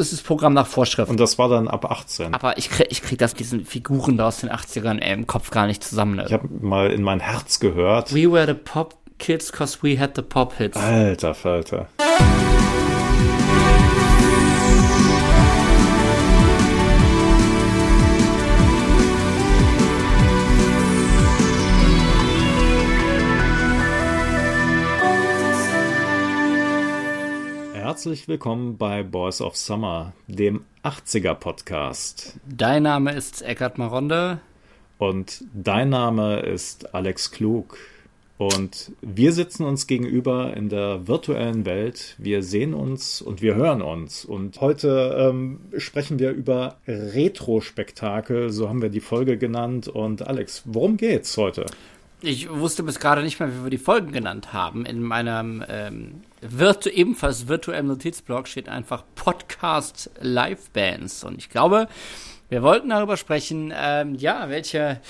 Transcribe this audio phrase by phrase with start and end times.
[0.00, 1.10] es ist Programm nach Vorschrift.
[1.10, 2.34] Und das war dann ab 18.
[2.34, 5.50] Aber ich krieg, ich krieg das, diesen Figuren da aus den 80ern ey, im Kopf
[5.50, 6.16] gar nicht zusammen.
[6.16, 6.24] Ne?
[6.26, 8.14] Ich habe mal in mein Herz gehört.
[8.14, 10.76] We were the pop kids cause we had the pop hits.
[10.76, 11.88] Alter Falter.
[28.00, 32.38] Herzlich willkommen bei Boys of Summer, dem 80er Podcast.
[32.48, 34.40] Dein Name ist Eckhard Maronde.
[34.96, 37.76] Und dein Name ist Alex Klug.
[38.38, 42.14] Und wir sitzen uns gegenüber in der virtuellen Welt.
[42.16, 44.24] Wir sehen uns und wir hören uns.
[44.24, 49.88] Und heute ähm, sprechen wir über Retro-Spektakel, so haben wir die Folge genannt.
[49.88, 51.66] Und Alex, worum geht's heute?
[52.22, 54.86] Ich wusste bis gerade nicht mehr, wie wir die Folgen genannt haben.
[54.86, 61.24] In meinem ähm, virtu ebenfalls virtuellen Notizblog steht einfach Podcast Live Bands.
[61.24, 61.88] Und ich glaube,
[62.48, 65.00] wir wollten darüber sprechen, ähm, ja, welche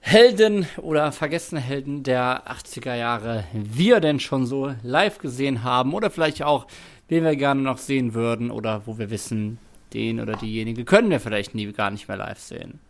[0.00, 5.94] Helden oder vergessene Helden der 80er Jahre wir denn schon so live gesehen haben.
[5.94, 6.66] Oder vielleicht auch,
[7.08, 8.50] wen wir gerne noch sehen würden.
[8.50, 9.58] Oder wo wir wissen,
[9.94, 12.80] den oder diejenige können wir vielleicht nie gar nicht mehr live sehen.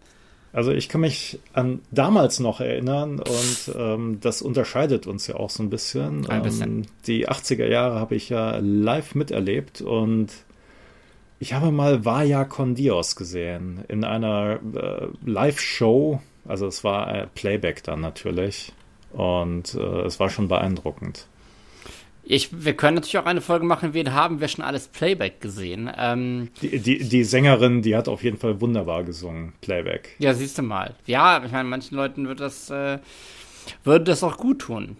[0.54, 5.50] Also ich kann mich an damals noch erinnern und ähm, das unterscheidet uns ja auch
[5.50, 6.30] so ein bisschen.
[6.30, 6.70] Ein bisschen.
[6.70, 10.28] Ähm, die 80er Jahre habe ich ja live miterlebt und
[11.40, 16.20] ich habe mal Vaya con Dios gesehen in einer äh, Live-Show.
[16.46, 18.72] Also es war äh, Playback dann natürlich
[19.12, 21.26] und äh, es war schon beeindruckend.
[22.26, 25.90] Ich, wir können natürlich auch eine Folge machen, wen haben wir schon alles Playback gesehen.
[25.96, 30.16] Ähm, die, die, die Sängerin, die hat auf jeden Fall wunderbar gesungen, Playback.
[30.18, 30.94] Ja, siehst du mal.
[31.06, 32.98] Ja, ich meine, manchen Leuten wird das, äh,
[33.84, 34.96] würde das auch gut tun.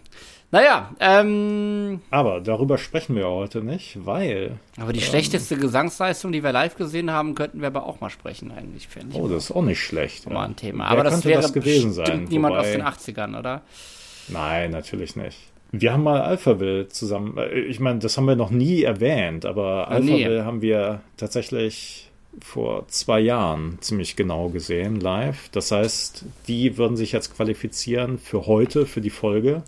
[0.51, 2.01] Naja, ähm.
[2.11, 4.59] Aber darüber sprechen wir heute nicht, weil.
[4.77, 8.11] Aber die ähm, schlechteste Gesangsleistung, die wir live gesehen haben, könnten wir aber auch mal
[8.11, 9.21] sprechen, eigentlich, finde ich.
[9.21, 10.29] Oh, das ist auch nicht schlecht.
[10.29, 10.85] Mal ein Thema.
[10.85, 12.25] aber das wäre das gewesen sein.
[12.29, 12.83] niemand Wobei...
[12.83, 13.63] aus den 80ern, oder?
[14.27, 15.37] Nein, natürlich nicht.
[15.81, 19.89] Wir haben mal Alphaville zusammen, äh, ich meine, das haben wir noch nie erwähnt, aber
[19.89, 20.41] Alphaville nee.
[20.41, 22.09] haben wir tatsächlich
[22.41, 25.49] vor zwei Jahren ziemlich genau gesehen, live.
[25.49, 29.63] Das heißt, die würden sich jetzt qualifizieren für heute, für die Folge.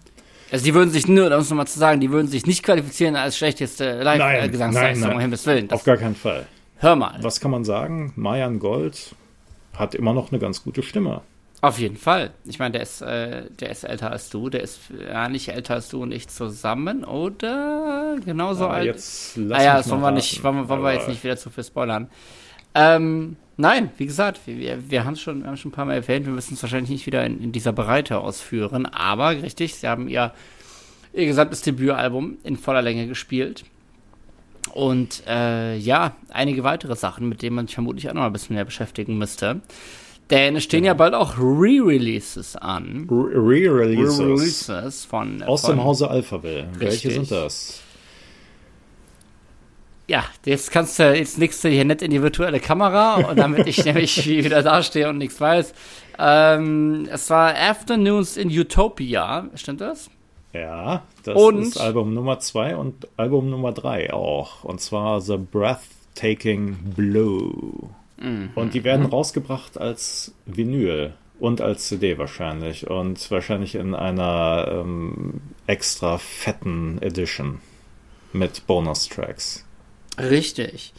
[0.51, 3.15] Also die würden sich nur, um es nochmal zu sagen, die würden sich nicht qualifizieren
[3.15, 5.67] als schlechteste Live-Gesangsleistung um Himmels Willen.
[5.67, 6.45] Das, Auf gar keinen Fall.
[6.77, 7.17] Hör mal.
[7.21, 8.13] Was kann man sagen?
[8.15, 9.15] Mayan Gold
[9.75, 11.21] hat immer noch eine ganz gute Stimme.
[11.59, 12.31] Auf jeden Fall.
[12.45, 14.79] Ich meine, der ist, äh, der ist älter als du, der ist
[15.11, 18.17] ja nicht älter als du und ich zusammen, oder?
[18.23, 18.85] Genauso ah, alt.
[18.85, 21.49] Jetzt lass ah ja, das wollen wir nicht, wollen, wollen wir jetzt nicht wieder zu
[21.49, 22.09] viel spoilern.
[22.75, 26.27] Ähm, nein, wie gesagt, wir, wir haben es schon, haben schon ein paar Mal erwähnt,
[26.27, 30.07] wir müssen es wahrscheinlich nicht wieder in, in, dieser Breite ausführen, aber richtig, sie haben
[30.07, 30.33] ihr,
[31.13, 33.65] ihr gesamtes Debütalbum in voller Länge gespielt.
[34.73, 38.55] Und äh, ja, einige weitere Sachen, mit denen man sich vermutlich auch noch ein bisschen
[38.55, 39.61] mehr beschäftigen müsste.
[40.29, 43.07] Denn es stehen ja, ja bald auch Re-Releases an.
[43.09, 44.19] Re-Releases.
[44.19, 45.41] Re-Releases von.
[45.43, 46.67] Aus von, dem Hause Alphaville.
[46.77, 47.81] Welche sind das?
[50.07, 53.67] Ja, jetzt kannst du, jetzt nickst du hier nett in die virtuelle Kamera und damit
[53.67, 55.73] ich nämlich wieder dastehe und nichts weiß.
[56.17, 60.09] Ähm, es war Afternoons in Utopia, stimmt das?
[60.53, 64.63] Ja, das und, ist Album Nummer 2 und Album Nummer 3 auch.
[64.63, 67.89] Und zwar The Breathtaking Blue.
[68.19, 68.51] Mhm.
[68.55, 72.89] Und die werden rausgebracht als Vinyl und als CD wahrscheinlich.
[72.89, 77.59] Und wahrscheinlich in einer ähm, extra fetten Edition
[78.33, 79.65] mit Bonus-Tracks.
[80.19, 80.93] Richtig.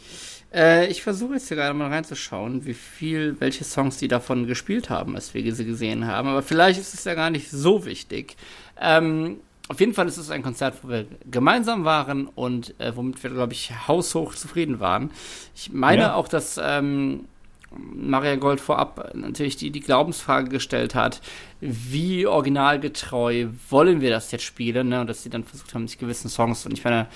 [0.53, 4.89] Äh, ich versuche jetzt hier gerade mal reinzuschauen, wie viel, welche Songs die davon gespielt
[4.89, 6.27] haben, als wir sie gesehen haben.
[6.27, 8.35] Aber vielleicht ist es ja gar nicht so wichtig.
[8.79, 9.37] Ähm,
[9.69, 13.29] auf jeden Fall ist es ein Konzert, wo wir gemeinsam waren und äh, womit wir,
[13.29, 15.11] glaube ich, haushoch zufrieden waren.
[15.55, 16.13] Ich meine ja.
[16.15, 17.25] auch, dass ähm,
[17.71, 21.21] Maria Gold vorab natürlich die, die Glaubensfrage gestellt hat,
[21.61, 25.01] wie originalgetreu wollen wir das jetzt spielen, ne?
[25.01, 27.07] Und dass sie dann versucht haben, sich gewissen Songs und ich meine,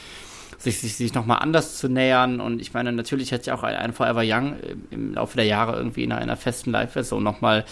[0.60, 2.40] sich, sich, sich nochmal anders zu nähern.
[2.40, 4.58] Und ich meine, natürlich hat sich auch ein, ein Forever Young
[4.92, 7.66] im Laufe der Jahre irgendwie in einer, einer festen Live-Version nochmal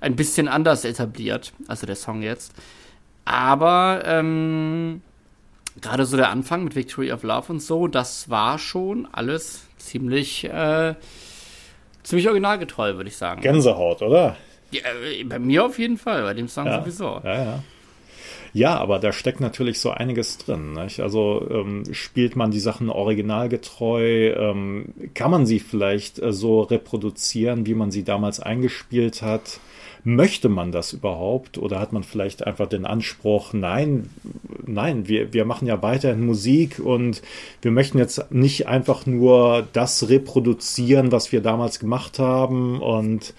[0.00, 2.54] ein bisschen anders etabliert, also der Song jetzt.
[3.24, 5.02] Aber ähm,
[5.80, 10.44] gerade so der Anfang mit Victory of Love und so, das war schon alles ziemlich,
[10.44, 10.94] äh,
[12.02, 13.40] ziemlich originalgetreu, würde ich sagen.
[13.40, 14.36] Gänsehaut, oder?
[14.70, 17.20] Ja, äh, bei mir auf jeden Fall, bei dem Song ja, sowieso.
[17.24, 17.62] Ja, ja.
[18.52, 20.72] Ja, aber da steckt natürlich so einiges drin.
[20.72, 21.00] Nicht?
[21.00, 24.32] Also ähm, spielt man die Sachen originalgetreu?
[24.32, 29.60] Ähm, kann man sie vielleicht äh, so reproduzieren, wie man sie damals eingespielt hat?
[30.04, 34.10] Möchte man das überhaupt oder hat man vielleicht einfach den Anspruch, nein,
[34.66, 37.22] nein, wir, wir machen ja weiterhin Musik und
[37.62, 43.34] wir möchten jetzt nicht einfach nur das reproduzieren, was wir damals gemacht haben und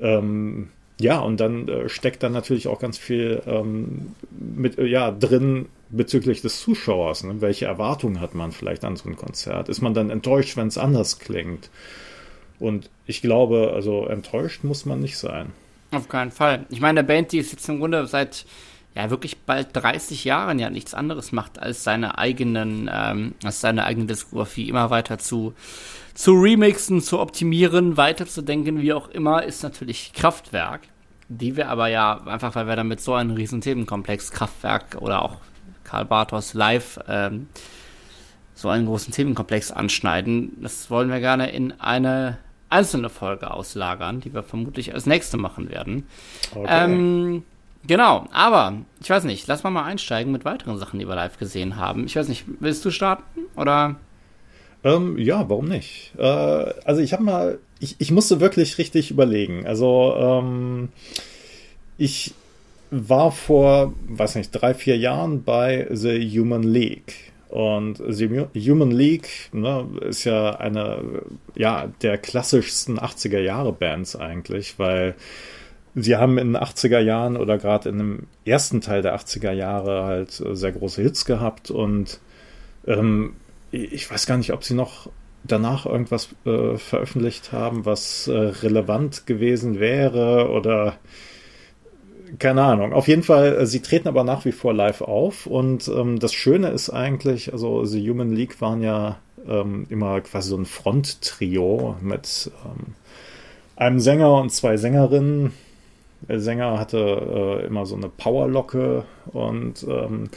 [0.00, 0.68] ähm,
[1.00, 5.66] ja, und dann äh, steckt dann natürlich auch ganz viel ähm, mit, äh, ja, drin
[5.90, 7.22] bezüglich des Zuschauers.
[7.22, 7.40] Ne?
[7.40, 9.68] Welche Erwartungen hat man vielleicht an so ein Konzert?
[9.68, 11.70] Ist man dann enttäuscht, wenn es anders klingt?
[12.58, 15.52] Und ich glaube, also enttäuscht muss man nicht sein.
[15.90, 16.66] Auf keinen Fall.
[16.70, 18.44] Ich meine, der Band, die ist jetzt im Grunde seit
[18.94, 23.84] ja wirklich bald 30 Jahren ja nichts anderes macht, als seine eigenen, ähm, als seine
[23.84, 25.54] eigene Diskografie immer weiter zu,
[26.14, 30.82] zu remixen, zu optimieren, weiterzudenken, wie auch immer, ist natürlich Kraftwerk.
[31.28, 35.36] Die wir aber ja, einfach weil wir damit so einen riesen Themenkomplex, Kraftwerk oder auch
[35.84, 37.48] Karl Bartos live, ähm,
[38.54, 40.56] so einen großen Themenkomplex anschneiden.
[40.60, 42.38] Das wollen wir gerne in eine
[42.70, 46.06] einzelne Folge auslagern, die wir vermutlich als nächste machen werden.
[46.54, 46.66] Okay.
[46.68, 47.44] Ähm,
[47.86, 51.38] genau, aber ich weiß nicht, lass mal mal einsteigen mit weiteren Sachen, die wir live
[51.38, 52.04] gesehen haben.
[52.04, 53.96] Ich weiß nicht, willst du starten oder?
[54.84, 56.12] Ähm, ja, warum nicht?
[56.18, 59.66] Äh, also ich habe mal, ich, ich musste wirklich richtig überlegen.
[59.66, 60.88] Also ähm,
[61.96, 62.34] ich
[62.90, 67.32] war vor, weiß nicht, drei, vier Jahren bei The Human League.
[67.48, 71.22] Und The Human League ne, ist ja eine
[71.54, 75.14] ja, der klassischsten 80er Jahre Bands eigentlich, weil
[75.94, 80.04] sie haben in den 80er Jahren oder gerade in dem ersten Teil der 80er Jahre
[80.04, 82.20] halt sehr große Hits gehabt und
[82.86, 83.34] ähm,
[83.70, 85.10] ich weiß gar nicht, ob sie noch
[85.44, 90.98] danach irgendwas äh, veröffentlicht haben, was äh, relevant gewesen wäre oder
[92.38, 92.92] keine Ahnung.
[92.92, 95.46] Auf jeden Fall, äh, sie treten aber nach wie vor live auf.
[95.46, 100.50] Und ähm, das Schöne ist eigentlich, also The Human League waren ja ähm, immer quasi
[100.50, 102.94] so ein Fronttrio mit ähm,
[103.76, 105.52] einem Sänger und zwei Sängerinnen.
[106.28, 110.30] Der Sänger hatte äh, immer so eine Powerlocke und ähm,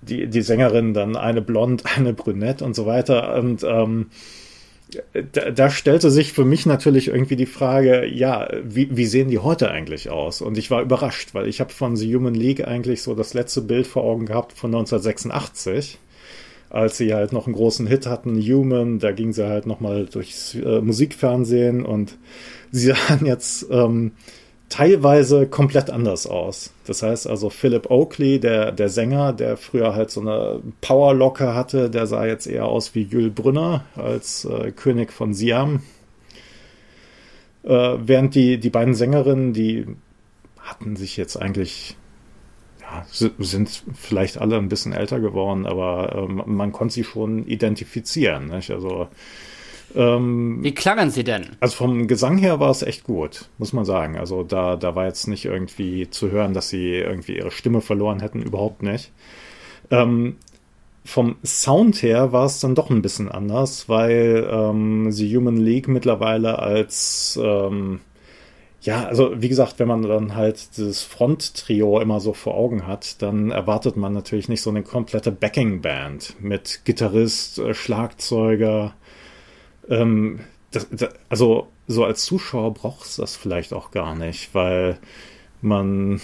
[0.00, 3.34] die, die Sängerin dann eine blond, eine brünett und so weiter.
[3.36, 4.06] Und ähm,
[5.32, 9.38] da, da stellte sich für mich natürlich irgendwie die Frage, ja, wie, wie sehen die
[9.38, 10.40] heute eigentlich aus?
[10.40, 13.60] Und ich war überrascht, weil ich habe von The Human League eigentlich so das letzte
[13.60, 15.98] Bild vor Augen gehabt von 1986,
[16.70, 20.54] als sie halt noch einen großen Hit hatten, Human, da ging sie halt nochmal durchs
[20.54, 22.16] äh, Musikfernsehen und
[22.70, 24.12] sie sahen jetzt ähm,
[24.68, 26.72] teilweise komplett anders aus.
[26.86, 31.90] Das heißt also Philip Oakley, der, der Sänger, der früher halt so eine Powerlocke hatte,
[31.90, 35.82] der sah jetzt eher aus wie Jules Brünner als äh, König von Siam.
[37.64, 39.86] Äh, während die, die beiden Sängerinnen, die
[40.60, 41.96] hatten sich jetzt eigentlich,
[42.80, 48.48] ja, sind vielleicht alle ein bisschen älter geworden, aber äh, man konnte sie schon identifizieren.
[48.48, 48.70] Nicht?
[48.70, 49.08] Also
[49.94, 51.56] ähm, Wie klangen sie denn?
[51.60, 54.16] Also vom Gesang her war es echt gut, muss man sagen.
[54.16, 58.20] Also da, da war jetzt nicht irgendwie zu hören, dass sie irgendwie ihre Stimme verloren
[58.20, 59.12] hätten, überhaupt nicht.
[59.90, 60.36] Ähm,
[61.04, 65.88] vom Sound her war es dann doch ein bisschen anders, weil ähm, The Human League
[65.88, 68.00] mittlerweile als ähm,
[68.80, 73.20] ja, also wie gesagt, wenn man dann halt dieses Front-Trio immer so vor Augen hat,
[73.22, 78.94] dann erwartet man natürlich nicht so eine komplette Backing-Band mit Gitarrist, äh, Schlagzeuger,
[79.88, 80.40] ähm,
[80.70, 84.98] das, das, also so als Zuschauer braucht es das vielleicht auch gar nicht, weil
[85.62, 86.20] man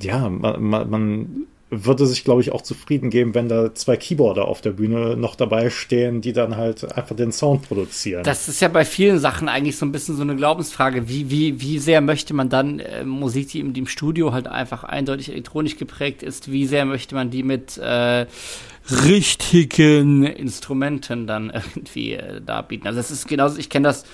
[0.00, 4.46] ja, man, man, man würde sich, glaube ich, auch zufrieden geben, wenn da zwei Keyboarder
[4.46, 8.24] auf der Bühne noch dabei stehen, die dann halt einfach den Sound produzieren.
[8.24, 11.08] Das ist ja bei vielen Sachen eigentlich so ein bisschen so eine Glaubensfrage.
[11.08, 14.48] Wie, wie, wie sehr möchte man dann äh, Musik, die im, die im Studio halt
[14.48, 18.26] einfach eindeutig elektronisch geprägt ist, wie sehr möchte man die mit äh,
[18.90, 22.86] richtigen Instrumenten dann irgendwie äh, darbieten?
[22.86, 24.04] Also, das ist genauso, ich kenne das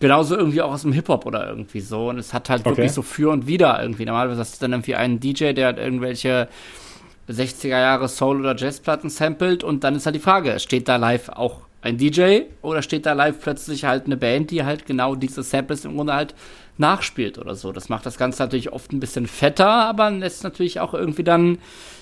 [0.00, 2.08] genauso irgendwie auch aus dem Hip-Hop oder irgendwie so.
[2.08, 2.70] Und es hat halt okay.
[2.70, 4.04] wirklich so für und wieder irgendwie.
[4.04, 6.48] Normalerweise hast du dann irgendwie einen DJ, der hat irgendwelche
[7.28, 11.28] 60er Jahre Soul- oder Jazzplatten samplet und dann ist halt die Frage, steht da live
[11.28, 15.42] auch ein DJ oder steht da live plötzlich halt eine Band, die halt genau diese
[15.42, 16.34] Samples im Grunde halt
[16.78, 17.72] nachspielt oder so.
[17.72, 21.58] Das macht das Ganze natürlich oft ein bisschen fetter, aber lässt natürlich auch irgendwie dann,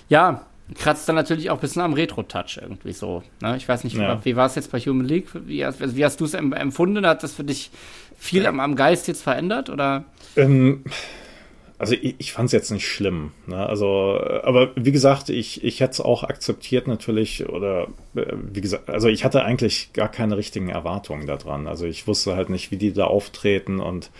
[0.08, 3.22] ja, kratzt dann natürlich auch ein bisschen am Retro-Touch irgendwie so.
[3.40, 3.56] Ne?
[3.56, 4.24] Ich weiß nicht, ja.
[4.24, 5.28] wie war es jetzt bei Human League?
[5.46, 7.06] Wie, wie hast du es empfunden?
[7.06, 7.70] Hat das für dich
[8.18, 10.04] viel am, am Geist jetzt verändert oder?
[10.36, 10.82] Ähm,
[11.78, 13.32] also ich, ich fand es jetzt nicht schlimm.
[13.46, 13.64] Ne?
[13.64, 18.88] Also, aber wie gesagt, ich, ich hätte es auch akzeptiert natürlich, oder äh, wie gesagt,
[18.88, 21.66] also ich hatte eigentlich gar keine richtigen Erwartungen daran.
[21.66, 24.10] Also ich wusste halt nicht, wie die da auftreten und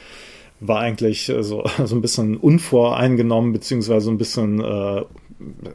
[0.60, 5.02] war eigentlich so, so ein bisschen unvoreingenommen, beziehungsweise ein bisschen äh,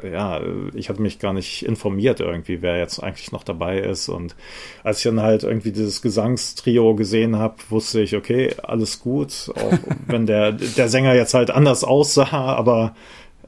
[0.04, 0.42] ja,
[0.74, 4.10] ich hatte mich gar nicht informiert irgendwie, wer jetzt eigentlich noch dabei ist.
[4.10, 4.36] Und
[4.84, 9.78] als ich dann halt irgendwie dieses Gesangstrio gesehen habe, wusste ich, okay, alles gut, auch
[10.08, 12.96] wenn der, der Sänger jetzt halt anders aussah, aber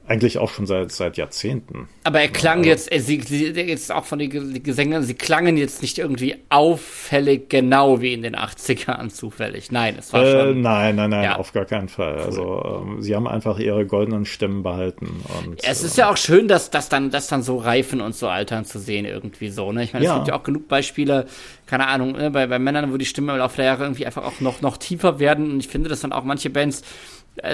[0.05, 1.88] eigentlich auch schon seit, seit Jahrzehnten.
[2.03, 5.55] Aber er klang ja, jetzt, er, sie, sie, jetzt auch von den Gesängern, sie klangen
[5.55, 9.72] jetzt nicht irgendwie auffällig genau wie in den 80ern zufällig.
[9.72, 10.62] Nein, es war äh, schon.
[10.62, 11.36] Nein, nein, nein, ja.
[11.38, 12.15] auf gar keinen Fall.
[12.15, 12.25] Cool.
[12.25, 15.24] Also ähm, sie haben einfach ihre goldenen Stimmen behalten.
[15.39, 18.27] Und, es ist ja auch schön, dass das dann, das dann so reifen und so
[18.27, 19.72] altern zu sehen, irgendwie so.
[19.72, 19.86] Ne?
[19.86, 20.15] Ich meine, es ja.
[20.15, 21.27] gibt ja auch genug Beispiele,
[21.65, 24.25] keine Ahnung, ne, bei, bei Männern, wo die Stimmen im Laufe der Jahre irgendwie einfach
[24.25, 25.50] auch noch, noch tiefer werden.
[25.50, 26.86] Und ich finde, dass dann auch manche Bands äh,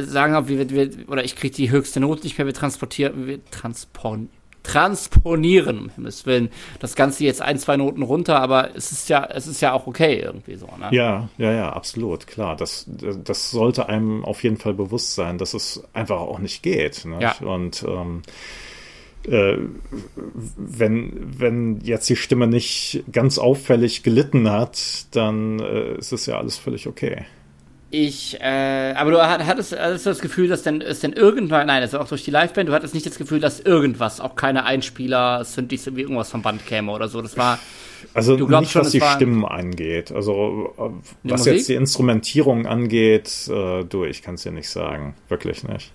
[0.01, 3.43] sagen, ob wir, wir, oder ich kriege die höchste Note nicht mehr, wir transportieren, wir
[3.51, 4.29] transpon
[4.61, 9.25] transponieren, um Himmels Willen, das Ganze jetzt ein, zwei Noten runter, aber es ist ja,
[9.25, 10.89] es ist ja auch okay irgendwie so, ne?
[10.91, 12.55] Ja, ja, ja, absolut, klar.
[12.55, 17.05] Das, das sollte einem auf jeden Fall bewusst sein, dass es einfach auch nicht geht.
[17.05, 17.19] Ne?
[17.21, 17.35] Ja.
[17.39, 18.21] Und ähm,
[19.27, 19.57] äh,
[20.57, 26.37] wenn, wenn jetzt die Stimme nicht ganz auffällig gelitten hat, dann äh, ist es ja
[26.37, 27.25] alles völlig okay.
[27.91, 31.99] Ich, äh, aber du hattest, hattest das Gefühl, dass denn, ist denn irgendwann, nein, also
[31.99, 35.95] auch durch die Liveband, du hattest nicht das Gefühl, dass irgendwas, auch keine Einspieler, Synthes,
[35.95, 37.21] wie irgendwas vom Band käme oder so.
[37.21, 37.57] Das war.
[38.13, 40.11] Also du nicht, schon, was die Stimmen angeht.
[40.11, 40.73] Also
[41.23, 41.53] was Musik?
[41.53, 45.15] jetzt die Instrumentierung angeht, äh, du, ich kann es dir nicht sagen.
[45.27, 45.91] Wirklich nicht.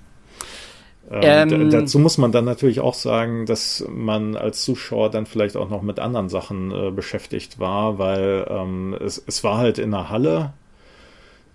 [1.10, 5.56] Ähm, ähm, dazu muss man dann natürlich auch sagen, dass man als Zuschauer dann vielleicht
[5.56, 9.90] auch noch mit anderen Sachen äh, beschäftigt war, weil ähm, es, es war halt in
[9.92, 10.54] der Halle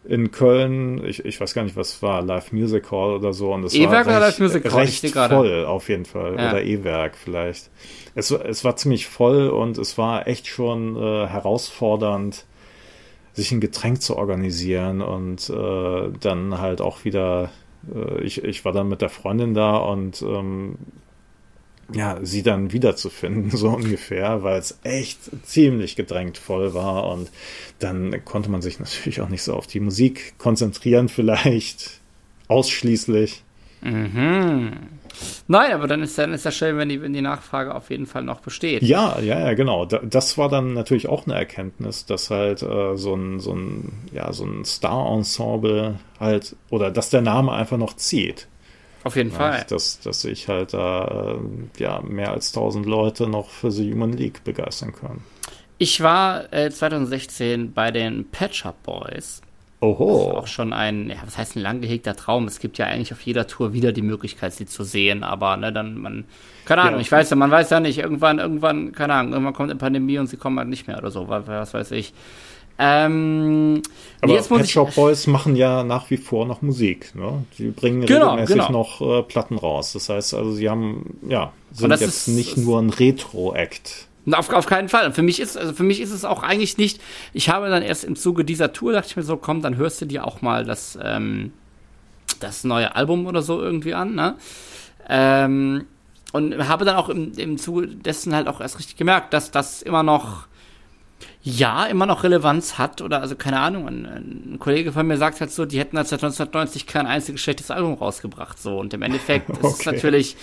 [0.06, 3.54] in Köln, ich, ich weiß gar nicht, was war, Live Music Hall oder so.
[3.54, 4.82] Und es E-Werk oder Live Music Hall?
[4.82, 6.36] Recht voll, auf jeden Fall.
[6.36, 6.52] Ja.
[6.52, 7.70] Oder E-Werk vielleicht.
[8.16, 12.46] Es, es war ziemlich voll und es war echt schon äh, herausfordernd,
[13.34, 17.52] sich ein Getränk zu organisieren und äh, dann halt auch wieder,
[17.94, 20.76] äh, ich, ich war dann mit der Freundin da und ähm,
[21.94, 27.30] ja, sie dann wiederzufinden, so ungefähr, weil es echt ziemlich gedrängt voll war und
[27.80, 32.00] dann konnte man sich natürlich auch nicht so auf die Musik konzentrieren, vielleicht
[32.48, 33.44] ausschließlich.
[33.82, 34.74] Mhm.
[35.48, 38.06] Nein, aber dann ist, dann ist ja schön, wenn die, wenn die Nachfrage auf jeden
[38.06, 38.84] Fall noch besteht.
[38.84, 39.86] Ja, ja, ja, genau.
[39.86, 44.32] das war dann natürlich auch eine Erkenntnis, dass halt äh, so ein, so ein, ja,
[44.32, 48.48] so ein Star-Ensemble halt, oder dass der Name einfach noch zieht.
[49.04, 49.66] Auf jeden Fall.
[49.70, 54.14] Dass, dass sich halt da äh, ja, mehr als 1000 Leute noch für The Human
[54.14, 55.24] League begeistern können.
[55.78, 59.42] Ich war äh, 2016 bei den Pet Shop Boys.
[59.82, 60.32] Oho.
[60.34, 62.48] Das auch schon ein, ja, was heißt ein lang gehegter Traum?
[62.48, 65.72] Es gibt ja eigentlich auf jeder Tour wieder die Möglichkeit, sie zu sehen, aber ne,
[65.72, 66.26] dann man,
[66.66, 67.02] keine Ahnung, ja.
[67.02, 70.18] ich weiß ja, man weiß ja nicht, irgendwann, irgendwann, keine Ahnung, irgendwann kommt eine Pandemie
[70.18, 72.14] und sie kommen halt nicht mehr oder so, was weiß ich.
[72.82, 73.82] Ähm,
[74.22, 77.14] Aber jetzt Pet Shop Boys machen ja nach wie vor noch Musik.
[77.14, 77.44] Ne?
[77.58, 78.72] Die bringen genau, regelmäßig genau.
[78.72, 79.92] noch äh, Platten raus.
[79.92, 84.08] Das heißt also, sie haben, ja, sind jetzt ist, nicht nur ein Retro-Act.
[84.32, 85.12] Auf, auf keinen Fall.
[85.12, 87.02] Für mich ist, also für mich ist es auch eigentlich nicht.
[87.34, 90.00] Ich habe dann erst im Zuge dieser Tour dachte ich mir so, komm, dann hörst
[90.00, 91.52] du dir auch mal das, ähm,
[92.40, 94.36] das neue Album oder so irgendwie an, ne?
[95.10, 95.86] Ähm,
[96.32, 99.82] und habe dann auch im, im Zuge dessen halt auch erst richtig gemerkt, dass das
[99.82, 100.48] immer noch
[101.42, 105.40] ja immer noch Relevanz hat oder also keine Ahnung, ein, ein, Kollege von mir sagt
[105.42, 109.50] halt so, die hätten seit 1990 kein einziges schlechtes Album rausgebracht so und im Endeffekt
[109.50, 109.60] okay.
[109.68, 110.36] ist es natürlich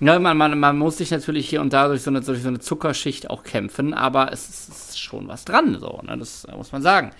[0.00, 2.48] ja, man, man, man muss sich natürlich hier und da durch so eine, durch so
[2.48, 6.16] eine Zuckerschicht auch kämpfen, aber es ist, es ist schon was dran, so, ne?
[6.16, 7.10] das muss man sagen.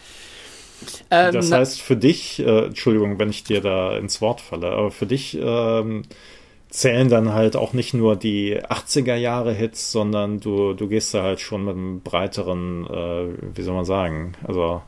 [1.11, 4.90] Ähm, das heißt, für dich, äh, Entschuldigung, wenn ich dir da ins Wort falle, aber
[4.90, 6.05] für dich ähm,
[6.70, 11.22] zählen dann halt auch nicht nur die 80er Jahre Hits, sondern du, du gehst da
[11.22, 14.80] halt schon mit einem breiteren, äh, wie soll man sagen, also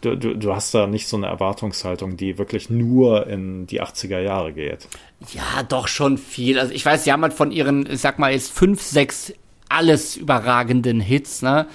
[0.00, 4.20] du, du, du hast da nicht so eine Erwartungshaltung, die wirklich nur in die 80er
[4.20, 4.88] Jahre geht.
[5.32, 6.58] Ja, doch schon viel.
[6.58, 9.32] Also ich weiß, sie haben halt von ihren, ich sag mal jetzt fünf, sechs
[9.68, 11.66] alles überragenden Hits, ne?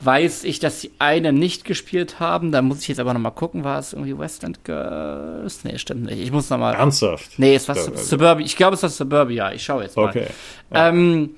[0.00, 2.52] Weiß ich, dass sie eine nicht gespielt haben.
[2.52, 5.64] Da muss ich jetzt aber noch mal gucken, war es irgendwie West End Girls?
[5.64, 6.18] Nee, stimmt nicht.
[6.18, 6.74] Ich muss noch mal.
[6.74, 7.38] Ernsthaft?
[7.38, 8.44] Nee, es war Sub Suburbia.
[8.44, 9.52] Ich glaube, es war Suburbia.
[9.52, 10.08] Ich schaue jetzt mal.
[10.08, 10.26] Okay.
[10.72, 10.88] Ja.
[10.88, 11.30] Ähm,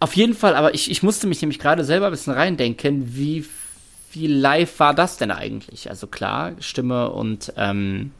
[0.00, 3.46] auf jeden Fall, aber ich, ich musste mich nämlich gerade selber ein bisschen reindenken, wie
[4.12, 5.90] wie live war das denn eigentlich?
[5.90, 8.12] Also klar, Stimme und ähm,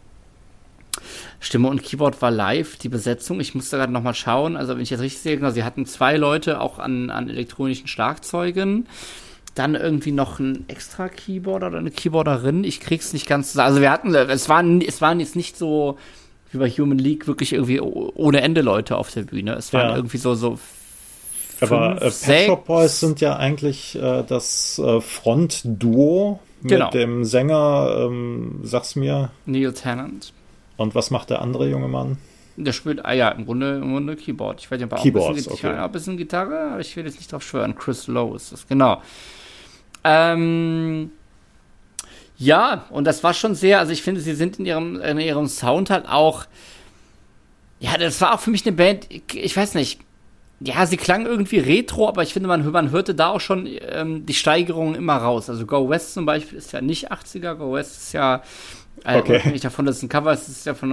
[1.40, 3.40] Stimme und Keyboard war live, die Besetzung.
[3.40, 4.56] Ich musste gerade noch mal schauen.
[4.56, 7.88] Also wenn ich jetzt richtig sehe, genau, sie hatten zwei Leute auch an, an elektronischen
[7.88, 8.86] Schlagzeugen
[9.56, 12.62] dann irgendwie noch ein extra Keyboarder oder eine Keyboarderin.
[12.62, 13.56] Ich krieg's nicht ganz.
[13.56, 15.98] Also wir hatten, es waren, es waren jetzt nicht so
[16.50, 19.54] wie bei Human League wirklich irgendwie ohne Ende Leute auf der Bühne.
[19.54, 19.96] Es waren ja.
[19.96, 20.58] irgendwie so, so
[21.60, 26.90] Aber äh, Pet Shop Boys sind ja eigentlich äh, das äh, Frontduo mit genau.
[26.90, 29.30] dem Sänger, ähm, sag's mir.
[29.46, 30.32] Neil Tennant.
[30.76, 32.18] Und was macht der andere junge Mann?
[32.58, 34.60] Der spielt, ah ja, im Grunde, im Grunde Keyboard.
[34.60, 35.68] Ich weiß nicht, ob er auch ein bisschen, okay.
[35.68, 37.74] ein bisschen Gitarre, aber ich will jetzt nicht drauf schwören.
[37.74, 39.02] Chris Lowe ist das, genau.
[40.08, 41.10] Ähm,
[42.38, 45.48] ja, und das war schon sehr, also ich finde, sie sind in ihrem, in ihrem
[45.48, 46.44] Sound halt auch,
[47.80, 50.00] ja, das war auch für mich eine Band, ich, ich weiß nicht,
[50.60, 54.24] ja, sie klang irgendwie retro, aber ich finde, man, man hörte da auch schon ähm,
[54.24, 55.50] die Steigerungen immer raus.
[55.50, 58.42] Also Go West zum Beispiel ist ja nicht 80er, Go West ist ja,
[59.04, 59.42] äh, okay.
[59.50, 60.90] nicht davon, dass es ein Cover ist, ist ja von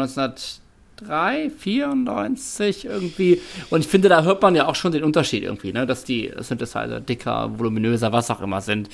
[1.10, 3.42] 1903, 94 irgendwie.
[3.70, 6.32] Und ich finde, da hört man ja auch schon den Unterschied irgendwie, ne, dass die
[6.38, 8.90] Synthesizer dicker, voluminöser, was auch immer sind.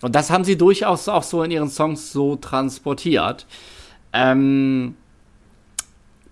[0.00, 3.46] Und das haben sie durchaus auch so in ihren Songs so transportiert.
[4.12, 4.94] Ähm,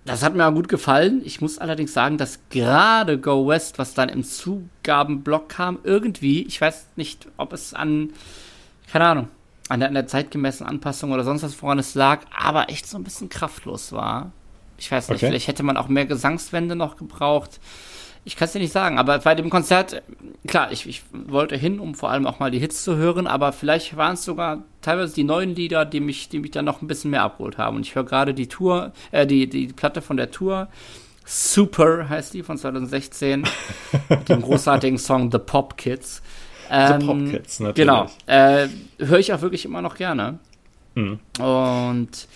[0.05, 1.21] das hat mir auch gut gefallen.
[1.25, 6.61] Ich muss allerdings sagen, dass gerade Go West, was dann im Zugabenblock kam, irgendwie, ich
[6.61, 8.11] weiß nicht, ob es an,
[8.89, 9.27] keine Ahnung,
[9.67, 12.97] an der, an der zeitgemäßen Anpassung oder sonst was, woran es lag, aber echt so
[12.97, 14.31] ein bisschen kraftlos war.
[14.77, 15.27] Ich weiß nicht, okay.
[15.27, 17.59] vielleicht hätte man auch mehr Gesangswände noch gebraucht.
[18.25, 20.01] Ich kann es dir nicht sagen, aber bei dem Konzert,
[20.45, 23.53] klar, ich, ich wollte hin, um vor allem auch mal die Hits zu hören, aber
[23.53, 26.87] vielleicht waren es sogar teilweise die neuen Lieder, die mich, die mich dann noch ein
[26.87, 27.77] bisschen mehr abgeholt haben.
[27.77, 30.67] Und ich höre gerade die Tour, äh, die, die Platte von der Tour.
[31.25, 33.43] Super heißt die von 2016.
[34.09, 36.21] mit dem großartigen Song The Pop Kids.
[36.69, 37.87] Ähm, The Pop Kids, natürlich.
[37.87, 38.07] Genau.
[38.25, 38.67] Äh,
[38.99, 40.39] höre ich auch wirklich immer noch gerne.
[40.95, 41.19] Mhm.
[41.39, 42.27] Und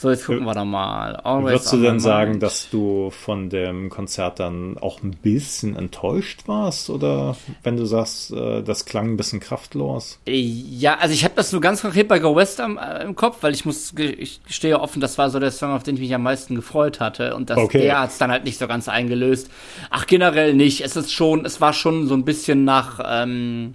[0.00, 1.14] so, jetzt gucken wir da mal.
[1.16, 6.44] Always Würdest du denn sagen, dass du von dem Konzert dann auch ein bisschen enttäuscht
[6.46, 6.88] warst?
[6.88, 10.18] Oder wenn du sagst, äh, das klang ein bisschen kraftlos?
[10.24, 13.42] Ja, also ich habe das so ganz konkret bei Go West am, äh, im Kopf,
[13.42, 16.14] weil ich muss, ich stehe offen, das war so der Song, auf den ich mich
[16.14, 17.36] am meisten gefreut hatte.
[17.36, 17.82] Und das, okay.
[17.82, 19.50] der hat es dann halt nicht so ganz eingelöst.
[19.90, 20.80] Ach, generell nicht.
[20.80, 23.74] Es ist schon, es war schon so ein bisschen nach, ähm,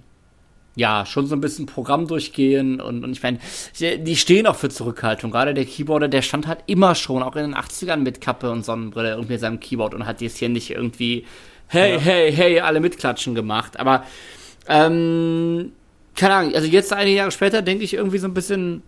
[0.76, 3.38] ja, schon so ein bisschen Programm durchgehen und, und ich meine,
[3.80, 5.30] die stehen auch für Zurückhaltung.
[5.30, 8.64] Gerade der Keyboarder, der stand halt immer schon, auch in den 80ern mit Kappe und
[8.64, 11.24] Sonnenbrille irgendwie mit seinem Keyboard und hat jetzt hier nicht irgendwie,
[11.66, 11.98] hey, ja.
[11.98, 13.80] hey, hey, alle mitklatschen gemacht.
[13.80, 14.04] Aber,
[14.68, 15.72] ähm,
[16.14, 18.82] keine Ahnung, also jetzt einige Jahre später denke ich irgendwie so ein bisschen,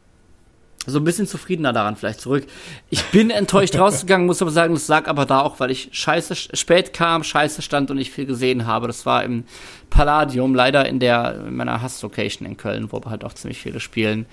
[0.86, 2.46] so ein bisschen zufriedener daran vielleicht zurück.
[2.90, 6.34] Ich bin enttäuscht rausgegangen, muss aber sagen, das lag aber da auch, weil ich scheiße
[6.34, 8.86] spät kam, scheiße stand und nicht viel gesehen habe.
[8.86, 9.44] Das war im
[9.90, 13.80] Palladium, leider in der in meiner Hass-Location in Köln, wo wir halt auch ziemlich viele
[13.80, 14.26] spielen.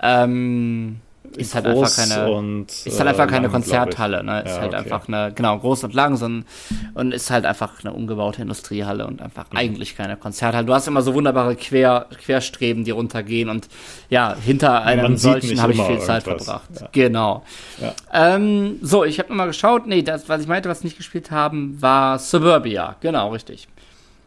[0.00, 1.00] Ähm,
[1.36, 4.42] ist halt einfach keine, und, ist halt einfach keine lang, Konzerthalle, ne?
[4.42, 4.76] Ist ja, halt okay.
[4.76, 6.44] einfach eine, genau, groß und lang, so ein,
[6.94, 9.58] und ist halt einfach eine umgebaute Industriehalle und einfach mhm.
[9.58, 10.64] eigentlich keine Konzerthalle.
[10.64, 13.68] Du hast immer so wunderbare Quer, Querstreben, die runtergehen und
[14.08, 16.70] ja, hinter einem solchen habe ich viel Zeit verbracht.
[16.80, 16.88] Ja.
[16.92, 17.44] Genau.
[17.80, 17.94] Ja.
[18.12, 21.80] Ähm, so, ich habe nochmal geschaut, nee, das, was ich meinte, was nicht gespielt haben,
[21.80, 22.96] war Suburbia.
[23.00, 23.68] Genau, richtig.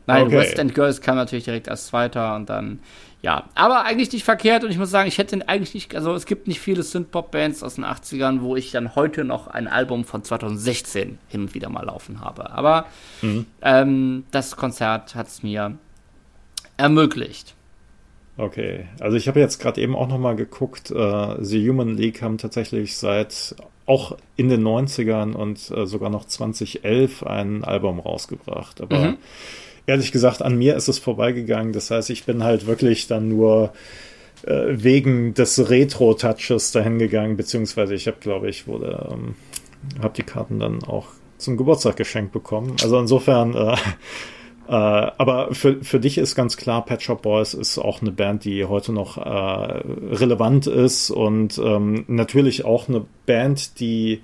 [0.07, 0.37] Nein, okay.
[0.37, 2.79] West End Girls kam natürlich direkt als Zweiter und dann
[3.27, 6.25] ja, aber eigentlich nicht verkehrt und ich muss sagen, ich hätte eigentlich nicht, also es
[6.25, 10.23] gibt nicht viele Synthpop-Bands aus den 80ern, wo ich dann heute noch ein Album von
[10.23, 12.51] 2016 hin und wieder mal laufen habe.
[12.51, 12.85] Aber
[13.21, 13.45] mhm.
[13.61, 15.77] ähm, das Konzert hat es mir
[16.77, 17.53] ermöglicht.
[18.37, 22.21] Okay, also ich habe jetzt gerade eben auch noch mal geguckt, äh, The Human League
[22.21, 28.79] haben tatsächlich seit auch in den 90ern und äh, sogar noch 2011 ein Album rausgebracht.
[28.79, 29.17] Aber mhm
[29.87, 31.73] ehrlich gesagt, an mir ist es vorbeigegangen.
[31.73, 33.73] Das heißt, ich bin halt wirklich dann nur
[34.43, 39.35] äh, wegen des Retro-Touches dahin gegangen, beziehungsweise ich habe, glaube ich, wurde, ähm,
[40.01, 42.75] habe die Karten dann auch zum Geburtstag geschenkt bekommen.
[42.83, 43.71] Also insofern, äh,
[44.67, 48.43] äh, aber für, für dich ist ganz klar, Pet Shop Boys ist auch eine Band,
[48.43, 54.21] die heute noch äh, relevant ist und ähm, natürlich auch eine Band, die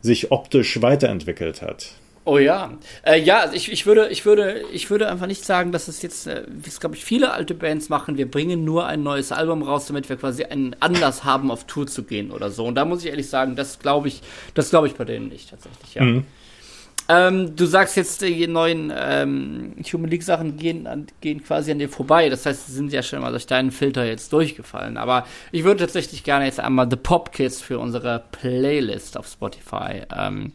[0.00, 1.92] sich optisch weiterentwickelt hat.
[2.24, 2.78] Oh ja.
[3.04, 6.02] Äh, ja, also ich, ich, würde, ich, würde, ich würde einfach nicht sagen, dass es
[6.02, 9.32] jetzt, äh, wie es, glaube ich, viele alte Bands machen, wir bringen nur ein neues
[9.32, 12.64] Album raus, damit wir quasi einen Anlass haben, auf Tour zu gehen oder so.
[12.64, 14.22] Und da muss ich ehrlich sagen, das glaube ich,
[14.54, 16.04] das glaube ich bei denen nicht tatsächlich, ja.
[16.04, 16.24] Mhm.
[17.08, 21.80] Ähm, du sagst jetzt, die neuen ähm, Human League Sachen gehen, an, gehen quasi an
[21.80, 22.28] dir vorbei.
[22.28, 24.96] Das heißt, sie sind ja schon mal durch deinen Filter jetzt durchgefallen.
[24.96, 30.02] Aber ich würde tatsächlich gerne jetzt einmal The Pop Kids für unsere Playlist auf Spotify
[30.16, 30.52] ähm,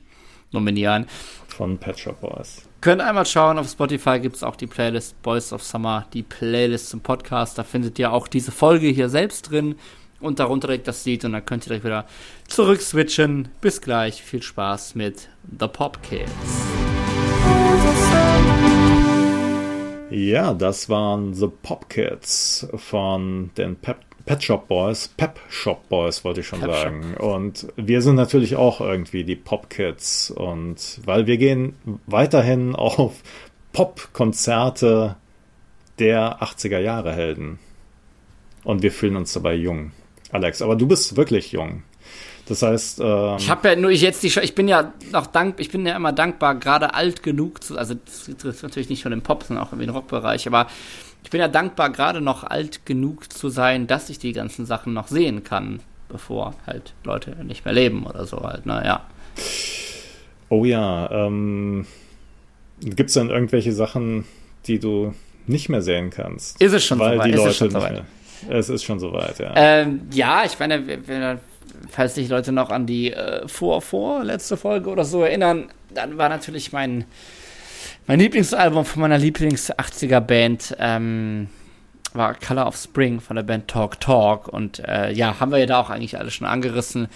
[0.51, 1.07] nominieren
[1.47, 2.67] von Pet Shop Boys.
[2.81, 6.89] Könnt einmal schauen, auf Spotify gibt es auch die Playlist Boys of Summer, die Playlist
[6.89, 7.57] zum Podcast.
[7.57, 9.75] Da findet ihr auch diese Folge hier selbst drin
[10.19, 12.05] und darunter direkt das Lied und dann könnt ihr direkt wieder
[12.47, 13.49] zurück switchen.
[13.61, 15.29] Bis gleich, viel Spaß mit
[15.59, 16.31] The Pop Kids.
[20.09, 26.25] Ja, das waren The Pop Kids von den Pep Pet Shop Boys, Pep Shop Boys
[26.25, 27.15] wollte ich schon Pep sagen.
[27.15, 27.23] Shop.
[27.23, 33.23] Und wir sind natürlich auch irgendwie die Pop Kids und weil wir gehen weiterhin auf
[33.71, 35.15] Pop-Konzerte
[35.97, 37.59] der 80er Jahre Helden.
[38.63, 39.93] Und wir fühlen uns dabei jung.
[40.31, 41.83] Alex, aber du bist wirklich jung.
[42.47, 45.59] Das heißt, ähm, ich habe ja nur ich jetzt die, ich bin ja noch dank,
[45.59, 49.11] ich bin ja immer dankbar, gerade alt genug zu, also das ist natürlich nicht schon
[49.11, 50.67] im Pop, sondern auch im Rockbereich, aber
[51.27, 54.93] ich bin ja dankbar, gerade noch alt genug zu sein, dass ich die ganzen Sachen
[54.93, 59.05] noch sehen kann, bevor halt Leute nicht mehr leben oder so halt, naja.
[60.47, 61.85] Oh ja, ähm,
[62.79, 64.23] gibt es dann irgendwelche Sachen,
[64.67, 65.13] die du
[65.47, 66.61] nicht mehr sehen kannst?
[66.61, 67.27] Ist es schon weil soweit?
[67.27, 68.03] Die Leute es schon soweit?
[68.47, 69.51] Es ist schon soweit, ja.
[69.57, 71.41] Ähm, ja, ich meine,
[71.89, 76.17] falls sich Leute noch an die äh, vor, vor letzte Folge oder so erinnern, dann
[76.17, 77.03] war natürlich mein,
[78.07, 81.49] mein Lieblingsalbum von meiner Lieblings-80er-Band, ähm,
[82.13, 84.47] war Color of Spring von der Band Talk Talk.
[84.47, 87.09] Und äh, ja, haben wir ja da auch eigentlich alles schon angerissen,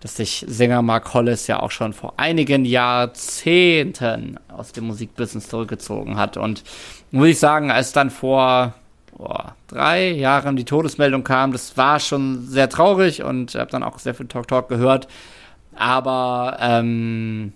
[0.00, 6.16] dass sich Sänger Mark Hollis ja auch schon vor einigen Jahrzehnten aus dem Musikbusiness zurückgezogen
[6.16, 6.38] hat.
[6.38, 6.64] Und
[7.10, 8.74] muss ich sagen, als dann vor
[9.16, 13.98] boah, drei Jahren die Todesmeldung kam, das war schon sehr traurig und habe dann auch
[13.98, 15.08] sehr viel Talk Talk gehört.
[15.76, 17.52] Aber ähm,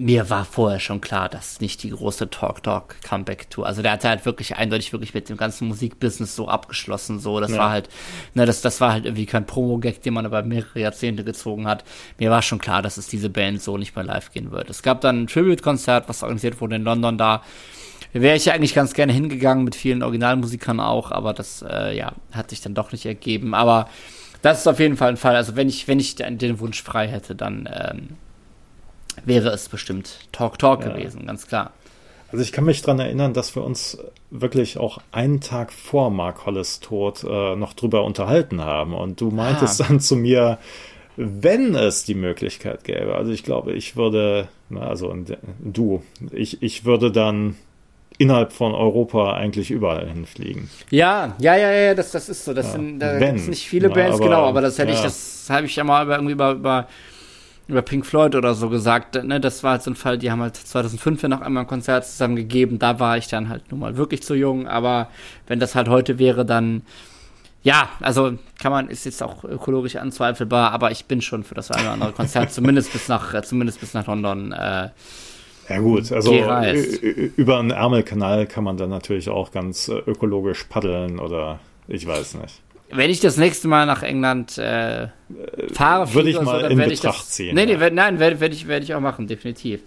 [0.00, 3.66] mir war vorher schon klar, dass nicht die große Talk Talk Comeback Tour.
[3.66, 7.18] Also der hat halt wirklich eindeutig wirklich mit dem ganzen Musikbusiness so abgeschlossen.
[7.18, 7.58] So, das ja.
[7.58, 7.88] war halt,
[8.34, 11.82] ne, das, das war halt irgendwie kein Promo-Gag, den man über mehrere Jahrzehnte gezogen hat.
[12.18, 14.70] Mir war schon klar, dass es diese Band so nicht mehr live gehen wird.
[14.70, 17.42] Es gab dann ein Tribute-Konzert, was organisiert wurde in London da.
[18.12, 22.12] Wäre ich ja eigentlich ganz gerne hingegangen mit vielen Originalmusikern auch, aber das, äh, ja,
[22.32, 23.52] hat sich dann doch nicht ergeben.
[23.52, 23.88] Aber
[24.42, 25.34] das ist auf jeden Fall ein Fall.
[25.34, 28.16] Also wenn ich, wenn ich den Wunsch frei hätte, dann, ähm,
[29.24, 30.92] wäre es bestimmt Talk Talk ja.
[30.92, 31.72] gewesen, ganz klar.
[32.30, 33.98] Also ich kann mich daran erinnern, dass wir uns
[34.30, 38.92] wirklich auch einen Tag vor Mark Hollis Tod äh, noch drüber unterhalten haben.
[38.92, 39.86] Und du meintest ah.
[39.88, 40.58] dann zu mir,
[41.16, 45.14] wenn es die Möglichkeit gäbe, also ich glaube, ich würde, na, also
[45.60, 47.56] du, ich, ich würde dann
[48.18, 50.68] innerhalb von Europa eigentlich überall hinfliegen.
[50.90, 52.52] Ja, ja, ja, ja, das, das ist so.
[52.52, 54.96] Das ja, sind, da gibt es nicht viele Bands, aber, genau, aber das hätte ja.
[54.96, 56.88] ich, das habe ich ja mal irgendwie über, über
[57.68, 60.40] über Pink Floyd oder so gesagt, ne, das war halt so ein Fall, die haben
[60.40, 63.96] halt 2005 noch einmal ein Konzert zusammen gegeben, da war ich dann halt nun mal
[63.96, 65.10] wirklich zu jung, aber
[65.46, 66.82] wenn das halt heute wäre, dann
[67.62, 71.70] ja, also kann man, ist jetzt auch ökologisch anzweifelbar, aber ich bin schon für das
[71.70, 74.88] eine oder andere Konzert, zumindest bis nach, äh, zumindest bis nach London, äh,
[75.68, 76.32] ja gut, also
[77.36, 82.34] über einen Ärmelkanal kann man dann natürlich auch ganz äh, ökologisch paddeln oder ich weiß
[82.34, 82.62] nicht.
[82.90, 85.08] Wenn ich das nächste Mal nach England äh,
[85.72, 87.54] fahre, würde ich mal so, in Betracht ich das, ziehen.
[87.54, 87.90] Nee, nee, ja.
[87.90, 89.80] nein, werde werd ich, werd ich auch machen, definitiv.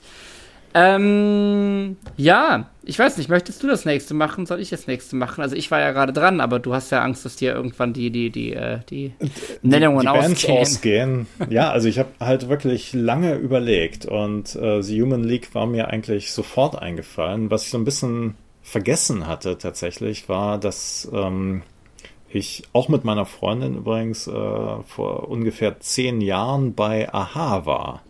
[0.73, 4.45] Ähm, ja, ich weiß nicht, möchtest du das nächste machen?
[4.45, 5.41] Soll ich das nächste machen?
[5.41, 8.09] Also ich war ja gerade dran, aber du hast ja Angst, dass dir irgendwann die,
[8.09, 10.57] die, die, äh, die, die Nennungen die, die ausgehen.
[10.57, 11.27] ausgehen.
[11.49, 15.89] Ja, also ich habe halt wirklich lange überlegt und äh, The Human League war mir
[15.89, 17.51] eigentlich sofort eingefallen.
[17.51, 21.63] Was ich so ein bisschen vergessen hatte tatsächlich, war, dass ähm,
[22.33, 28.01] ich auch mit meiner Freundin übrigens äh, vor ungefähr zehn Jahren bei Aha war.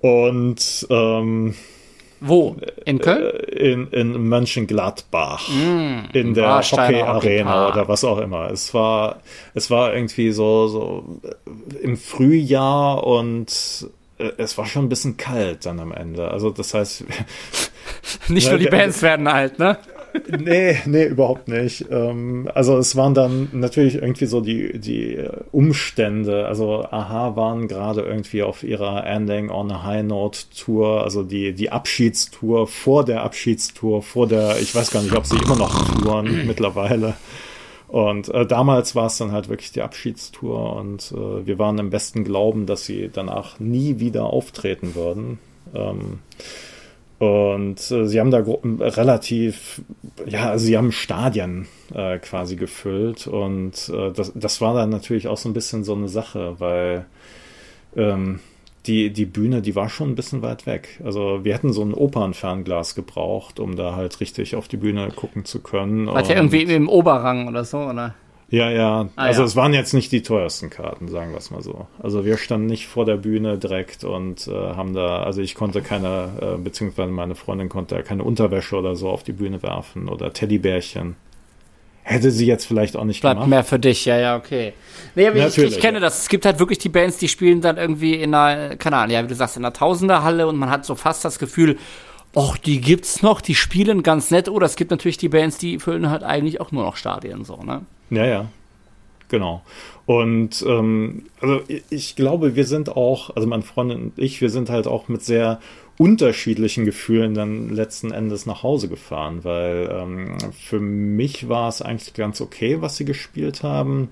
[0.00, 1.54] Und ähm,
[2.20, 2.56] wo?
[2.84, 3.34] In Köln?
[3.48, 5.48] Äh, in, in Mönchengladbach.
[5.48, 8.50] Mm, in der Hockey-Arena oder was auch immer.
[8.50, 9.20] Es war,
[9.54, 11.20] es war irgendwie so, so
[11.82, 16.30] im Frühjahr und äh, es war schon ein bisschen kalt dann am Ende.
[16.30, 17.04] Also das heißt.
[18.28, 19.78] Nicht nur die Bands werden alt, ne?
[20.38, 21.86] Nee, nee, überhaupt nicht.
[21.90, 25.18] Ähm, also es waren dann natürlich irgendwie so die, die
[25.52, 26.46] Umstände.
[26.46, 31.52] Also Aha waren gerade irgendwie auf ihrer Ending on a High Note Tour, also die,
[31.52, 36.00] die Abschiedstour vor der Abschiedstour, vor der, ich weiß gar nicht, ob sie immer noch
[36.00, 37.14] touren mittlerweile.
[37.88, 41.90] Und äh, damals war es dann halt wirklich die Abschiedstour und äh, wir waren im
[41.90, 45.38] besten Glauben, dass sie danach nie wieder auftreten würden.
[45.74, 46.18] Ähm,
[47.18, 48.44] und äh, sie haben da
[48.80, 49.80] relativ,
[50.26, 53.26] ja, also sie haben Stadien äh, quasi gefüllt.
[53.26, 57.06] Und äh, das, das war dann natürlich auch so ein bisschen so eine Sache, weil
[57.96, 58.40] ähm,
[58.86, 61.00] die, die Bühne, die war schon ein bisschen weit weg.
[61.04, 65.46] Also wir hätten so ein Opernfernglas gebraucht, um da halt richtig auf die Bühne gucken
[65.46, 66.06] zu können.
[66.06, 68.14] War ja irgendwie im Oberrang oder so, oder?
[68.48, 69.08] Ja, ja.
[69.16, 69.46] Ah, also ja.
[69.46, 71.86] es waren jetzt nicht die teuersten Karten, sagen wir es mal so.
[72.00, 75.82] Also wir standen nicht vor der Bühne direkt und äh, haben da, also ich konnte
[75.82, 80.32] keine, äh, beziehungsweise meine Freundin konnte keine Unterwäsche oder so auf die Bühne werfen oder
[80.32, 81.16] Teddybärchen.
[82.04, 83.50] Hätte sie jetzt vielleicht auch nicht Bleibt gemacht.
[83.50, 84.74] mehr für dich, ja, ja, okay.
[85.16, 86.20] Nee, aber ich, ich, kenne das.
[86.20, 89.24] Es gibt halt wirklich die Bands, die spielen dann irgendwie in einer, keine Ahnung, ja,
[89.24, 91.78] wie du sagst, in einer Tausenderhalle und man hat so fast das Gefühl,
[92.36, 94.48] Och, die gibt's noch, die spielen ganz nett.
[94.48, 97.56] Oder es gibt natürlich die Bands, die füllen halt eigentlich auch nur noch Stadien so,
[97.56, 97.86] ne?
[98.10, 98.48] Ja, ja.
[99.28, 99.62] Genau.
[100.06, 104.70] Und ähm, also ich glaube, wir sind auch, also meine Freundin und ich, wir sind
[104.70, 105.60] halt auch mit sehr
[105.98, 112.14] unterschiedlichen Gefühlen dann letzten Endes nach Hause gefahren, weil ähm, für mich war es eigentlich
[112.14, 114.10] ganz okay, was sie gespielt haben.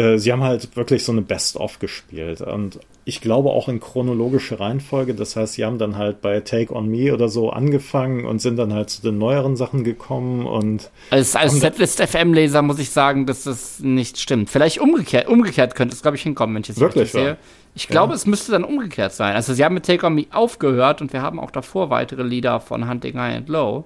[0.00, 4.60] Äh, sie haben halt wirklich so eine Best-of gespielt und ich glaube auch in chronologische
[4.60, 5.14] Reihenfolge.
[5.14, 8.56] Das heißt, sie haben dann halt bei Take on Me oder so angefangen und sind
[8.56, 10.90] dann halt zu den neueren Sachen gekommen und.
[11.10, 14.48] Als, als Setlist FM-Leser muss ich sagen, dass das nicht stimmt.
[14.48, 17.36] Vielleicht umgekehrt, umgekehrt könnte es, glaube ich, hinkommen, wenn ich es wirklich sehe.
[17.74, 18.16] Ich glaube, ja.
[18.16, 19.34] es müsste dann umgekehrt sein.
[19.34, 22.60] Also sie haben mit Take On Me aufgehört und wir haben auch davor weitere Lieder
[22.60, 23.84] von Hunting High and Low.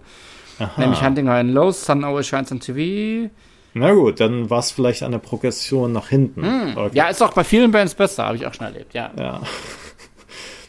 [0.58, 0.80] Aha.
[0.80, 3.30] Nämlich Hunting High and Low, Sun Always Shines on TV.
[3.74, 6.42] Na gut, dann war es vielleicht eine Progression nach hinten.
[6.42, 6.76] Hm.
[6.76, 6.96] Okay.
[6.96, 9.10] Ja, ist auch bei vielen Bands besser, habe ich auch schon erlebt, ja.
[9.18, 9.42] Ja.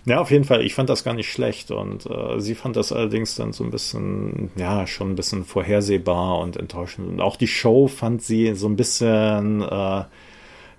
[0.07, 0.63] Ja, auf jeden Fall.
[0.63, 3.71] Ich fand das gar nicht schlecht und äh, sie fand das allerdings dann so ein
[3.71, 7.07] bisschen, ja, schon ein bisschen vorhersehbar und enttäuschend.
[7.07, 10.03] Und auch die Show fand sie so ein bisschen, äh,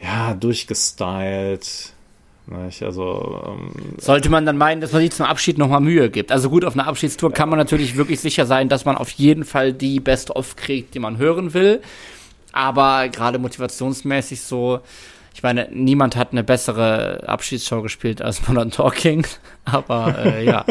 [0.01, 1.97] ja, durchgestylt
[2.47, 2.83] nicht?
[2.83, 6.31] Also, ähm, Sollte man dann meinen, dass man sich zum Abschied nochmal Mühe gibt.
[6.31, 7.37] Also gut, auf einer Abschiedstour ja.
[7.37, 10.99] kann man natürlich wirklich sicher sein, dass man auf jeden Fall die Best-of kriegt, die
[10.99, 11.81] man hören will.
[12.57, 14.81] Aber gerade motivationsmäßig so,
[15.35, 19.27] ich meine, niemand hat eine bessere Abschiedsshow gespielt als Modern Talking,
[19.67, 20.65] aber äh, ja,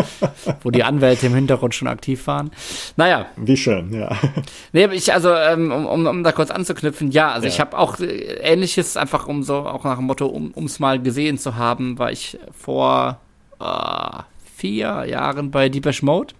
[0.63, 2.49] wo die Anwälte im Hintergrund schon aktiv waren.
[2.97, 3.27] Naja.
[3.35, 4.17] Wie schön, ja.
[4.73, 7.53] Nee, ich, also, ähm, um, um, um da kurz anzuknüpfen, ja, also ja.
[7.53, 10.99] ich habe auch äh, ähnliches, einfach um so, auch nach dem Motto, um es mal
[10.99, 13.19] gesehen zu haben, war ich vor
[13.59, 14.23] äh,
[14.55, 16.33] vier Jahren bei Deepesh Mode.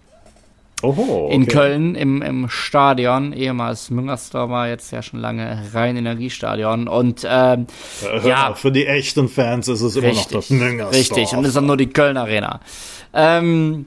[0.82, 1.34] Oho, okay.
[1.34, 7.26] In Köln im, im Stadion, ehemals Müngersdorf war jetzt ja schon lange rein Energiestadion und
[7.26, 7.66] ähm,
[8.04, 10.94] äh, ja, für die echten Fans ist es richtig, immer noch das Müngersdorf.
[10.94, 12.60] Richtig, und es ist dann nur die Köln Arena.
[13.14, 13.86] Ähm,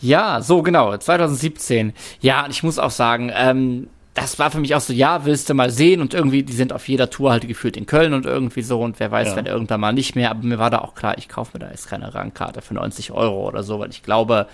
[0.00, 1.92] ja, so genau, 2017.
[2.20, 5.54] Ja, ich muss auch sagen, ähm, das war für mich auch so, ja, willst du
[5.54, 8.62] mal sehen und irgendwie, die sind auf jeder Tour halt gefühlt in Köln und irgendwie
[8.62, 9.36] so und wer weiß, ja.
[9.36, 11.70] wenn irgendwann mal nicht mehr, aber mir war da auch klar, ich kaufe mir da
[11.70, 14.48] jetzt keine Rangkarte für 90 Euro oder so, weil ich glaube,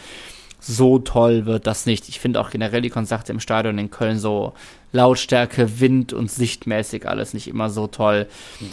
[0.61, 2.09] so toll wird das nicht.
[2.09, 4.55] Ich finde auch generell die Konzerte im Stadion in Köln so
[4.92, 8.27] Lautstärke, Wind und sichtmäßig alles nicht immer so toll.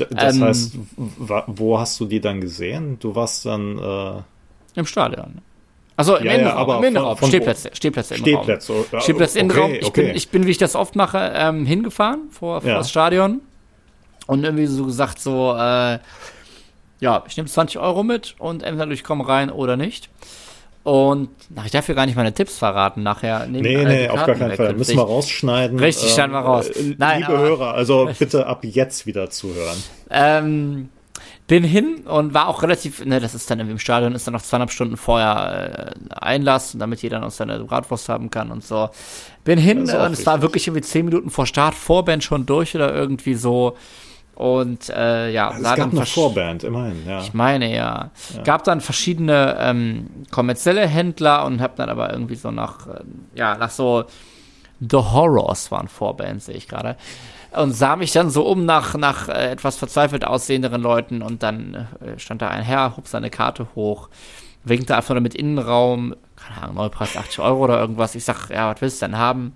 [0.10, 0.78] Das ähm, heißt,
[1.48, 2.98] wo hast du die dann gesehen?
[3.00, 5.42] Du warst dann äh im Stadion.
[5.98, 7.18] Also im ja, Innenraum, ja, im Innenraum.
[7.18, 8.86] Von, Stehplätze, Stehplätze im Stehplätze, Raum.
[8.92, 9.74] Oh, Stehplätze okay, Innenraum.
[9.74, 10.08] Ich, okay.
[10.08, 12.78] bin, ich bin, wie ich das oft mache, ähm, hingefahren vor, vor ja.
[12.78, 13.42] das Stadion
[14.28, 16.00] und irgendwie so gesagt so, äh,
[17.00, 20.10] ja, ich nehme 20 Euro mit und entweder ich komme rein oder nicht.
[20.86, 23.48] Und ach, ich darf hier gar nicht meine Tipps verraten nachher.
[23.48, 24.58] Nee, nee, auf gar keinen weg.
[24.58, 24.74] Fall.
[24.76, 25.80] Müssen wir rausschneiden.
[25.80, 26.68] Richtig, schneiden wir raus.
[26.68, 29.82] Äh, Nein, liebe aber, Hörer, also bitte ab jetzt wieder zuhören.
[30.12, 30.90] Ähm,
[31.48, 34.44] bin hin und war auch relativ, ne, das ist dann im Stadion, ist dann noch
[34.44, 38.92] zweieinhalb Stunden vorher äh, Einlass, damit jeder noch seine Bratwurst haben kann und so.
[39.44, 42.94] Bin hin und es war wirklich irgendwie zehn Minuten vor Start, Vorband schon durch oder
[42.94, 43.76] irgendwie so.
[44.36, 47.22] Und äh, ja, also es gab eine Vorband, immerhin, ja.
[47.22, 48.12] Ich meine, ja.
[48.36, 48.44] ja.
[48.44, 53.00] Gab dann verschiedene ähm, kommerzielle Händler und hab dann aber irgendwie so nach, äh,
[53.34, 54.04] ja, nach so
[54.82, 56.98] The Horrors waren Vorbands, sehe ich gerade.
[57.56, 61.88] Und sah mich dann so um nach, nach äh, etwas verzweifelt aussehenderen Leuten und dann
[62.02, 64.10] äh, stand da ein Herr, hob seine Karte hoch,
[64.66, 68.16] winkte einfach nur mit Innenraum, keine Ahnung, Neupreis 80 Euro oder irgendwas.
[68.16, 69.56] Ich sag, ja, was willst du denn haben?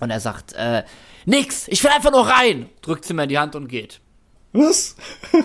[0.00, 0.84] Und er sagt, äh,
[1.28, 2.70] Nix, ich will einfach nur rein.
[2.80, 4.00] Drückt sie mir in die Hand und geht.
[4.54, 4.96] Was?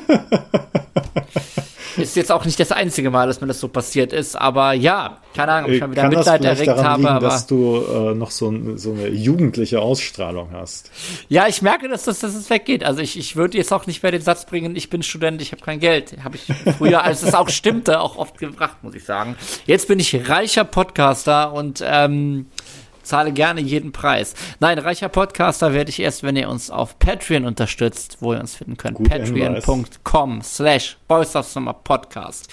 [1.98, 5.18] ist jetzt auch nicht das einzige Mal, dass mir das so passiert ist, aber ja,
[5.36, 7.02] keine Ahnung, ob ich mal wieder Kann Mitleid erregt daran habe.
[7.02, 10.90] Liegen, aber dass du äh, noch so, so, eine jugendliche Ausstrahlung hast.
[11.28, 12.86] Ja, ich merke, dass das, dass es weggeht.
[12.86, 15.52] Also ich, ich würde jetzt auch nicht mehr den Satz bringen, ich bin Student, ich
[15.52, 16.16] habe kein Geld.
[16.24, 16.46] Habe ich
[16.78, 19.36] früher, als es auch stimmte, auch oft gebracht, muss ich sagen.
[19.66, 22.46] Jetzt bin ich reicher Podcaster und ähm,
[23.04, 24.34] zahle gerne jeden Preis.
[24.60, 28.56] Nein, reicher Podcaster werde ich erst, wenn ihr uns auf Patreon unterstützt, wo ihr uns
[28.56, 29.04] finden könnt.
[29.04, 32.50] Patreon.com slash Boys of Summer Podcast.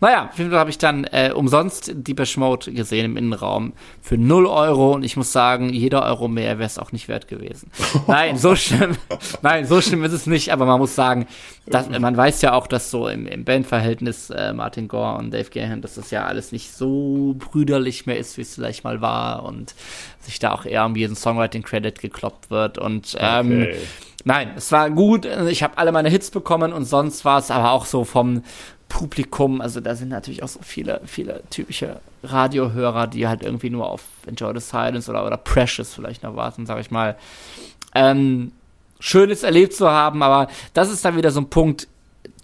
[0.00, 4.18] Naja, auf jeden Fall habe ich dann äh, umsonst die Mode gesehen im Innenraum für
[4.18, 7.70] 0 Euro und ich muss sagen, jeder Euro mehr wäre es auch nicht wert gewesen.
[8.06, 8.96] nein, so schlimm,
[9.40, 11.26] nein, so schlimm ist es nicht, aber man muss sagen,
[11.64, 15.48] dass, man weiß ja auch, dass so im, im Bandverhältnis äh, Martin Gore und Dave
[15.48, 19.44] Gahan, dass das ja alles nicht so brüderlich mehr ist, wie es vielleicht mal war
[19.44, 19.74] und
[20.20, 23.76] sich da auch eher um jeden Songwriting-Credit gekloppt wird und ähm, okay.
[24.28, 25.24] Nein, es war gut.
[25.24, 28.42] Ich habe alle meine Hits bekommen und sonst war es aber auch so vom
[28.88, 33.90] Publikum, also da sind natürlich auch so viele, viele typische Radiohörer, die halt irgendwie nur
[33.90, 37.16] auf Enjoy the Silence oder, oder Precious vielleicht noch warten, sag ich mal.
[37.94, 38.52] Ähm,
[39.00, 41.88] Schönes erlebt zu haben, aber das ist dann wieder so ein Punkt.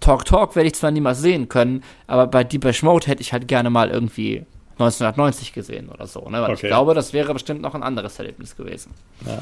[0.00, 3.46] Talk Talk werde ich zwar niemals sehen können, aber bei Deepesh Mode hätte ich halt
[3.46, 6.42] gerne mal irgendwie 1990 gesehen oder so, ne?
[6.42, 6.54] Weil okay.
[6.54, 8.92] ich glaube, das wäre bestimmt noch ein anderes Erlebnis gewesen.
[9.24, 9.38] Ja.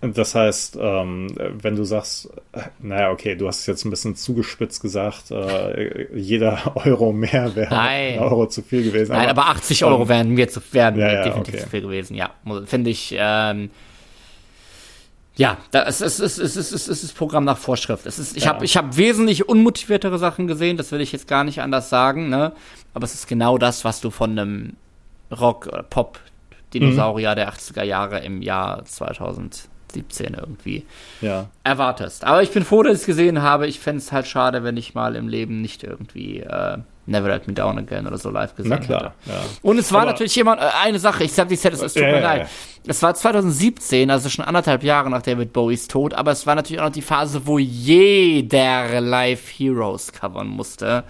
[0.00, 2.30] Das heißt, ähm, wenn du sagst,
[2.80, 7.78] naja, okay, du hast es jetzt ein bisschen zugespitzt gesagt, äh, jeder Euro mehr wäre
[7.78, 9.12] ein Euro zu viel gewesen.
[9.12, 11.62] Nein, aber, aber 80 Euro ähm, wären mir zu, wären ja, ja, definitiv okay.
[11.64, 12.30] zu viel gewesen, ja.
[12.66, 13.70] Finde ich, ähm,
[15.36, 18.06] ja, das ist, ist, ist, ist, ist, ist das Programm nach Vorschrift.
[18.06, 18.54] Es ist, ich ja.
[18.54, 22.28] habe ich hab wesentlich unmotiviertere Sachen gesehen, das will ich jetzt gar nicht anders sagen,
[22.30, 22.52] ne?
[22.94, 24.76] Aber es ist genau das, was du von einem
[25.30, 27.36] Rock- oder Pop-Dinosaurier mhm.
[27.36, 28.82] der 80er Jahre im Jahr
[30.02, 30.84] 2017 irgendwie
[31.20, 31.48] ja.
[31.64, 32.24] erwartest.
[32.24, 33.66] Aber ich bin froh, dass ich es gesehen habe.
[33.66, 37.46] Ich fände es halt schade, wenn ich mal im Leben nicht irgendwie äh, Never Let
[37.46, 39.32] Me Down Again oder so live gesehen Na klar, hätte.
[39.32, 39.40] Ja.
[39.62, 42.02] Und es war Aber natürlich jemand, äh, eine Sache, ich sag, die Set, es tut
[42.02, 42.48] mir leid.
[42.86, 46.80] Es war 2017, also schon anderthalb Jahre nach David Bowies Tod, aber es war natürlich
[46.80, 51.04] auch noch die Phase, wo jeder Live Heroes covern musste.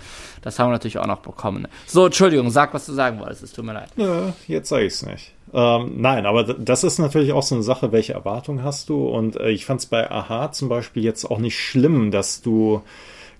[0.46, 1.66] Das haben wir natürlich auch noch bekommen.
[1.86, 3.88] So, Entschuldigung, sag, was du sagen wolltest, es tut mir leid.
[3.96, 5.32] Ja, jetzt sag ich's nicht.
[5.52, 9.08] Ähm, nein, aber das ist natürlich auch so eine Sache, welche Erwartung hast du?
[9.08, 12.82] Und äh, ich fand es bei Aha zum Beispiel jetzt auch nicht schlimm, dass du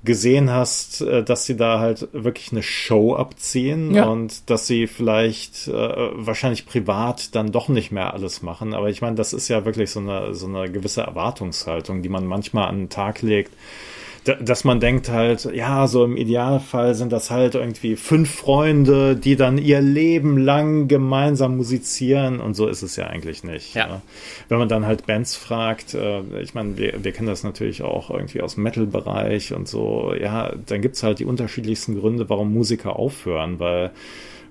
[0.03, 4.07] gesehen hast, äh, dass sie da halt wirklich eine Show abziehen ja.
[4.07, 8.75] und dass sie vielleicht äh, wahrscheinlich privat dann doch nicht mehr alles machen.
[8.75, 12.27] Aber ich meine, das ist ja wirklich so eine, so eine gewisse Erwartungshaltung, die man
[12.27, 13.53] manchmal an den Tag legt
[14.41, 19.37] dass man denkt halt, ja, so im Idealfall sind das halt irgendwie fünf Freunde, die
[19.37, 23.75] dann ihr Leben lang gemeinsam musizieren und so ist es ja eigentlich nicht.
[23.75, 23.87] Ja.
[23.89, 24.03] ja.
[24.49, 28.11] Wenn man dann halt Bands fragt, äh, ich meine, wir, wir kennen das natürlich auch
[28.11, 33.61] irgendwie aus Metal-Bereich und so, ja, dann gibt's halt die unterschiedlichsten Gründe, warum Musiker aufhören,
[33.61, 33.93] weil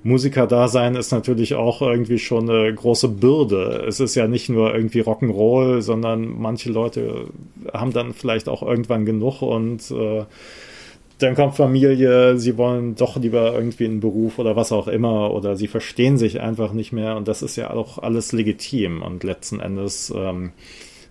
[0.06, 3.84] Musiker-Dasein ist natürlich auch irgendwie schon eine große Bürde.
[3.88, 7.26] Es ist ja nicht nur irgendwie Rock'n'Roll, sondern manche Leute
[7.74, 10.26] haben dann vielleicht auch irgendwann genug und äh,
[11.18, 15.56] dann kommt Familie, sie wollen doch lieber irgendwie einen Beruf oder was auch immer oder
[15.56, 19.60] sie verstehen sich einfach nicht mehr und das ist ja auch alles legitim und letzten
[19.60, 20.52] Endes ähm,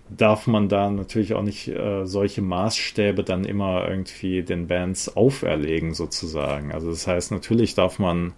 [0.09, 5.93] darf man da natürlich auch nicht äh, solche Maßstäbe dann immer irgendwie den Bands auferlegen
[5.93, 6.71] sozusagen.
[6.71, 8.31] Also das heißt, natürlich darf man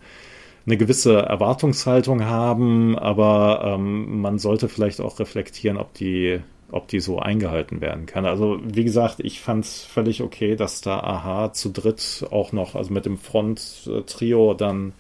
[0.68, 7.00] eine gewisse Erwartungshaltung haben, aber ähm, man sollte vielleicht auch reflektieren, ob die, ob die
[7.00, 8.26] so eingehalten werden kann.
[8.26, 12.76] Also wie gesagt, ich fand es völlig okay, dass da Aha zu dritt auch noch,
[12.76, 14.92] also mit dem Front-Trio dann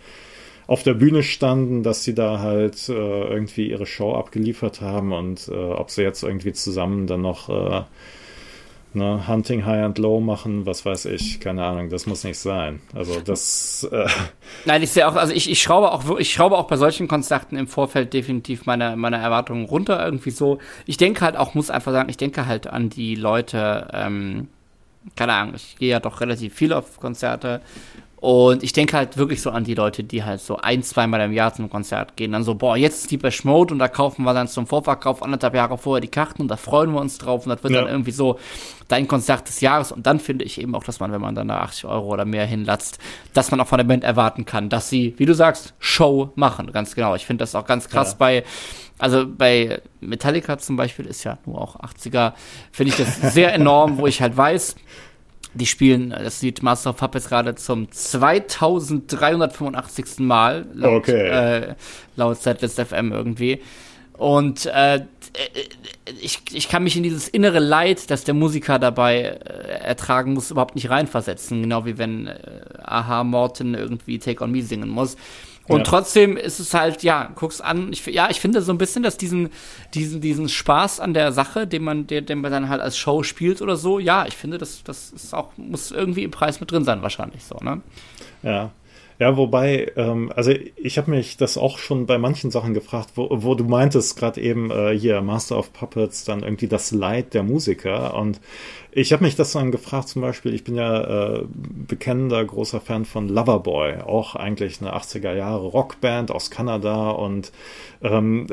[0.67, 5.49] auf der Bühne standen, dass sie da halt äh, irgendwie ihre Show abgeliefert haben und
[5.49, 7.83] äh, ob sie jetzt irgendwie zusammen dann noch äh,
[8.97, 12.81] ne, Hunting High and Low machen, was weiß ich, keine Ahnung, das muss nicht sein.
[12.93, 13.87] Also das.
[13.91, 14.07] Äh
[14.65, 17.55] Nein, ich sehe auch, also ich, ich schraube auch, ich schraube auch bei solchen Konzerten
[17.55, 20.59] im Vorfeld definitiv meine, meine Erwartungen runter, irgendwie so.
[20.85, 24.49] Ich denke halt auch, muss einfach sagen, ich denke halt an die Leute, ähm,
[25.15, 27.61] keine Ahnung, ich gehe ja doch relativ viel auf Konzerte
[28.19, 31.33] und ich denke halt wirklich so an die Leute, die halt so ein, zweimal im
[31.33, 32.31] Jahr zum Konzert gehen.
[32.31, 35.53] Dann so, boah, jetzt ist die Mode und da kaufen wir dann zum Vorverkauf anderthalb
[35.53, 37.81] Jahre vorher die Karten und da freuen wir uns drauf und das wird ja.
[37.81, 38.39] dann irgendwie so
[38.87, 39.91] dein Konzert des Jahres.
[39.91, 42.25] Und dann finde ich eben auch, dass man, wenn man dann da 80 Euro oder
[42.25, 42.97] mehr hinlatzt,
[43.35, 46.71] dass man auch von der Band erwarten kann, dass sie, wie du sagst, Show machen.
[46.71, 47.13] Ganz genau.
[47.13, 48.17] Ich finde das auch ganz krass ja.
[48.17, 48.43] bei,
[48.97, 52.33] also bei Metallica zum Beispiel ist ja nur auch 80er,
[52.71, 54.75] finde ich das sehr enorm, wo ich halt weiß,
[55.57, 60.19] die spielen das Lied Master of Puppets gerade zum 2385.
[60.19, 61.27] Mal laut, okay.
[61.27, 61.75] äh,
[62.15, 63.61] laut Setlist FM irgendwie.
[64.13, 65.05] Und äh,
[66.21, 70.49] ich, ich kann mich in dieses innere Leid, das der Musiker dabei äh, ertragen muss,
[70.49, 71.61] überhaupt nicht reinversetzen.
[71.61, 72.37] Genau wie wenn äh,
[72.81, 75.17] Aha Morton irgendwie Take On Me singen muss.
[75.67, 75.83] Und ja.
[75.83, 77.91] trotzdem ist es halt, ja, guck's an.
[77.91, 79.49] Ich, ja, ich finde so ein bisschen, dass diesen,
[79.93, 83.23] diesen, diesen Spaß an der Sache, den man, den, den man dann halt als Show
[83.23, 86.71] spielt oder so, ja, ich finde, das, das ist auch, muss irgendwie im Preis mit
[86.71, 87.81] drin sein, wahrscheinlich so, ne?
[88.43, 88.71] Ja.
[89.19, 93.27] Ja, wobei, ähm, also ich habe mich das auch schon bei manchen Sachen gefragt, wo,
[93.31, 97.41] wo du meintest gerade eben äh, hier Master of Puppets, dann irgendwie das Leid der
[97.41, 98.13] Musiker.
[98.13, 98.39] Und
[98.91, 103.05] ich habe mich das dann gefragt, zum Beispiel, ich bin ja äh, bekennender großer Fan
[103.05, 107.09] von Loverboy, auch eigentlich eine 80er Jahre Rockband aus Kanada.
[107.09, 107.51] Und
[108.03, 108.45] ähm,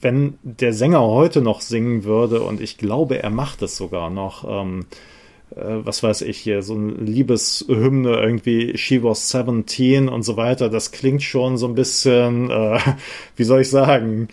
[0.00, 4.44] wenn der Sänger heute noch singen würde und ich glaube, er macht es sogar noch,
[4.48, 5.15] ähm, äh,
[5.50, 10.90] was weiß ich hier, so eine Liebeshymne irgendwie, She was 17 und so weiter, das
[10.90, 12.78] klingt schon so ein bisschen, äh,
[13.36, 14.28] wie soll ich sagen,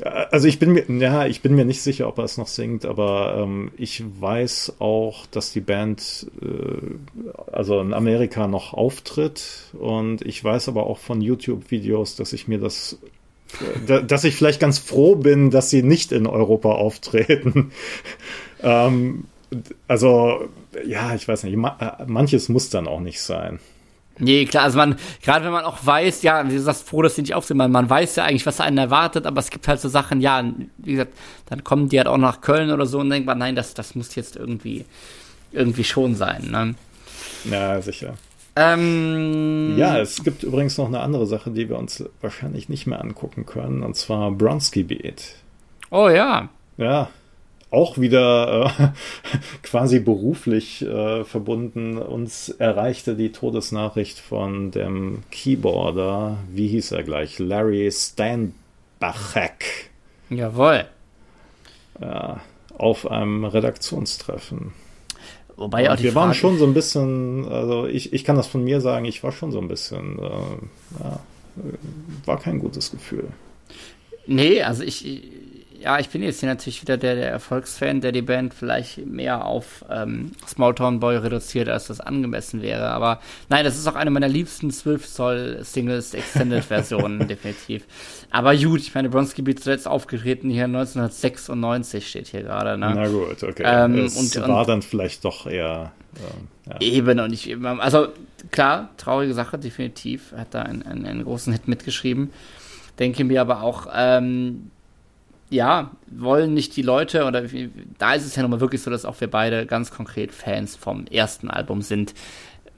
[0.00, 2.46] äh, also ich bin mir, ja, ich bin mir nicht sicher, ob er es noch
[2.46, 9.72] singt, aber ähm, ich weiß auch, dass die Band äh, also in Amerika noch auftritt.
[9.78, 12.98] Und ich weiß aber auch von YouTube-Videos, dass ich mir das
[13.86, 17.72] äh, dass ich vielleicht ganz froh bin, dass sie nicht in Europa auftreten.
[18.62, 19.24] ähm,
[19.86, 20.48] also,
[20.86, 21.56] ja, ich weiß nicht,
[22.06, 23.58] manches muss dann auch nicht sein.
[24.20, 27.14] Nee, klar, also man, gerade wenn man auch weiß, ja, wie du sagst, froh, dass
[27.14, 29.80] die nicht aufsehen, man, man weiß ja eigentlich, was einen erwartet, aber es gibt halt
[29.80, 30.44] so Sachen, ja,
[30.78, 31.12] wie gesagt,
[31.46, 33.94] dann kommen die halt auch nach Köln oder so und denkt man, nein, das, das
[33.94, 34.84] muss jetzt irgendwie,
[35.52, 36.74] irgendwie schon sein, ne?
[37.44, 38.14] Ja, sicher.
[38.56, 43.00] Ähm, ja, es gibt übrigens noch eine andere Sache, die wir uns wahrscheinlich nicht mehr
[43.00, 45.36] angucken können, und zwar Bronski Beat.
[45.90, 46.48] Oh ja.
[46.76, 47.08] Ja,
[47.70, 48.88] auch wieder äh,
[49.62, 51.98] quasi beruflich äh, verbunden.
[51.98, 57.38] Uns erreichte die Todesnachricht von dem Keyboarder, wie hieß er gleich?
[57.38, 59.90] Larry Steinbachek.
[60.30, 60.86] Jawohl.
[62.00, 62.40] Ja,
[62.76, 64.72] auf einem Redaktionstreffen.
[65.56, 68.46] Wobei auch die wir Frage waren schon so ein bisschen, also ich, ich kann das
[68.46, 71.20] von mir sagen, ich war schon so ein bisschen, äh, ja,
[72.24, 73.26] war kein gutes Gefühl.
[74.26, 75.04] Nee, also ich,
[75.80, 79.44] ja, ich bin jetzt hier natürlich wieder der, der Erfolgsfan, der die Band vielleicht mehr
[79.44, 82.88] auf ähm, Small Town Boy reduziert, als das angemessen wäre.
[82.88, 87.84] Aber nein, das ist auch eine meiner liebsten 12 Zoll Singles Extended Versionen, definitiv.
[88.30, 92.76] Aber gut, ich meine, Bronski Beat zuletzt aufgetreten hier 1996 steht hier gerade.
[92.76, 92.92] Ne?
[92.94, 93.62] Na gut, okay.
[93.64, 95.92] Ähm, es und, war und, dann vielleicht doch eher.
[96.16, 96.80] Ähm, ja.
[96.80, 98.08] Eben und ich, also
[98.50, 100.32] klar, traurige Sache, definitiv.
[100.36, 102.30] Hat da einen, einen, einen großen Hit mitgeschrieben.
[102.98, 104.72] Denke mir aber auch, ähm,
[105.50, 107.42] ja, wollen nicht die Leute, oder
[107.98, 111.06] da ist es ja nochmal wirklich so, dass auch wir beide ganz konkret Fans vom
[111.06, 112.14] ersten Album sind,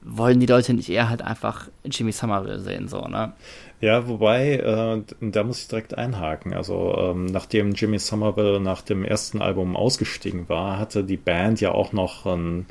[0.03, 3.33] wollen die Leute nicht eher halt einfach Jimmy Somerville sehen, so, ne?
[3.81, 6.55] Ja, wobei, äh, da muss ich direkt einhaken.
[6.55, 11.73] Also, ähm, nachdem Jimmy Somerville nach dem ersten Album ausgestiegen war, hatte die Band ja
[11.73, 12.67] auch noch ein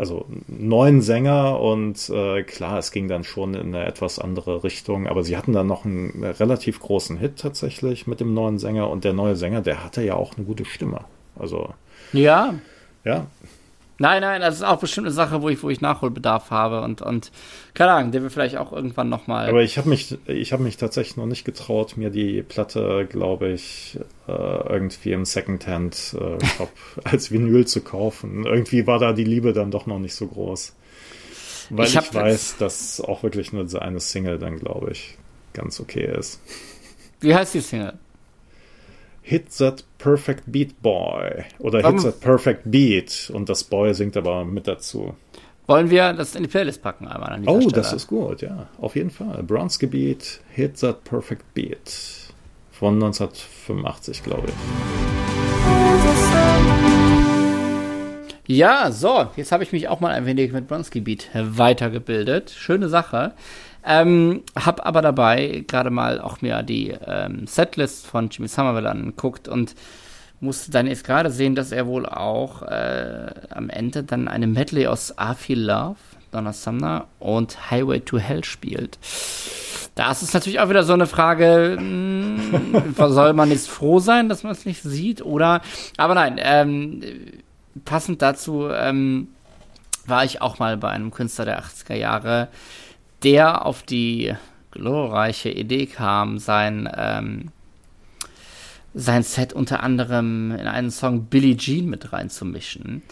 [0.00, 5.06] also neun Sänger und äh, klar, es ging dann schon in eine etwas andere Richtung,
[5.06, 9.04] aber sie hatten dann noch einen relativ großen Hit tatsächlich mit dem neuen Sänger und
[9.04, 11.04] der neue Sänger, der hatte ja auch eine gute Stimme.
[11.38, 11.74] Also
[12.14, 12.54] ja,
[13.04, 13.26] ja,
[14.00, 17.02] Nein, nein, das ist auch bestimmt eine Sache, wo ich, wo ich Nachholbedarf habe und,
[17.02, 17.30] und
[17.74, 19.46] keine Ahnung, der will vielleicht auch irgendwann nochmal.
[19.50, 23.50] Aber ich habe mich, ich habe mich tatsächlich noch nicht getraut, mir die Platte, glaube
[23.50, 28.46] ich, äh, irgendwie im Secondhand-Shop äh, als Vinyl zu kaufen.
[28.46, 30.74] Irgendwie war da die Liebe dann doch noch nicht so groß.
[31.68, 35.18] Weil ich, ich weiß, dass auch wirklich nur eine Single dann, glaube ich,
[35.52, 36.40] ganz okay ist.
[37.20, 37.98] Wie heißt die Single?
[39.30, 44.44] Hit That Perfect Beat Boy oder Hit That Perfect Beat und das Boy singt aber
[44.44, 45.14] mit dazu.
[45.68, 47.74] Wollen wir das in die Playlist packen einmal Oh, Stelle.
[47.74, 49.44] das ist gut, ja, auf jeden Fall.
[49.44, 52.32] Bronze Beat, Hit That Perfect Beat
[52.72, 54.54] von 1985, glaube ich.
[58.48, 62.50] Ja, so, jetzt habe ich mich auch mal ein wenig mit Bronski Beat weitergebildet.
[62.50, 63.34] Schöne Sache.
[63.84, 69.48] Ähm, hab aber dabei gerade mal auch mir die ähm, Setlist von Jimmy Somerville angeguckt
[69.48, 69.74] und
[70.40, 74.86] musste dann jetzt gerade sehen, dass er wohl auch äh, am Ende dann eine Medley
[74.86, 75.96] aus I Feel Love,
[76.30, 78.98] Donna Sumner und Highway to Hell spielt.
[79.94, 84.28] Das ist natürlich auch wieder so eine Frage, mh, hm, soll man jetzt froh sein,
[84.28, 85.22] dass man es nicht sieht?
[85.22, 85.60] Oder,
[85.96, 87.02] aber nein, ähm,
[87.84, 89.28] passend dazu ähm,
[90.06, 92.48] war ich auch mal bei einem Künstler der 80er Jahre,
[93.22, 94.34] der auf die
[94.70, 97.48] glorreiche Idee kam, sein, ähm,
[98.94, 103.02] sein Set unter anderem in einen Song Billie Jean mit reinzumischen.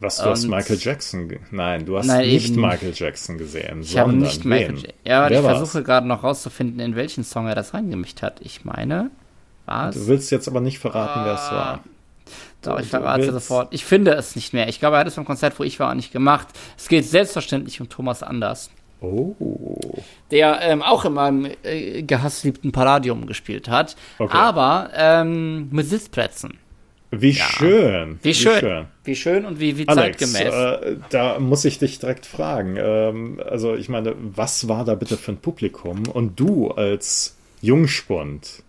[0.00, 3.82] Was, du Und, hast Michael Jackson, nein, du hast nein, nicht eben, Michael Jackson gesehen,
[3.82, 4.92] ich habe nicht Michael Jackson.
[5.04, 8.40] Ja, Wer ich versuche gerade noch rauszufinden, in welchen Song er das reingemischt hat.
[8.40, 9.10] Ich meine,
[9.64, 9.94] was?
[9.94, 11.84] Du willst jetzt aber nicht verraten, ah, wer es war.
[12.62, 13.72] Doch, ich verrate sofort.
[13.72, 14.68] Ich finde es nicht mehr.
[14.68, 16.48] Ich glaube, er hat es beim Konzert, wo ich war, auch nicht gemacht.
[16.76, 18.70] Es geht selbstverständlich um Thomas Anders.
[19.02, 19.34] Oh.
[20.30, 23.96] Der ähm, auch in meinem äh, gehassliebten Palladium gespielt hat.
[24.18, 24.36] Okay.
[24.36, 26.58] Aber ähm, mit Sitzplätzen.
[27.10, 27.44] Wie ja.
[27.44, 28.18] schön.
[28.22, 28.54] Wie schön.
[28.54, 30.54] Wie schön, wie schön und wie, wie Alex, zeitgemäß.
[30.54, 32.76] Äh, da muss ich dich direkt fragen.
[32.78, 36.04] Ähm, also, ich meine, was war da bitte für ein Publikum?
[36.08, 38.62] Und du als Jungspund,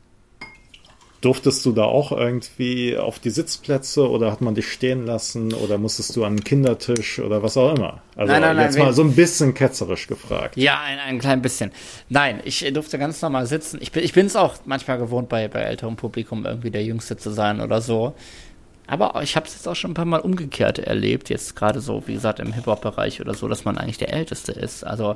[1.24, 5.78] Durftest du da auch irgendwie auf die Sitzplätze oder hat man dich stehen lassen oder
[5.78, 8.02] musstest du an den Kindertisch oder was auch immer?
[8.18, 10.58] Also nein, nein, jetzt nein, mal so ein bisschen ketzerisch gefragt.
[10.58, 11.72] Ja, ein, ein klein bisschen.
[12.10, 13.80] Nein, ich durfte ganz normal sitzen.
[13.82, 17.62] Ich bin es auch manchmal gewohnt, bei, bei älterem Publikum irgendwie der Jüngste zu sein
[17.62, 18.16] oder so.
[18.86, 22.04] Aber ich habe es jetzt auch schon ein paar Mal umgekehrt erlebt, jetzt gerade so,
[22.06, 24.84] wie gesagt, im Hip-Hop-Bereich oder so, dass man eigentlich der Älteste ist.
[24.84, 25.16] Also,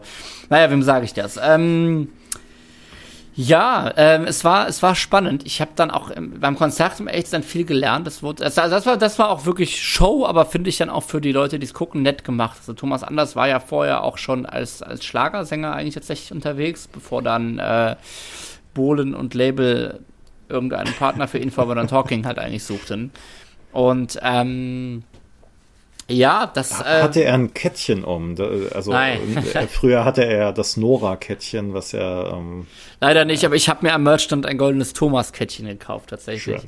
[0.49, 1.37] naja, wem sage ich das?
[1.43, 2.09] Ähm,
[3.39, 5.45] ja, ähm, es war es war spannend.
[5.45, 8.07] Ich habe dann auch im, beim Konzert im echt dann viel gelernt.
[8.07, 11.03] Das wurde also das war das war auch wirklich Show, aber finde ich dann auch
[11.03, 12.57] für die Leute, die es gucken, nett gemacht.
[12.57, 17.21] Also Thomas Anders war ja vorher auch schon als als Schlagersänger eigentlich tatsächlich unterwegs, bevor
[17.21, 17.95] dann äh,
[18.73, 19.99] Bohlen und Label
[20.49, 23.11] irgendeinen Partner für ihn Talking halt eigentlich suchten.
[23.71, 25.03] Und ähm,
[26.09, 26.79] Ja, das.
[26.79, 28.35] Äh, hatte er ein Kettchen um?
[28.73, 29.19] Also Nein.
[29.53, 32.33] Äh, früher hatte er das Nora-Kettchen, was er.
[32.33, 32.67] Ähm,
[33.01, 36.61] Leider nicht, aber ich habe mir am Merchstand ein goldenes Thomas-Kettchen gekauft, tatsächlich.
[36.61, 36.67] Sure.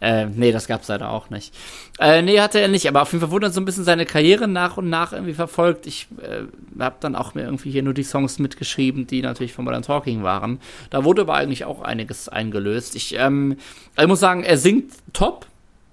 [0.00, 1.54] Äh, nee, das gab's leider auch nicht.
[1.98, 4.06] Äh, nee, hatte er nicht, aber auf jeden Fall wurde dann so ein bisschen seine
[4.06, 5.86] Karriere nach und nach irgendwie verfolgt.
[5.86, 6.42] Ich äh,
[6.82, 10.22] habe dann auch mir irgendwie hier nur die Songs mitgeschrieben, die natürlich von Modern Talking
[10.22, 10.58] waren.
[10.88, 12.96] Da wurde aber eigentlich auch einiges eingelöst.
[12.96, 13.56] Ich, ähm,
[13.98, 15.46] ich muss sagen, er singt top.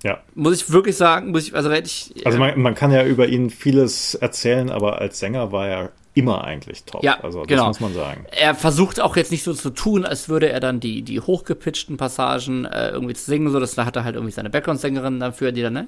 [0.04, 0.20] Ja.
[0.36, 2.14] Muss ich wirklich sagen, muss ich, also ich.
[2.26, 6.44] Also man, man kann ja über ihn vieles erzählen, aber als Sänger war er immer
[6.44, 7.04] eigentlich top.
[7.04, 7.68] Ja, also das genau.
[7.68, 8.26] muss man sagen.
[8.32, 11.98] Er versucht auch jetzt nicht so zu tun, als würde er dann die, die hochgepitchten
[11.98, 15.52] Passagen äh, irgendwie zu singen, so dass da hat er halt irgendwie seine Background-Sängerin dafür,
[15.52, 15.88] die dann, ne,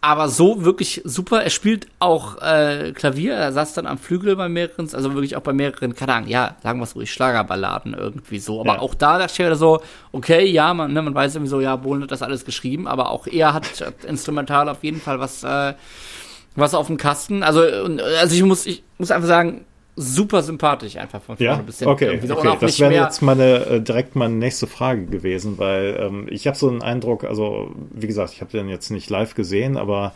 [0.00, 1.42] aber so wirklich super.
[1.42, 3.34] Er spielt auch äh, Klavier.
[3.34, 6.56] Er saß dann am Flügel bei mehreren, also wirklich auch bei mehreren, keine Ahnung, ja,
[6.62, 8.60] sagen wir es ruhig, Schlagerballaden irgendwie so.
[8.60, 8.78] Aber ja.
[8.80, 9.80] auch da dachte ich wieder so,
[10.12, 13.10] okay, ja, man, ne, man weiß irgendwie so, ja, Bohlen hat das alles geschrieben, aber
[13.10, 15.74] auch er hat instrumental auf jeden Fall was äh,
[16.56, 17.42] was auf dem Kasten.
[17.42, 19.64] Also, also ich muss, ich muss einfach sagen,
[19.96, 21.56] super sympathisch einfach von vorne ja?
[21.56, 21.92] bis hinten.
[21.92, 22.36] Okay, so.
[22.36, 22.56] okay.
[22.60, 26.68] das wäre jetzt meine äh, direkt meine nächste Frage gewesen, weil ähm, ich habe so
[26.68, 30.12] einen Eindruck, also wie gesagt, ich habe den jetzt nicht live gesehen, aber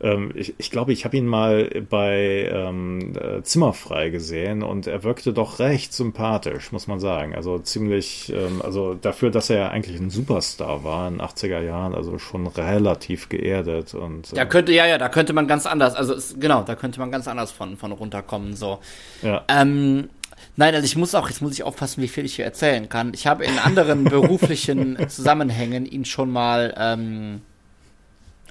[0.00, 5.02] ähm, ich, ich glaube, ich habe ihn mal bei ähm, äh, Zimmerfrei gesehen und er
[5.04, 7.34] wirkte doch recht sympathisch, muss man sagen.
[7.34, 11.60] Also ziemlich, ähm, also dafür, dass er ja eigentlich ein Superstar war in den 80er
[11.60, 14.32] Jahren, also schon relativ geerdet und.
[14.32, 17.00] Äh, da könnte, ja, ja, da könnte man ganz anders, also es, genau, da könnte
[17.00, 18.78] man ganz anders von, von runterkommen, so.
[19.22, 19.44] Ja.
[19.48, 20.08] Ähm,
[20.58, 23.12] Nein, also ich muss auch, jetzt muss ich aufpassen, wie viel ich hier erzählen kann.
[23.12, 27.42] Ich habe in anderen beruflichen Zusammenhängen ihn schon mal ähm,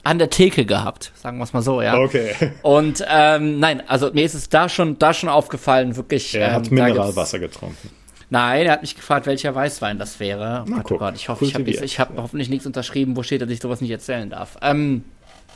[0.06, 1.98] an der Theke gehabt, sagen wir es mal so, ja.
[1.98, 2.36] Okay.
[2.62, 6.36] Und ähm, nein, also mir ist es da schon, da schon aufgefallen, wirklich.
[6.36, 7.90] Er hat ähm, Mineralwasser getrunken.
[8.30, 10.64] Nein, er hat mich gefragt, welcher Weißwein das wäre.
[10.68, 13.50] Oh Gott, oh Gott, ich hoffe, ich habe hab hoffentlich nichts unterschrieben, wo steht, dass
[13.50, 14.58] ich sowas nicht erzählen darf.
[14.62, 15.04] Ähm,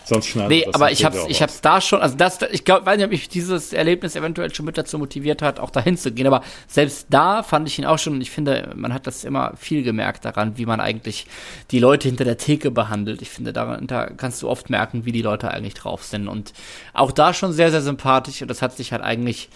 [0.10, 2.98] Sonst schneidet Nee, aber ich hab's, ich hab's da schon, also das, ich glaube, weiß
[2.98, 6.26] nicht, ob mich dieses Erlebnis eventuell schon mit dazu motiviert hat, auch dahin zu gehen,
[6.26, 9.54] aber selbst da fand ich ihn auch schon, und ich finde, man hat das immer
[9.56, 11.28] viel gemerkt daran, wie man eigentlich
[11.70, 13.22] die Leute hinter der Theke behandelt.
[13.22, 16.54] Ich finde, daran, da kannst du oft merken, wie die Leute eigentlich drauf sind und
[16.94, 19.50] auch da schon sehr, sehr sympathisch und das hat sich halt eigentlich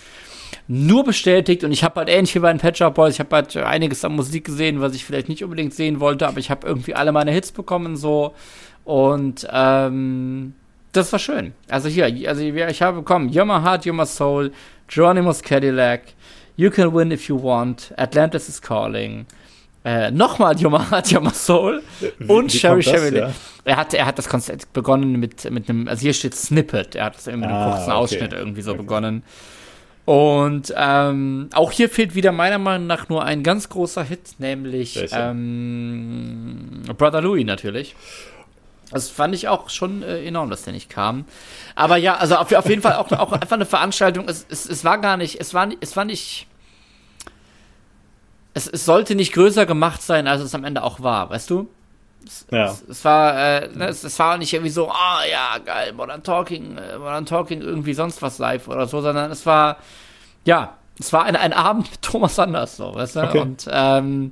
[0.67, 3.35] nur bestätigt und ich habe halt ähnlich wie bei den Pet Shop Boys, ich habe
[3.35, 6.67] halt einiges an Musik gesehen, was ich vielleicht nicht unbedingt sehen wollte, aber ich habe
[6.67, 8.35] irgendwie alle meine Hits bekommen, so
[8.85, 10.53] und ähm,
[10.91, 11.53] das war schön.
[11.69, 14.51] Also hier, also ich habe bekommen You're My Heart, You're My Soul,
[14.87, 16.01] Geronimo's Cadillac,
[16.55, 19.25] You Can Win If You Want, Atlantis is Calling,
[19.83, 23.17] äh, nochmal You're My Heart, You're My Soul wie, und wie Sherry Sherry.
[23.17, 23.31] Ja?
[23.65, 27.05] Er hat, er hat das Konzert begonnen mit, mit einem, also hier steht Snippet, er
[27.05, 27.91] hat es mit einem ah, kurzen okay.
[27.91, 28.81] Ausschnitt irgendwie so okay.
[28.81, 29.23] begonnen.
[30.05, 35.07] Und ähm, auch hier fehlt wieder meiner Meinung nach nur ein ganz großer Hit, nämlich
[35.13, 37.95] ähm, Brother Louie natürlich.
[38.93, 41.25] Das fand ich auch schon äh, enorm, dass der nicht kam.
[41.75, 44.27] Aber ja, also auf, auf jeden Fall auch, auch einfach eine Veranstaltung.
[44.27, 46.47] Es, es, es war gar nicht, es war, es war nicht.
[48.53, 51.67] Es, es sollte nicht größer gemacht sein, als es am Ende auch war, weißt du?
[52.25, 52.65] Es, ja.
[52.65, 55.93] es, es war, äh, ne, es, es war nicht irgendwie so, ah oh, ja, geil,
[55.93, 59.77] Modern Talking, äh, Modern Talking, irgendwie sonst was live oder so, sondern es war,
[60.45, 63.19] ja, es war ein, ein Abend mit Thomas Sanders, so, weißt du?
[63.21, 63.39] Okay.
[63.39, 64.31] Und, ähm,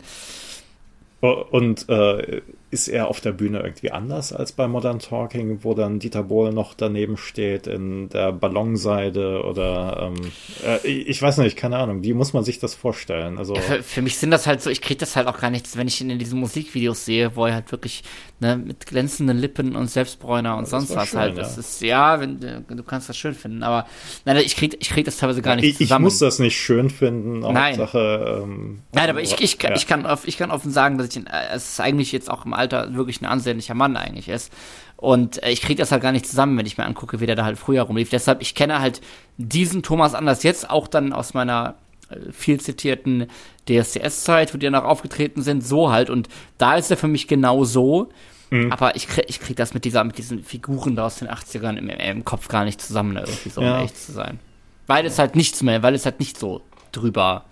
[1.21, 2.41] und äh,
[2.71, 6.53] ist er auf der Bühne irgendwie anders als bei Modern Talking, wo dann Dieter Bohl
[6.53, 10.31] noch daneben steht in der Ballonseide oder ähm,
[10.65, 13.37] äh, ich weiß nicht, keine Ahnung, wie muss man sich das vorstellen?
[13.37, 15.75] Also für, für mich sind das halt so, ich kriege das halt auch gar nicht,
[15.77, 18.03] wenn ich ihn in diesen Musikvideos sehe, wo er halt wirklich
[18.39, 21.37] ne, mit glänzenden Lippen und Selbstbräuner und sonst was schön, halt.
[21.37, 21.59] Das ja.
[21.59, 23.85] ist ja, wenn du kannst das schön finden, aber
[24.25, 26.05] nein, ich krieg, ich krieg das teilweise gar nicht ich, zusammen.
[26.05, 27.39] Ich muss das nicht schön finden.
[27.39, 27.75] Nein.
[27.75, 29.75] Sache, ähm, nein, aber ich, ich, ja.
[29.75, 32.53] ich kann, ich kann offen sagen, dass ich äh, es ist eigentlich jetzt auch im
[32.61, 34.51] Alter wirklich ein ansehnlicher Mann eigentlich ist.
[34.97, 37.35] Und äh, ich kriege das halt gar nicht zusammen, wenn ich mir angucke, wie der
[37.35, 38.09] da halt früher rumlief.
[38.09, 39.01] Deshalb, ich kenne halt
[39.37, 41.75] diesen Thomas Anders jetzt auch dann aus meiner
[42.09, 43.27] äh, viel zitierten
[43.67, 46.09] DSCS-Zeit, wo die dann auch aufgetreten sind, so halt.
[46.09, 48.09] Und da ist er für mich genau so.
[48.51, 48.71] Mhm.
[48.71, 51.77] Aber ich krieg, ich krieg das mit dieser, mit diesen Figuren da aus den 80ern
[51.77, 53.79] im, im Kopf gar nicht zusammen, irgendwie so, ja.
[53.79, 54.39] um echt zu sein.
[54.87, 57.45] Weil es halt nichts mehr, weil es halt nicht so drüber,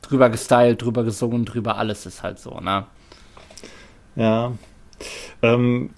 [0.00, 2.86] drüber gestylt, drüber gesungen, drüber alles ist halt so, ne?
[4.16, 4.52] Ja.
[5.42, 5.90] Ähm,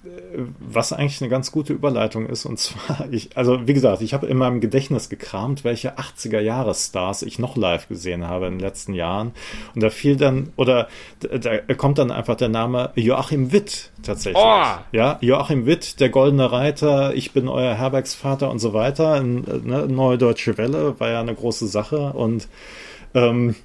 [0.59, 4.27] was eigentlich eine ganz gute Überleitung ist, und zwar, ich, also wie gesagt, ich habe
[4.27, 9.33] in meinem Gedächtnis gekramt, welche 80er-Jahres-Stars ich noch live gesehen habe in den letzten Jahren.
[9.73, 10.87] Und da fiel dann, oder
[11.19, 14.43] da kommt dann einfach der Name Joachim Witt tatsächlich.
[14.43, 14.63] Oh.
[14.91, 19.13] Ja, Joachim Witt, der Goldene Reiter, ich bin euer Herbergsvater und so weiter.
[19.13, 22.47] Eine neue Deutsche Welle war ja eine große Sache und
[23.13, 23.55] ähm,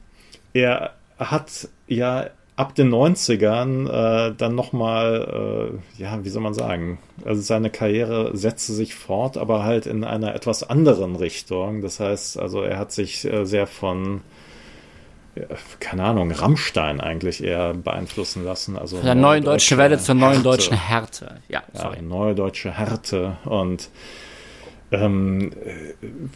[0.53, 2.27] er hat ja
[2.61, 8.37] ab den 90ern äh, dann nochmal, äh, ja, wie soll man sagen, also seine Karriere
[8.37, 11.81] setzte sich fort, aber halt in einer etwas anderen Richtung.
[11.81, 14.21] Das heißt, also er hat sich äh, sehr von
[15.79, 18.77] keine Ahnung, Rammstein eigentlich eher beeinflussen lassen.
[18.77, 21.41] Also Von der neuen deutschen Welle zur neuen deutschen Härte.
[21.49, 21.97] Ja, sorry.
[21.97, 23.37] Ja, neue deutsche Härte.
[23.45, 23.89] Und
[24.91, 25.53] ähm,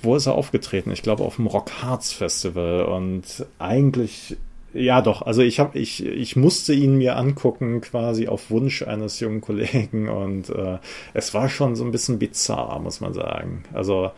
[0.01, 0.91] wo ist er aufgetreten?
[0.93, 2.85] Ich glaube auf dem Rock Hearts Festival.
[2.85, 4.37] Und eigentlich,
[4.75, 9.21] ja doch, also ich habe, ich, ich musste ihn mir angucken, quasi auf Wunsch eines
[9.21, 10.09] jungen Kollegen.
[10.09, 10.79] Und äh,
[11.15, 13.65] es war schon so ein bisschen bizarr, muss man sagen.
[13.73, 14.11] Also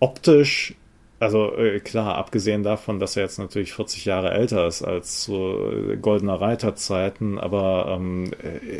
[0.00, 0.74] optisch
[1.20, 5.70] also äh, klar, abgesehen davon, dass er jetzt natürlich 40 Jahre älter ist als so
[5.70, 8.30] äh, Goldener Reiter Zeiten, aber ähm,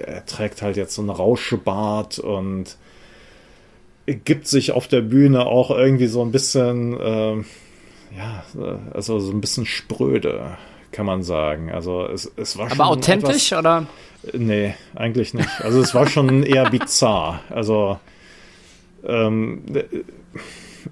[0.06, 2.76] er trägt halt jetzt so einen Rauschebart und
[4.06, 7.36] gibt sich auf der Bühne auch irgendwie so ein bisschen, äh,
[8.16, 8.44] ja,
[8.92, 10.56] also so ein bisschen spröde,
[10.92, 11.70] kann man sagen.
[11.70, 12.80] Also es, es war schon.
[12.80, 13.86] Aber authentisch etwas, oder?
[14.32, 15.48] Nee, eigentlich nicht.
[15.60, 17.40] Also es war schon eher bizarr.
[17.50, 17.98] Also
[19.04, 19.62] ähm,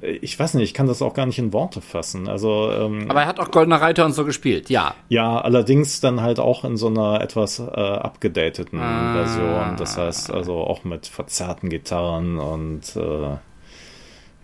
[0.01, 2.28] ich weiß nicht, ich kann das auch gar nicht in Worte fassen.
[2.28, 4.94] Also, ähm, Aber er hat auch Goldener Reiter und so gespielt, ja.
[5.09, 9.14] Ja, allerdings dann halt auch in so einer etwas äh, abgedateten ah.
[9.14, 9.76] Version.
[9.76, 13.36] Das heißt also auch mit verzerrten Gitarren und äh,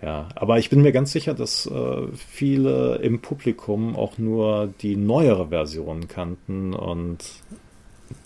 [0.02, 4.96] ja, aber ich bin mir ganz sicher, dass äh, viele im Publikum auch nur die
[4.96, 7.18] neuere Version kannten und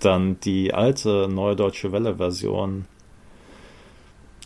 [0.01, 2.87] dann die alte Neue Deutsche Welle Version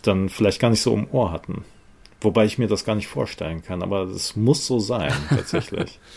[0.02, 1.64] dann vielleicht gar nicht so im Ohr hatten.
[2.20, 5.98] Wobei ich mir das gar nicht vorstellen kann, aber es muss so sein, tatsächlich.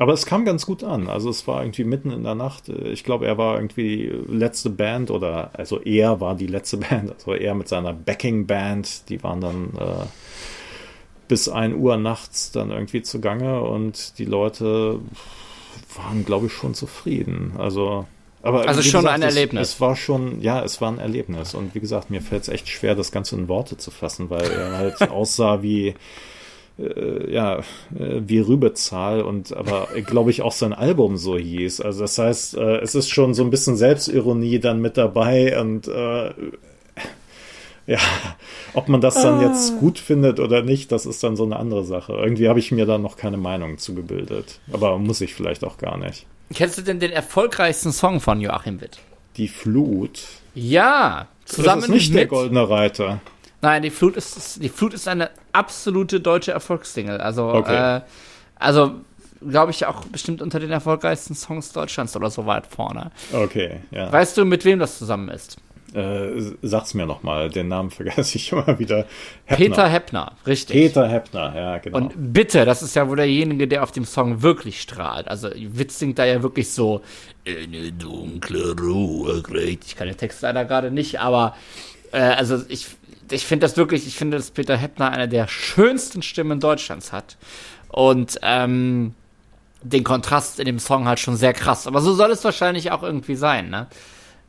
[0.00, 1.08] aber es kam ganz gut an.
[1.08, 2.70] Also es war irgendwie mitten in der Nacht.
[2.70, 7.12] Ich glaube, er war irgendwie die letzte Band oder also er war die letzte Band.
[7.12, 10.06] Also er mit seiner Backing Band, die waren dann äh,
[11.28, 15.00] bis 1 Uhr nachts dann irgendwie zugange und die Leute
[15.94, 17.52] waren, glaube ich, schon zufrieden.
[17.58, 18.06] Also
[18.42, 19.68] aber also schon gesagt, ein Erlebnis.
[19.68, 21.52] Es, es, war schon, ja, es war ein Erlebnis.
[21.52, 24.50] Und wie gesagt, mir fällt es echt schwer, das Ganze in Worte zu fassen, weil
[24.50, 25.94] er halt aussah wie,
[26.80, 31.80] äh, ja, äh, wie Rübezahl und aber, glaube ich, auch sein Album so hieß.
[31.80, 35.88] Also das heißt, äh, es ist schon so ein bisschen Selbstironie dann mit dabei und
[35.88, 36.30] äh,
[37.86, 37.98] ja,
[38.74, 39.80] ob man das dann jetzt ah.
[39.80, 42.12] gut findet oder nicht, das ist dann so eine andere Sache.
[42.12, 44.60] Irgendwie habe ich mir da noch keine Meinung zugebildet.
[44.72, 46.26] Aber muss ich vielleicht auch gar nicht.
[46.54, 48.98] Kennst du denn den erfolgreichsten Song von Joachim Witt?
[49.36, 50.20] Die Flut.
[50.54, 53.20] Ja, zusammen das ist nicht mit, der Goldene Reiter.
[53.62, 57.20] Nein, die Flut ist die Flut ist eine absolute deutsche Erfolgssingle.
[57.20, 57.96] Also, okay.
[57.96, 58.00] äh,
[58.56, 58.94] also
[59.46, 63.10] glaube ich auch bestimmt unter den erfolgreichsten Songs Deutschlands oder so weit vorne.
[63.32, 64.12] Okay, ja.
[64.12, 65.56] Weißt du, mit wem das zusammen ist?
[65.94, 69.06] Äh, sag's mir nochmal, den Namen vergesse ich immer wieder.
[69.46, 69.56] Heppner.
[69.56, 70.76] Peter Heppner, richtig.
[70.76, 71.96] Peter Heppner, ja, genau.
[71.96, 75.26] Und bitte, das ist ja wohl derjenige, der auf dem Song wirklich strahlt.
[75.26, 77.02] Also Witz singt da ja wirklich so
[77.44, 79.84] eine dunkle Ruhe kriegt.
[79.84, 81.56] Ich kann den Text leider gerade nicht, aber
[82.12, 82.86] äh, also ich,
[83.30, 87.36] ich finde das wirklich, ich finde, dass Peter Heppner eine der schönsten Stimmen Deutschlands hat.
[87.88, 89.14] Und ähm,
[89.82, 91.86] den Kontrast in dem Song halt schon sehr krass.
[91.86, 93.88] Aber so soll es wahrscheinlich auch irgendwie sein, ne?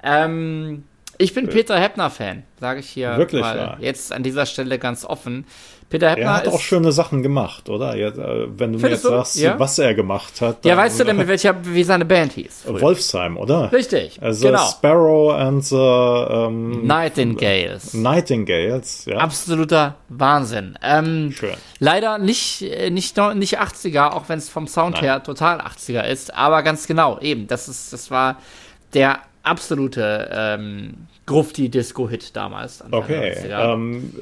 [0.03, 0.83] Ähm,
[1.17, 3.77] ich bin Peter Heppner-Fan, sage ich hier Wirklich, mal ja.
[3.79, 5.45] jetzt an dieser Stelle ganz offen.
[5.91, 7.95] Peter Heppner er hat auch schöne Sachen gemacht, oder?
[7.95, 9.09] Äh, wenn du mir jetzt du?
[9.09, 9.59] sagst, ja?
[9.59, 10.63] was er gemacht hat.
[10.63, 12.63] Ja, weißt du denn, mit welcher, wie seine Band hieß?
[12.65, 12.81] Früher?
[12.81, 13.71] Wolfsheim, oder?
[13.73, 14.65] Richtig, also genau.
[14.65, 17.93] Sparrow and the ähm, Nightingales.
[17.93, 19.17] Nightingales, ja.
[19.17, 20.79] Absoluter Wahnsinn.
[20.81, 21.55] Ähm, Schön.
[21.79, 25.03] Leider nicht, äh, nicht, nicht 80er, auch wenn es vom Sound Nein.
[25.03, 28.37] her total 80er ist, aber ganz genau, eben, das ist, das war
[28.93, 32.83] der absolute ähm, Grufti-Disco-Hit damals.
[32.89, 33.35] Okay.
[33.49, 34.13] Ähm,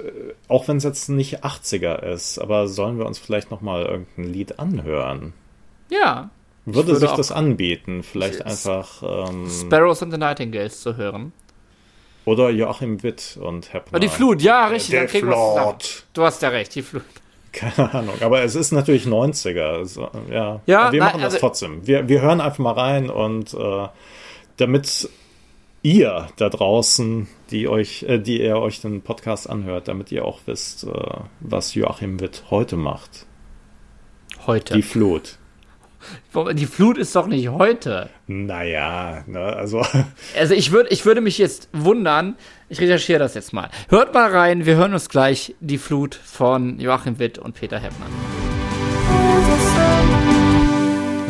[0.48, 4.60] auch wenn es jetzt nicht 80er ist, aber sollen wir uns vielleicht nochmal irgendein Lied
[4.60, 5.34] anhören?
[5.90, 6.30] Ja.
[6.66, 9.02] Würde, würde sich das anbieten, vielleicht einfach.
[9.02, 11.34] Ähm, Sparrows and the Nightingales zu hören.
[12.26, 13.98] Oder Joachim Witt und Heppner.
[13.98, 14.92] Oh, die Flut, ja, richtig.
[14.92, 16.04] Der Flut.
[16.14, 17.04] Du hast ja recht, die Flut.
[17.52, 19.78] Keine Ahnung, aber es ist natürlich 90er.
[19.78, 21.88] Also, ja, ja wir machen nein, also, das trotzdem.
[21.88, 23.88] Wir, wir hören einfach mal rein und äh,
[24.60, 25.10] damit
[25.82, 30.42] ihr da draußen, die euch, äh, die ihr euch den Podcast anhört, damit ihr auch
[30.46, 30.90] wisst, äh,
[31.40, 33.26] was Joachim Witt heute macht.
[34.46, 34.74] Heute.
[34.74, 35.38] Die Flut.
[36.54, 38.10] Die Flut ist doch nicht heute.
[38.28, 39.86] Naja, ne, also.
[40.38, 42.38] Also ich würde, ich würde mich jetzt wundern,
[42.70, 43.70] ich recherchiere das jetzt mal.
[43.90, 48.12] Hört mal rein, wir hören uns gleich die Flut von Joachim Witt und Peter Heppmann.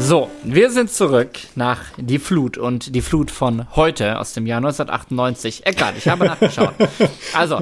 [0.01, 4.59] So, wir sind zurück nach Die Flut und die Flut von heute aus dem Jahr
[4.59, 5.65] 1998.
[5.65, 6.73] Egal, ich habe nachgeschaut.
[7.33, 7.61] Also,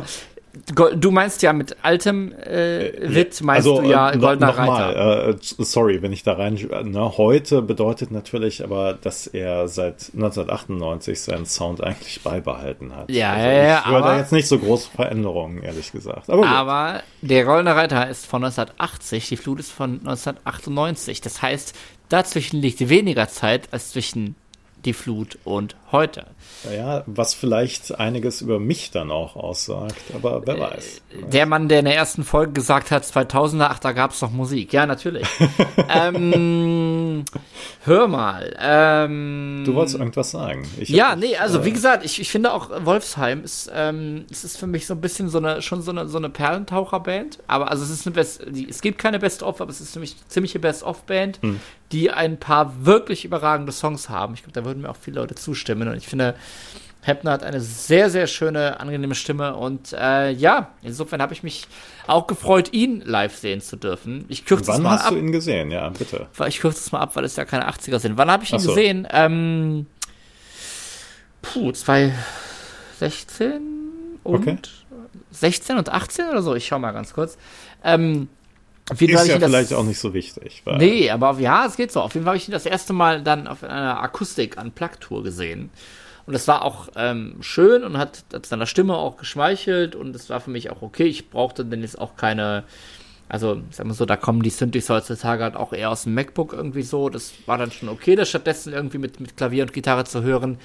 [0.95, 5.29] du meinst ja mit altem äh, Wit, meinst also, du ja äh, Goldener noch Reiter.
[5.29, 6.55] Äh, sorry, wenn ich da rein.
[6.83, 13.09] Ne, heute bedeutet natürlich aber, dass er seit 1998 seinen Sound eigentlich beibehalten hat.
[13.09, 13.83] Ja, also ja, ja.
[13.85, 16.29] Ich höre da jetzt nicht so große Veränderungen, ehrlich gesagt.
[16.29, 21.21] Aber, aber der Goldene Reiter ist von 1980, die Flut ist von 1998.
[21.21, 21.75] Das heißt,
[22.09, 24.35] dazwischen liegt weniger Zeit als zwischen
[24.87, 26.25] die Flut und heute.
[26.63, 31.01] Naja, was vielleicht einiges über mich dann auch aussagt, aber wer äh, weiß.
[31.31, 34.31] Der Mann, der in der ersten Folge gesagt hat, 2000er, ach, da gab es noch
[34.31, 34.71] Musik.
[34.71, 35.27] Ja, natürlich.
[35.89, 37.06] ähm,
[37.83, 38.55] hör mal.
[38.59, 40.67] Ähm, du wolltest irgendwas sagen.
[40.77, 44.43] Ich ja, nee, also äh, wie gesagt, ich, ich finde auch Wolfsheim ist, ähm, es
[44.43, 47.39] ist für mich so ein bisschen so eine, schon so eine, so eine Perlentaucherband.
[47.47, 49.99] Aber also es ist eine Best, die, es gibt keine Best-of, aber es ist für
[49.99, 51.59] mich eine ziemliche Best-of-Band, hm.
[51.91, 54.33] die ein paar wirklich überragende Songs haben.
[54.33, 55.87] Ich glaube, da würden mir auch viele Leute zustimmen.
[55.87, 56.35] Und ich finde,
[57.07, 61.65] Heppner hat eine sehr, sehr schöne, angenehme Stimme und äh, ja, insofern habe ich mich
[62.05, 64.25] auch gefreut, ihn live sehen zu dürfen.
[64.27, 65.71] Ich kürze Wann es mal hast du ihn gesehen?
[65.71, 66.27] Ja, bitte.
[66.47, 68.17] Ich kürze es mal ab, weil es ja keine 80er sind.
[68.17, 68.69] Wann habe ich ihn so.
[68.69, 69.07] gesehen?
[69.09, 69.87] Ähm,
[71.41, 73.61] puh, 2016
[74.23, 74.57] und okay.
[75.31, 76.55] 16 und 18 oder so.
[76.55, 77.37] Ich schau mal ganz kurz.
[77.83, 78.27] Ähm,
[78.89, 80.61] auf jeden ist ja vielleicht das, auch nicht so wichtig.
[80.65, 82.01] Weil nee, aber ja, es geht so.
[82.01, 85.23] Auf jeden Fall habe ich ihn das erste Mal dann auf einer Akustik an Plug-Tour
[85.23, 85.69] gesehen.
[86.27, 90.29] Und das war auch ähm, schön und hat, hat seiner Stimme auch geschmeichelt und es
[90.29, 91.05] war für mich auch okay.
[91.05, 92.65] Ich brauchte denn jetzt auch keine,
[93.29, 96.51] also sagen wir so, da kommen die Synthes heutzutage halt auch eher aus dem MacBook
[96.51, 97.07] irgendwie so.
[97.07, 100.57] Das war dann schon okay, das stattdessen irgendwie mit, mit Klavier und Gitarre zu hören.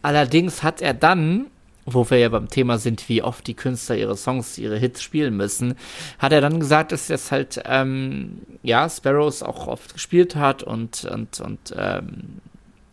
[0.00, 1.48] Allerdings hat er dann,
[1.84, 5.36] wo wir ja beim Thema sind, wie oft die Künstler ihre Songs, ihre Hits spielen
[5.36, 5.74] müssen,
[6.18, 11.04] hat er dann gesagt, dass es halt, ähm, ja, Sparrows auch oft gespielt hat und,
[11.04, 12.40] und, und ähm,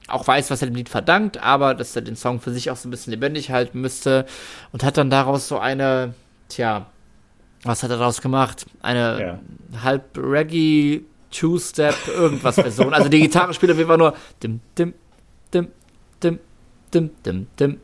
[0.10, 2.78] auch weiß, was er dem Lied verdankt, aber dass er den Song für sich auch
[2.78, 4.26] so ein bisschen lebendig halten müsste
[4.72, 6.14] und hat dann daraus so eine,
[6.47, 6.88] tja,
[7.64, 8.66] was hat er daraus gemacht?
[8.82, 9.39] Eine
[9.74, 9.84] ja.
[9.84, 11.01] halb Reggae,
[11.32, 12.93] Two-Step, irgendwas Version.
[12.93, 14.93] Also die Gitarre spielt auf jeden Fall nur dim, dim,
[15.53, 15.68] dim,
[16.24, 16.39] dim,
[16.93, 17.78] dim, dim, dim,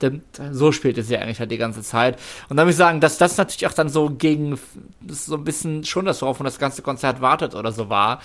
[0.00, 0.22] dim.
[0.52, 2.18] So spielt es ja eigentlich halt die ganze Zeit.
[2.48, 4.58] Und dann muss ich sagen, dass das natürlich auch dann so gegen,
[5.08, 8.20] so ein bisschen schon das, worauf man das ganze Konzert wartet oder so war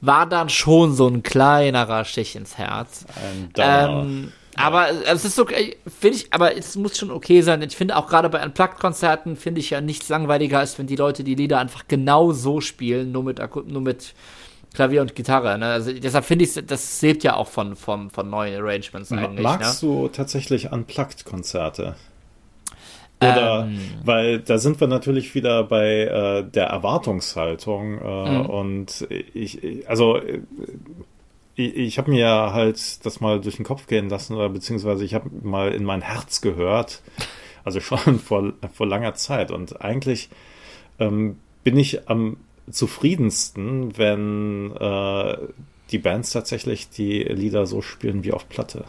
[0.00, 3.04] war dann schon so ein kleinerer Stich ins Herz.
[3.56, 7.62] Ähm, aber es ist okay, finde ich, aber es muss schon okay sein.
[7.62, 11.24] Ich finde auch gerade bei Unplugged-Konzerten finde ich ja nichts langweiliger, als wenn die Leute
[11.24, 14.14] die Lieder einfach genau so spielen, nur mit, nur mit
[14.74, 15.58] Klavier und Gitarre.
[15.58, 15.66] Ne?
[15.66, 19.42] Also deshalb finde ich, das lebt ja auch von, von, von neuen Arrangements eigentlich.
[19.42, 19.88] Magst ne?
[19.88, 21.96] du tatsächlich Unplugged-Konzerte?
[23.22, 28.46] Oder, ähm, weil da sind wir natürlich wieder bei äh, der Erwartungshaltung äh, mhm.
[28.46, 30.40] und ich, also äh,
[31.54, 35.12] ich, ich habe mir halt das mal durch den Kopf gehen lassen oder beziehungsweise ich
[35.12, 37.02] habe mal in mein Herz gehört,
[37.62, 40.30] also schon vor, vor langer Zeit und eigentlich
[40.98, 42.38] ähm, bin ich am
[42.70, 45.36] zufriedensten, wenn äh,
[45.90, 48.84] die Bands tatsächlich die Lieder so spielen wie auf Platte.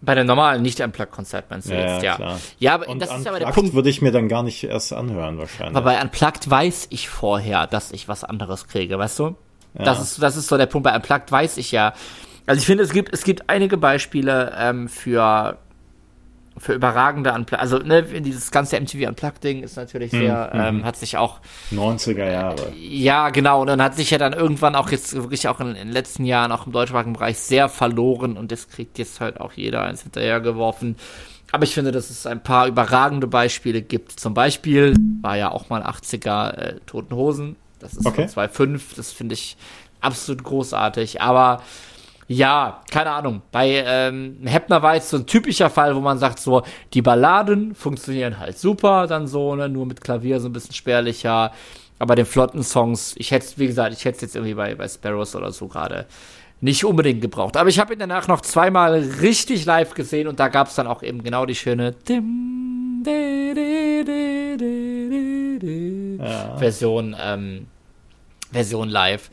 [0.00, 2.14] Bei der normalen, nicht Unplugged-Konzert meinst du ja, jetzt, ja.
[2.16, 2.40] Klar.
[2.58, 3.74] Ja, aber und das ist aber der Punkt.
[3.74, 5.76] würde ich mir dann gar nicht erst anhören, wahrscheinlich.
[5.76, 9.36] Aber bei Unplugged weiß ich vorher, dass ich was anderes kriege, weißt du?
[9.76, 9.84] Ja.
[9.84, 10.84] Das, ist, das ist so der Punkt.
[10.84, 11.94] Bei Unplugged weiß ich ja.
[12.46, 15.58] Also ich finde, es gibt, es gibt einige Beispiele ähm, für
[16.58, 17.60] für überragende Unplugged.
[17.60, 20.60] Also, ne, dieses ganze MTV Unplugged-Ding ist natürlich sehr, mhm.
[20.60, 21.40] ähm, hat sich auch.
[21.72, 22.72] 90er Jahre.
[22.76, 23.60] ja, genau.
[23.60, 26.24] Und dann hat sich ja dann irgendwann auch jetzt wirklich auch in, in den letzten
[26.24, 30.02] Jahren auch im deutschsprachigen Bereich sehr verloren und das kriegt jetzt halt auch jeder eins
[30.02, 30.96] hinterhergeworfen.
[31.50, 34.12] Aber ich finde, dass es ein paar überragende Beispiele gibt.
[34.12, 37.56] Zum Beispiel war ja auch mal 80er äh, Toten Hosen.
[37.78, 38.28] Das ist okay.
[38.28, 38.96] von 2.5.
[38.96, 39.56] Das finde ich
[40.00, 41.22] absolut großartig.
[41.22, 41.62] Aber
[42.28, 43.40] ja, keine Ahnung.
[43.50, 46.62] Bei ähm, Heppner war jetzt so ein typischer Fall, wo man sagt, so,
[46.92, 51.52] die Balladen funktionieren halt super, dann so, ne, nur mit Klavier so ein bisschen spärlicher.
[51.98, 54.86] Aber den flotten Songs, ich hätte, wie gesagt, ich hätte es jetzt irgendwie bei, bei
[54.86, 56.06] Sparrows oder so gerade
[56.60, 57.56] nicht unbedingt gebraucht.
[57.56, 60.86] Aber ich habe ihn danach noch zweimal richtig live gesehen und da gab es dann
[60.86, 61.94] auch eben genau die schöne
[66.18, 66.56] ja.
[66.58, 67.66] Version, ähm,
[68.52, 69.30] Version live.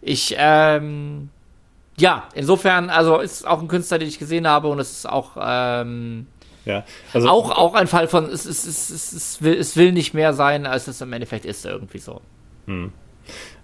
[0.00, 1.28] Ich, ähm,
[2.00, 5.36] ja, insofern, also ist auch ein Künstler, den ich gesehen habe und es ist auch,
[5.40, 6.26] ähm,
[6.64, 9.92] ja, also auch, auch ein Fall von, es, es, es, es, es, will, es will
[9.92, 12.20] nicht mehr sein, als es im Endeffekt ist, irgendwie so.
[12.66, 12.92] Hm.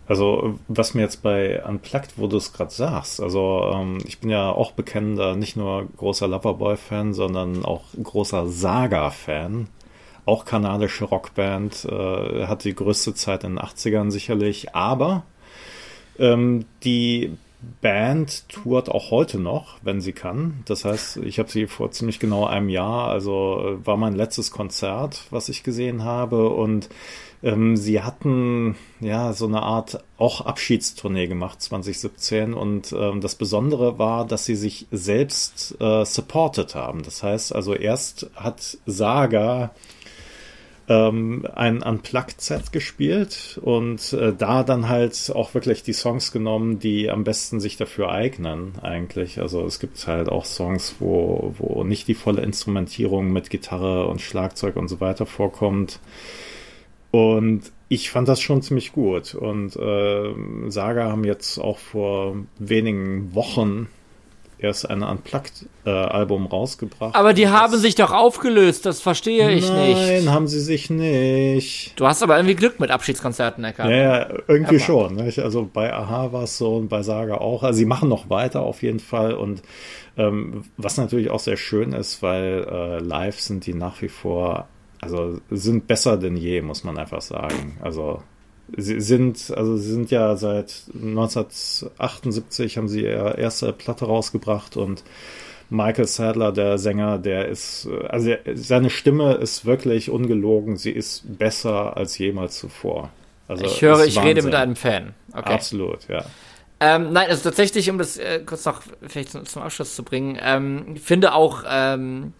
[0.08, 4.30] Also, was mir jetzt bei Unplugged, wo du es gerade sagst, also ähm, ich bin
[4.30, 9.68] ja auch bekennender, nicht nur großer Loverboy-Fan, sondern auch großer Saga-Fan.
[10.24, 15.24] Auch kanadische Rockband, äh, hat die größte Zeit in den 80ern sicherlich, aber
[16.18, 17.36] ähm, die
[17.80, 20.62] Band tourt auch heute noch, wenn sie kann.
[20.66, 25.24] Das heißt, ich habe sie vor ziemlich genau einem Jahr, also war mein letztes Konzert,
[25.30, 26.88] was ich gesehen habe und
[27.42, 33.98] ähm, sie hatten ja so eine Art auch Abschiedstournee gemacht 2017 und ähm, das Besondere
[33.98, 37.02] war, dass sie sich selbst äh, supported haben.
[37.02, 39.72] Das heißt also erst hat Saga
[40.88, 47.10] ähm, ein Unplugged-Set gespielt und äh, da dann halt auch wirklich die Songs genommen, die
[47.10, 49.40] am besten sich dafür eignen, eigentlich.
[49.40, 54.20] Also es gibt halt auch Songs, wo, wo nicht die volle Instrumentierung mit Gitarre und
[54.20, 55.98] Schlagzeug und so weiter vorkommt.
[57.10, 59.34] Und ich fand das schon ziemlich gut.
[59.34, 63.88] Und äh, Saga haben jetzt auch vor wenigen Wochen
[64.58, 67.14] erst ein Unplugged-Album rausgebracht.
[67.14, 70.24] Aber die haben sich doch aufgelöst, das verstehe ich Nein, nicht.
[70.24, 71.92] Nein, haben sie sich nicht.
[71.96, 73.90] Du hast aber irgendwie Glück mit Abschiedskonzerten, Eckart.
[73.90, 74.84] Ja, ja irgendwie aber.
[74.84, 75.14] schon.
[75.16, 75.38] Nicht?
[75.38, 77.62] Also bei Aha war es so und bei Saga auch.
[77.62, 79.62] Also sie machen noch weiter auf jeden Fall und
[80.16, 84.66] ähm, was natürlich auch sehr schön ist, weil äh, live sind die nach wie vor,
[85.00, 87.76] also sind besser denn je, muss man einfach sagen.
[87.82, 88.22] Also
[88.76, 95.04] Sie sind, also sie sind ja seit 1978 haben sie ihre erste Platte rausgebracht und
[95.68, 100.76] Michael Sadler, der Sänger, der ist, also seine Stimme ist wirklich ungelogen.
[100.76, 103.10] Sie ist besser als jemals zuvor.
[103.48, 105.14] Also ich höre, ich rede mit einem Fan.
[105.32, 105.52] Okay.
[105.52, 106.24] Absolut, ja.
[106.78, 110.38] Ähm, nein, also tatsächlich, um das äh, kurz noch vielleicht zum, zum Abschluss zu bringen,
[110.40, 112.32] ähm, finde auch, ähm,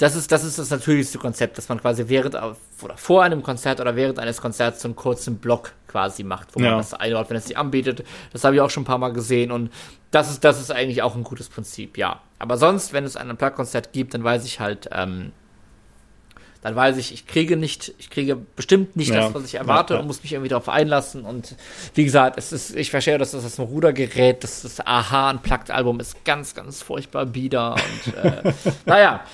[0.00, 3.80] das ist, das ist das natürlichste Konzept, dass man quasi während oder vor einem Konzert
[3.80, 6.70] oder während eines Konzerts so einen kurzen Block quasi macht, wo ja.
[6.70, 8.04] man das einbaut, wenn es sich anbietet.
[8.32, 9.70] Das habe ich auch schon ein paar Mal gesehen und
[10.10, 12.20] das ist, das ist eigentlich auch ein gutes Prinzip, ja.
[12.38, 15.32] Aber sonst, wenn es ein Plug-Konzert gibt, dann weiß ich halt, ähm,
[16.62, 19.22] dann weiß ich, ich kriege nicht, ich kriege bestimmt nicht ja.
[19.22, 20.02] das, was ich erwarte ja, ja.
[20.02, 21.24] und muss mich irgendwie darauf einlassen.
[21.24, 21.56] Und
[21.94, 26.22] wie gesagt, es ist, ich verstehe, dass das ein Rudergerät, das, das Aha Unplugged-Album ist
[26.24, 27.74] ganz, ganz furchtbar bieder.
[27.74, 28.52] Und äh,
[28.84, 29.24] naja,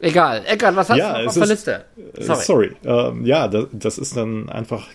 [0.00, 0.42] egal.
[0.46, 1.84] Eckart, was hast du noch auf der Liste?
[2.16, 2.44] Äh, sorry.
[2.44, 2.76] sorry.
[2.84, 4.86] Ähm, ja, das, das ist dann einfach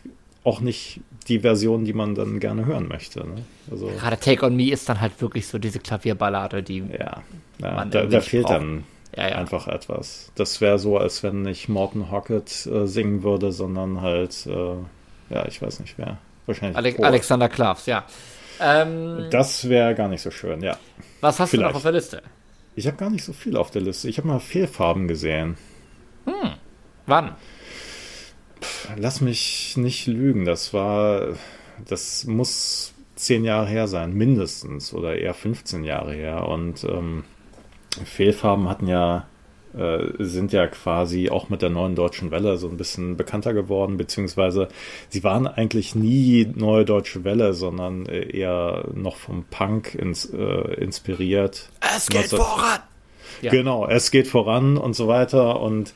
[0.45, 3.19] auch nicht die Version, die man dann gerne hören möchte.
[3.19, 3.43] Ne?
[3.69, 7.23] Also, Gerade Take on Me ist dann halt wirklich so diese Klavierballade, die ja,
[7.59, 8.55] ja da, da fehlt braucht.
[8.55, 8.83] dann
[9.15, 9.35] ja, ja.
[9.35, 10.31] einfach etwas.
[10.35, 14.75] Das wäre so, als wenn nicht Morton Hockett äh, singen würde, sondern halt, äh,
[15.33, 16.17] ja, ich weiß nicht wer.
[16.45, 16.77] Wahrscheinlich.
[16.77, 18.05] Ale Alexander Klavs, ja.
[18.59, 20.77] Ähm, das wäre gar nicht so schön, ja.
[21.21, 21.69] Was hast Vielleicht.
[21.69, 22.21] du noch auf der Liste?
[22.75, 24.09] Ich habe gar nicht so viel auf der Liste.
[24.09, 25.57] Ich habe mal Fehlfarben gesehen.
[26.25, 26.53] Hm.
[27.05, 27.35] Wann?
[28.61, 30.45] Pff, lass mich nicht lügen.
[30.45, 31.35] Das war,
[31.87, 36.47] das muss zehn Jahre her sein, mindestens, oder eher 15 Jahre her.
[36.47, 37.23] Und ähm,
[38.05, 39.25] Fehlfarben hatten ja,
[39.77, 43.97] äh, sind ja quasi auch mit der neuen deutschen Welle so ein bisschen bekannter geworden,
[43.97, 44.67] beziehungsweise
[45.09, 50.73] sie waren eigentlich nie neue deutsche Welle, sondern äh, eher noch vom Punk ins, äh,
[50.75, 51.69] inspiriert.
[51.95, 52.39] Es geht 19...
[52.39, 52.79] voran!
[53.41, 53.51] Ja.
[53.51, 55.93] Genau, es geht voran und so weiter und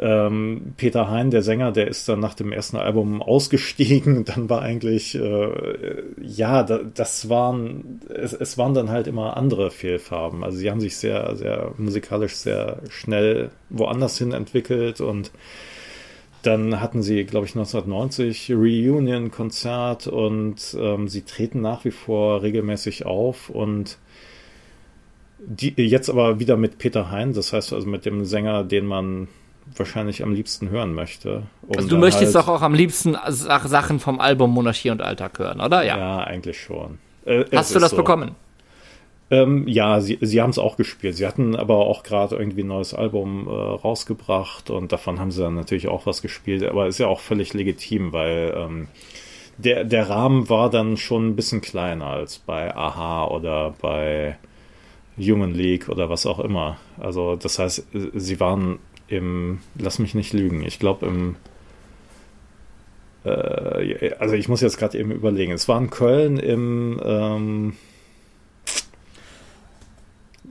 [0.00, 4.24] ähm, Peter Hein, der Sänger, der ist dann nach dem ersten Album ausgestiegen.
[4.28, 9.70] Dann war eigentlich, äh, ja, da, das waren, es, es waren dann halt immer andere
[9.70, 10.44] Fehlfarben.
[10.44, 15.30] Also sie haben sich sehr, sehr musikalisch sehr schnell woanders hin entwickelt und
[16.42, 23.06] dann hatten sie, glaube ich, 1990 Reunion-Konzert und ähm, sie treten nach wie vor regelmäßig
[23.06, 23.98] auf und
[25.40, 29.28] die, jetzt aber wieder mit Peter Hein, das heißt also mit dem Sänger, den man
[29.76, 31.44] wahrscheinlich am liebsten hören möchte.
[31.66, 35.38] Um also du möchtest halt, doch auch am liebsten Sachen vom Album Monarchie und Alltag
[35.38, 35.84] hören, oder?
[35.84, 36.98] Ja, ja eigentlich schon.
[37.24, 37.96] Äh, Hast du das so.
[37.96, 38.34] bekommen?
[39.30, 41.16] Ähm, ja, sie, sie haben es auch gespielt.
[41.16, 45.42] Sie hatten aber auch gerade irgendwie ein neues Album äh, rausgebracht und davon haben sie
[45.42, 46.62] dann natürlich auch was gespielt.
[46.62, 48.88] Aber ist ja auch völlig legitim, weil ähm,
[49.58, 54.38] der, der Rahmen war dann schon ein bisschen kleiner als bei Aha oder bei
[55.18, 56.78] Human League oder was auch immer.
[56.98, 61.36] Also das heißt, sie waren im, lass mich nicht lügen, ich glaube im,
[63.24, 67.76] äh, also ich muss jetzt gerade eben überlegen, es war in Köln im, ähm,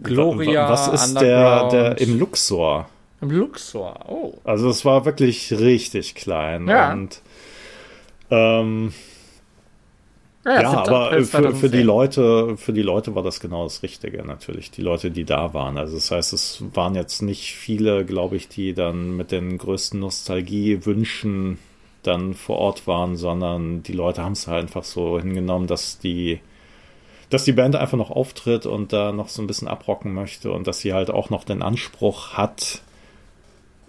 [0.04, 0.70] Gloria.
[0.70, 2.90] Was ist der, der im Luxor?
[3.22, 4.34] Im Luxor, oh.
[4.44, 6.92] Also es war wirklich richtig klein ja.
[6.94, 7.22] und
[8.30, 8.94] ähm,
[10.48, 14.24] ja, ja aber für, für die Leute, für die Leute war das genau das Richtige
[14.24, 14.72] natürlich.
[14.72, 15.78] Die Leute, die da waren.
[15.78, 20.00] Also das heißt, es waren jetzt nicht viele, glaube ich, die dann mit den größten
[20.00, 21.60] Nostalgiewünschen
[22.04, 26.40] dann vor Ort waren, sondern die Leute haben es halt einfach so hingenommen, dass die,
[27.30, 30.66] dass die Band einfach noch auftritt und da noch so ein bisschen abrocken möchte und
[30.66, 32.82] dass sie halt auch noch den Anspruch hat,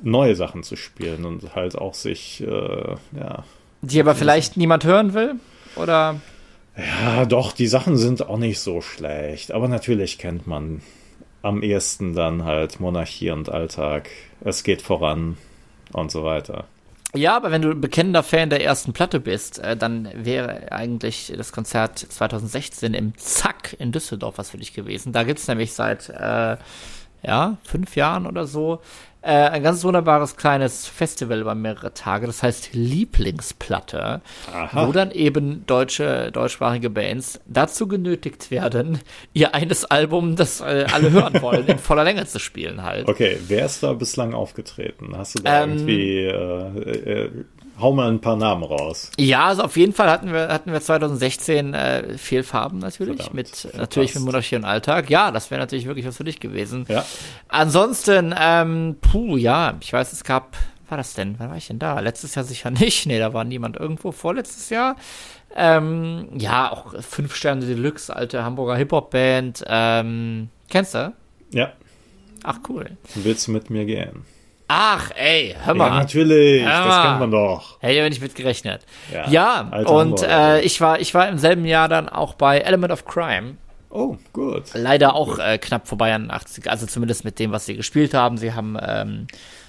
[0.03, 2.47] neue Sachen zu spielen und halt auch sich, äh,
[3.17, 3.45] ja.
[3.83, 5.37] Die aber vielleicht niemand hören will?
[5.77, 6.17] Oder?
[6.79, 9.53] Ja, doch, die Sachen sind auch nicht so schlecht.
[9.53, 10.81] Aber natürlich kennt man
[11.43, 14.09] am ehesten dann halt Monarchie und Alltag.
[14.41, 15.37] Es geht voran
[15.93, 16.67] und so weiter.
[17.15, 21.53] Ja, aber wenn du bekennender Fan der ersten Platte bist, äh, dann wäre eigentlich das
[21.53, 25.13] Konzert 2016 im Zack in Düsseldorf was für dich gewesen.
[25.13, 26.59] Da gibt's nämlich seit äh,
[27.23, 28.81] ja, fünf Jahren oder so
[29.23, 34.21] äh, ein ganz wunderbares kleines Festival über mehrere Tage, das heißt Lieblingsplatte,
[34.53, 34.87] Aha.
[34.87, 39.01] wo dann eben deutsche, deutschsprachige Bands dazu genötigt werden,
[39.33, 43.09] ihr eines Album, das äh, alle hören wollen, in voller Länge zu spielen halt.
[43.09, 45.17] Okay, wer ist da bislang aufgetreten?
[45.17, 47.31] Hast du da ähm, irgendwie äh, äh
[47.81, 49.11] hau mal ein paar Namen raus.
[49.19, 53.49] Ja, also auf jeden Fall hatten wir, hatten wir 2016 äh, Fehlfarben natürlich, Verdammt, mit
[53.49, 53.79] verpasst.
[53.79, 55.11] natürlich mit Monarchie und Alltag.
[55.11, 56.85] Ja, das wäre natürlich wirklich was für dich gewesen.
[56.89, 57.05] Ja.
[57.49, 60.57] Ansonsten, ähm, puh, ja, ich weiß, es gab,
[60.89, 61.37] war das denn?
[61.39, 62.01] Wann war ich denn da?
[62.01, 63.07] Letztes Jahr sicher nicht.
[63.07, 64.13] Nee, da war niemand irgendwo.
[64.13, 64.97] Vorletztes Jahr.
[65.57, 69.65] Ähm, ja, auch fünf Sterne Deluxe, alte Hamburger Hip-Hop-Band.
[69.67, 71.13] Ähm, kennst du?
[71.53, 71.73] Ja.
[72.45, 72.91] Ach, cool.
[73.15, 74.25] Willst du mit mir gehen?
[74.69, 75.89] Ach, ey, hör mal.
[75.89, 77.81] Ja, natürlich, hör das kennt man doch.
[77.81, 78.85] Hätte ich aber nicht mitgerechnet.
[79.11, 82.93] Ja, ja und äh, ich, war, ich war im selben Jahr dann auch bei Element
[82.93, 83.57] of Crime.
[83.89, 84.65] Oh, gut.
[84.75, 88.37] Leider auch äh, knapp vorbei an 80, also zumindest mit dem, was sie gespielt haben.
[88.37, 89.27] Sie haben ähm,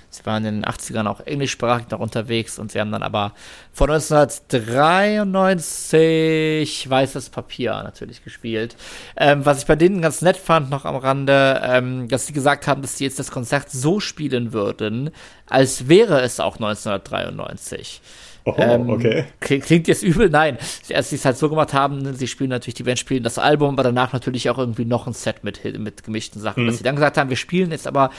[0.10, 3.34] Sie waren in den 80ern auch englischsprachig noch unterwegs und sie haben dann aber
[3.72, 8.76] von 1993 Weißes Papier natürlich gespielt.
[9.16, 12.68] Ähm, was ich bei denen ganz nett fand, noch am Rande, ähm, dass sie gesagt
[12.68, 15.12] haben, dass sie jetzt das Konzert so spielen würden,
[15.48, 18.02] als wäre es auch 1993.
[18.46, 19.26] Oh, ähm, okay.
[19.40, 20.58] Klingt jetzt übel, nein.
[20.94, 23.76] Als sie es halt so gemacht haben, sie spielen natürlich, die Band spielen das Album,
[23.76, 26.64] aber danach natürlich auch irgendwie noch ein Set mit, mit gemischten Sachen.
[26.64, 26.68] Mhm.
[26.68, 28.12] Dass sie dann gesagt haben, wir spielen jetzt aber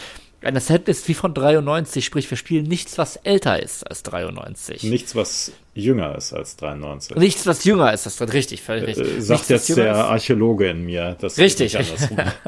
[0.43, 4.82] eine Setlist wie von 93, sprich, wir spielen nichts, was älter ist als 93.
[4.84, 7.16] Nichts, was jünger ist als 93.
[7.16, 9.18] Nichts, was jünger ist, das ist richtig, völlig richtig.
[9.18, 11.16] Äh, sagt nichts, jetzt der Archäologe in mir.
[11.20, 11.76] Das richtig.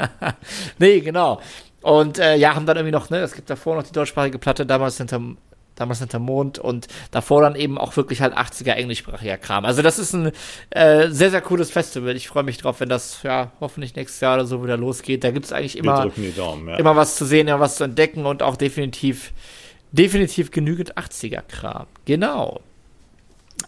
[0.79, 1.41] nee, genau.
[1.83, 4.65] Und äh, ja, haben dann irgendwie noch, ne, es gibt davor noch die deutschsprachige Platte,
[4.65, 5.21] damals hinter
[5.83, 9.65] damals hinter Mond und davor dann eben auch wirklich halt 80er englischsprachiger Kram.
[9.65, 10.33] Also das ist ein
[10.71, 12.17] äh, sehr, sehr cooles Festival.
[12.17, 15.25] Ich freue mich drauf, wenn das ja hoffentlich nächstes Jahr oder so wieder losgeht.
[15.25, 16.77] Da gibt es eigentlich immer, Daumen, ja.
[16.77, 19.33] immer was zu sehen, immer was zu entdecken und auch definitiv,
[19.91, 21.87] definitiv genügend 80er Kram.
[22.05, 22.61] Genau.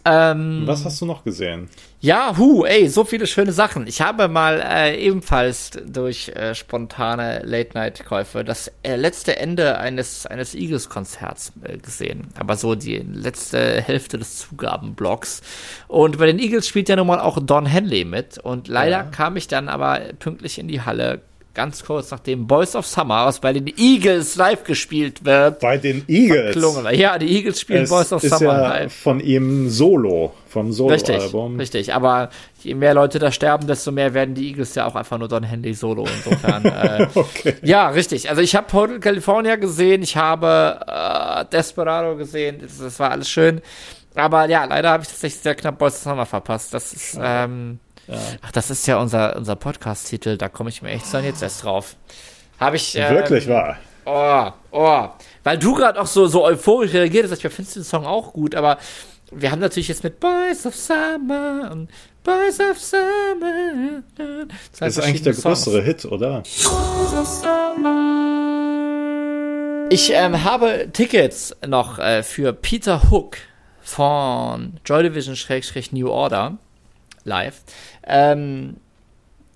[0.03, 1.69] Ähm, Was hast du noch gesehen?
[2.01, 3.87] Ja, hu, ey, so viele schöne Sachen.
[3.87, 10.53] Ich habe mal äh, ebenfalls durch äh, spontane Late-Night-Käufe das äh, letzte Ende eines, eines
[10.53, 12.27] Eagles-Konzerts äh, gesehen.
[12.37, 15.41] Aber so die letzte Hälfte des Zugabenblocks.
[15.87, 18.37] Und bei den Eagles spielt ja nun mal auch Don Henley mit.
[18.37, 19.03] Und leider ja.
[19.03, 21.21] kam ich dann aber pünktlich in die Halle,
[21.55, 25.61] ganz kurz nachdem Boys of Summer, was bei den Eagles live gespielt wird.
[25.61, 26.51] Bei den Eagles?
[26.51, 26.93] Verklungen.
[26.93, 28.93] Ja, die Eagles spielen es Boys of ist Summer ja live.
[28.93, 31.57] Von ihm Solo, vom Solo-Album.
[31.57, 32.29] Richtig, richtig, aber
[32.61, 35.43] je mehr Leute da sterben, desto mehr werden die Eagles ja auch einfach nur Don
[35.43, 36.65] Henley Solo insofern.
[36.65, 37.55] äh, okay.
[37.63, 38.29] Ja, richtig.
[38.29, 43.29] Also ich habe Hotel California gesehen, ich habe äh, Desperado gesehen, das, das, war alles
[43.29, 43.61] schön.
[44.13, 46.73] Aber ja, leider habe ich tatsächlich sehr knapp Boys of Summer verpasst.
[46.73, 48.17] Das ist, ähm, ja.
[48.41, 51.63] Ach, das ist ja unser, unser Podcast-Titel, da komme ich mir echt dann jetzt erst
[51.63, 51.95] drauf.
[52.59, 52.95] Habe ich.
[52.95, 53.77] Ähm, Wirklich wahr.
[54.05, 55.09] Oh, oh.
[55.43, 58.55] Weil du gerade auch so, so euphorisch reagiert hast, ich finde den Song auch gut,
[58.55, 58.77] aber
[59.31, 61.89] wir haben natürlich jetzt mit Boys of Summer und
[62.23, 64.03] Boys of Summer.
[64.79, 66.43] Das ist eigentlich der größere Hit, oder?
[69.89, 73.37] Ich ähm, habe Tickets noch äh, für Peter Hook
[73.81, 76.57] von Joy Division-New Order
[77.25, 77.61] live.
[78.07, 78.77] Ähm,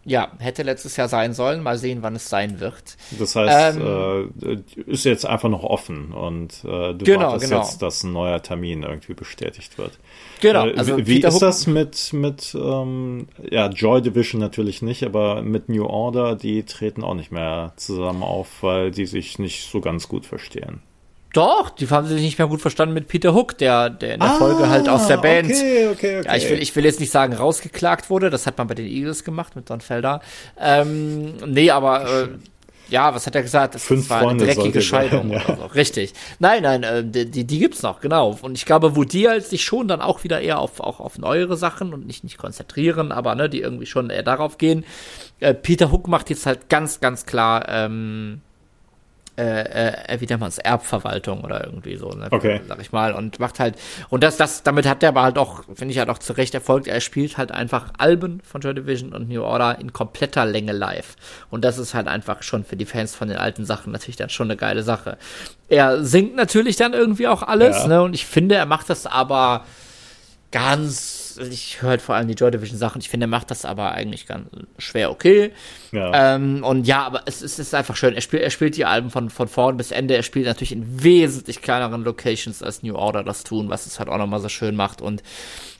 [0.05, 1.61] ja, hätte letztes Jahr sein sollen.
[1.61, 2.97] Mal sehen, wann es sein wird.
[3.19, 7.61] Das heißt, ähm, äh, ist jetzt einfach noch offen und äh, du genau, wartest genau.
[7.61, 9.99] jetzt, dass ein neuer Termin irgendwie bestätigt wird.
[10.41, 10.65] Genau.
[10.65, 15.43] Äh, also wie Peter ist das mit, mit ähm, ja, Joy Division natürlich nicht, aber
[15.43, 19.79] mit New Order, die treten auch nicht mehr zusammen auf, weil die sich nicht so
[19.79, 20.81] ganz gut verstehen.
[21.33, 24.31] Doch, die haben sich nicht mehr gut verstanden mit Peter Hook, der, der in der
[24.31, 25.51] ah, Folge halt aus der Band.
[25.51, 26.25] Okay, okay, okay.
[26.25, 28.29] Ja, ich will, ich will jetzt nicht sagen, rausgeklagt wurde.
[28.29, 30.21] Das hat man bei den Eagles gemacht mit Don Felder.
[30.59, 32.27] Ähm, nee, aber äh,
[32.89, 33.75] ja, was hat er gesagt?
[33.75, 35.45] Das Fünf war Freunde eine dreckige Scheidung sein, ja.
[35.45, 35.65] oder so.
[35.67, 36.13] Richtig.
[36.39, 38.37] Nein, nein, äh, die, die, die gibt's noch, genau.
[38.41, 41.17] Und ich glaube, wo die halt sich schon dann auch wieder eher auf, auch auf
[41.17, 44.85] neuere Sachen und nicht, nicht konzentrieren, aber ne, die irgendwie schon eher darauf gehen.
[45.39, 48.41] Äh, Peter Hook macht jetzt halt ganz, ganz klar, ähm,
[49.39, 52.27] äh, äh, wie nennt man es, Erbverwaltung oder irgendwie so, ne?
[52.29, 52.59] okay.
[52.67, 53.75] sag ich mal, und macht halt,
[54.09, 56.53] und das, das, damit hat er aber halt auch, finde ich halt auch zu Recht
[56.53, 60.73] erfolgt, er spielt halt einfach Alben von Joy Division und New Order in kompletter Länge
[60.73, 61.15] live.
[61.49, 64.29] Und das ist halt einfach schon für die Fans von den alten Sachen natürlich dann
[64.29, 65.17] schon eine geile Sache.
[65.69, 67.87] Er singt natürlich dann irgendwie auch alles, ja.
[67.87, 69.63] ne, und ich finde, er macht das aber
[70.51, 73.01] ganz, ich höre halt vor allem die Joy Division Sachen.
[73.01, 75.51] Ich finde, er macht das aber eigentlich ganz schwer okay.
[75.91, 76.35] Ja.
[76.35, 78.15] Ähm, und ja, aber es, es, ist einfach schön.
[78.15, 80.15] Er spielt, er spielt die Alben von, von vorn bis Ende.
[80.15, 84.09] Er spielt natürlich in wesentlich kleineren Locations als New Order das tun, was es halt
[84.09, 85.01] auch nochmal so schön macht.
[85.01, 85.21] Und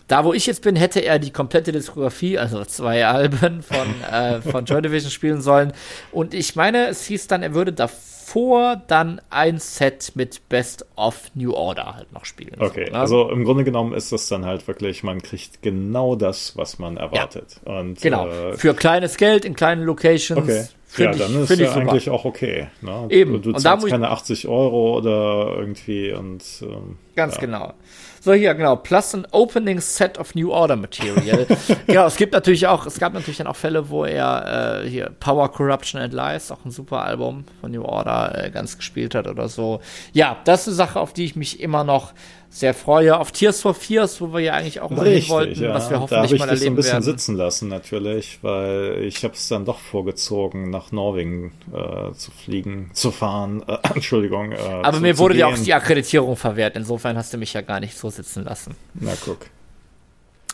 [0.10, 4.42] da, wo ich jetzt bin, hätte er die komplette Diskografie, also zwei Alben von, äh,
[4.42, 5.72] von Joy Division spielen sollen.
[6.12, 11.30] Und ich meine, es hieß dann, er würde davor dann ein Set mit Best of
[11.36, 12.56] New Order halt noch spielen.
[12.60, 13.00] Okay, so, ne?
[13.00, 16.98] also im Grunde genommen ist das dann halt wirklich, man kriegt genau das, was man
[16.98, 17.62] erwartet.
[17.68, 20.42] Ja, Und, genau, äh, für kleines Geld in kleinen Locations.
[20.42, 20.66] Okay.
[20.98, 22.68] Ja, dann ich, ist ja eigentlich auch okay.
[22.82, 23.06] Ne?
[23.10, 23.34] Eben.
[23.34, 27.42] Du, du zahlst keine 80 Euro oder irgendwie und ähm, Ganz ja.
[27.42, 27.74] genau.
[28.22, 28.76] So, hier, genau.
[28.76, 31.46] Plus ein Opening Set of New Order Material.
[31.88, 35.12] genau, es gibt natürlich auch, es gab natürlich dann auch Fälle, wo er äh, hier
[35.20, 39.28] Power, Corruption and Lies, auch ein super Album von New Order, äh, ganz gespielt hat
[39.28, 39.82] oder so.
[40.14, 42.14] Ja, das ist eine Sache, auf die ich mich immer noch
[42.52, 43.18] sehr freue.
[43.18, 45.74] Auf Tears for Fears, wo wir ja eigentlich auch mal Richtig, hin wollten, ja.
[45.74, 46.40] was wir hoffentlich mal erleben werden.
[46.40, 47.04] Da habe ich so ein bisschen werden.
[47.04, 52.90] sitzen lassen natürlich, weil ich habe es dann doch vorgezogen, nach Norwegen äh, zu fliegen,
[52.94, 53.64] zu fahren.
[53.68, 54.52] Äh, Entschuldigung.
[54.52, 56.76] Äh, Aber zu, mir wurde dir auch die Akkreditierung verwehrt.
[56.76, 58.76] Insofern hast du mich ja gar nicht so sitzen lassen.
[58.96, 59.46] Na guck.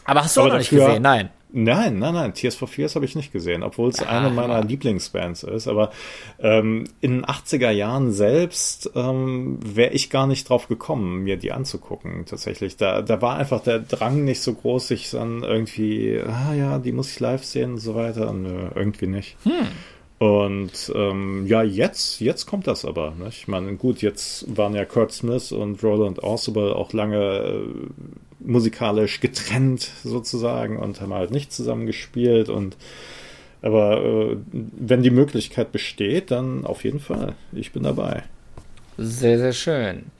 [0.04, 1.02] Aber hast du Aber auch noch nicht gesehen?
[1.02, 1.30] Nein.
[1.58, 4.62] Nein, nein, nein, Tears for Fears habe ich nicht gesehen, obwohl es ah, eine meiner
[4.62, 5.70] Lieblingsbands ist.
[5.70, 5.91] Aber
[6.38, 11.53] ähm, in den 80er Jahren selbst ähm, wäre ich gar nicht drauf gekommen, mir die
[11.53, 12.76] anzugucken, tatsächlich.
[12.76, 16.91] Da, da war einfach der Drang nicht so groß, sich dann irgendwie, ah ja, die
[16.91, 18.34] muss ich live sehen und so weiter.
[18.34, 19.38] Nö, irgendwie nicht.
[19.43, 19.68] Hm.
[20.18, 23.12] Und ähm, ja, jetzt, jetzt kommt das aber.
[23.12, 23.28] Ne?
[23.30, 27.62] Ich meine, gut, jetzt waren ja Kurt Smith und Roland Orsable auch lange äh,
[28.40, 32.78] musikalisch getrennt sozusagen und haben halt nicht zusammen gespielt und
[33.62, 37.34] aber äh, wenn die Möglichkeit besteht, dann auf jeden Fall.
[37.52, 38.24] Ich bin dabei.
[38.98, 40.12] Sehr, sehr schön.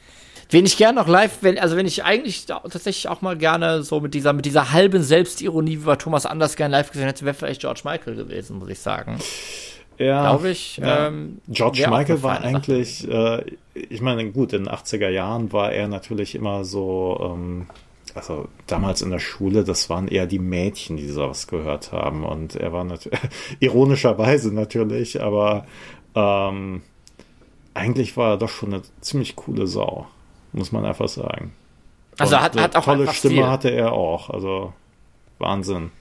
[0.50, 4.00] Wen ich gerne noch live, wenn, also wenn ich eigentlich tatsächlich auch mal gerne so
[4.00, 7.34] mit dieser, mit dieser halben Selbstironie, wie bei Thomas Anders gerne live gesehen hätte, wäre
[7.36, 9.20] vielleicht George Michael gewesen, muss ich sagen.
[9.98, 10.78] Ja, glaube ich.
[10.78, 11.08] Ja.
[11.08, 13.44] Ähm, George Michael war eigentlich, äh,
[13.74, 17.68] ich meine, gut, in den 80er Jahren war er natürlich immer so, ähm,
[18.16, 22.24] also damals in der Schule, das waren eher die Mädchen, die sowas gehört haben.
[22.24, 23.20] Und er war natürlich,
[23.60, 25.66] ironischerweise natürlich, aber
[26.16, 26.82] ähm,
[27.74, 30.08] eigentlich war er doch schon eine ziemlich coole Sau,
[30.54, 31.54] muss man einfach sagen.
[32.18, 33.48] Also hat, hat auch tolle Stimme Stil.
[33.48, 34.72] hatte er auch, also
[35.38, 35.92] Wahnsinn.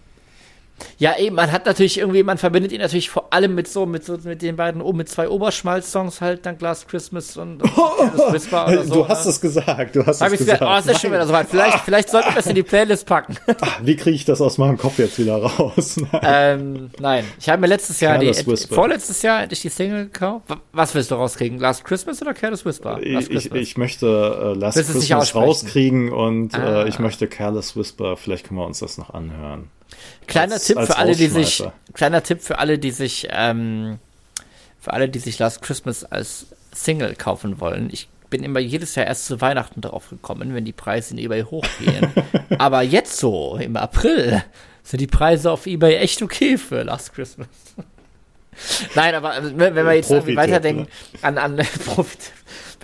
[0.99, 4.05] Ja, eben, man hat natürlich irgendwie, man verbindet ihn natürlich vor allem mit so, mit
[4.05, 8.33] so, mit den beiden, oh, mit zwei Oberschmalz-Songs halt, dann Glass Christmas und, und oh,
[8.33, 8.95] Whisper oder so.
[8.95, 9.31] Du hast ne?
[9.31, 10.61] es gesagt, du hast Hab es gesagt.
[10.61, 10.75] gesagt.
[10.75, 11.49] Oh, ist das schon wieder soweit.
[11.49, 13.37] Vielleicht, vielleicht sollten wir es in die Playlist packen.
[13.61, 15.97] Ach, wie kriege ich das aus meinem Kopf jetzt wieder raus?
[16.13, 17.25] Nein, ähm, nein.
[17.39, 18.33] ich habe mir letztes Jahr, die,
[18.71, 20.47] vorletztes Jahr endlich die Single gekauft.
[20.73, 21.59] Was willst du rauskriegen?
[21.59, 22.99] Last Christmas oder Careless Whisper?
[23.03, 24.07] Ich, ich, ich, möchte
[24.55, 26.85] äh, Last Christmas rauskriegen und ah.
[26.85, 28.17] äh, ich möchte Careless Whisper.
[28.17, 29.71] Vielleicht können wir uns das noch anhören.
[30.27, 31.63] Kleiner als, Tipp als für alle, die sich,
[31.93, 33.99] kleiner Tipp für alle, die sich, ähm,
[34.81, 37.89] für alle, die sich Last Christmas als Single kaufen wollen.
[37.93, 41.43] Ich bin immer jedes Jahr erst zu Weihnachten drauf gekommen, wenn die Preise in eBay
[41.43, 42.13] hochgehen.
[42.59, 44.43] Aber jetzt so, im April,
[44.83, 47.49] sind die Preise auf eBay echt okay für Last Christmas.
[48.95, 50.87] Nein, aber äh, wenn wir jetzt irgendwie weiterdenken
[51.23, 52.31] an, an Profit,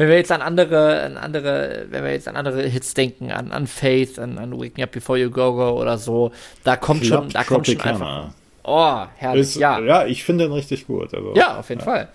[0.01, 3.53] wenn wir jetzt an andere, an andere, wenn wir jetzt an andere Hits denken, an,
[3.53, 6.33] an Faith, an, an Waking Up Before You Go Go oder so,
[6.65, 8.31] da kommt Club schon, da kommt schon einfach.
[8.63, 9.79] Oh, herrlich, Ist, ja.
[9.79, 11.13] Ja, ich finde den richtig gut.
[11.13, 11.85] Also, ja, auf jeden ja.
[11.85, 12.09] Fall.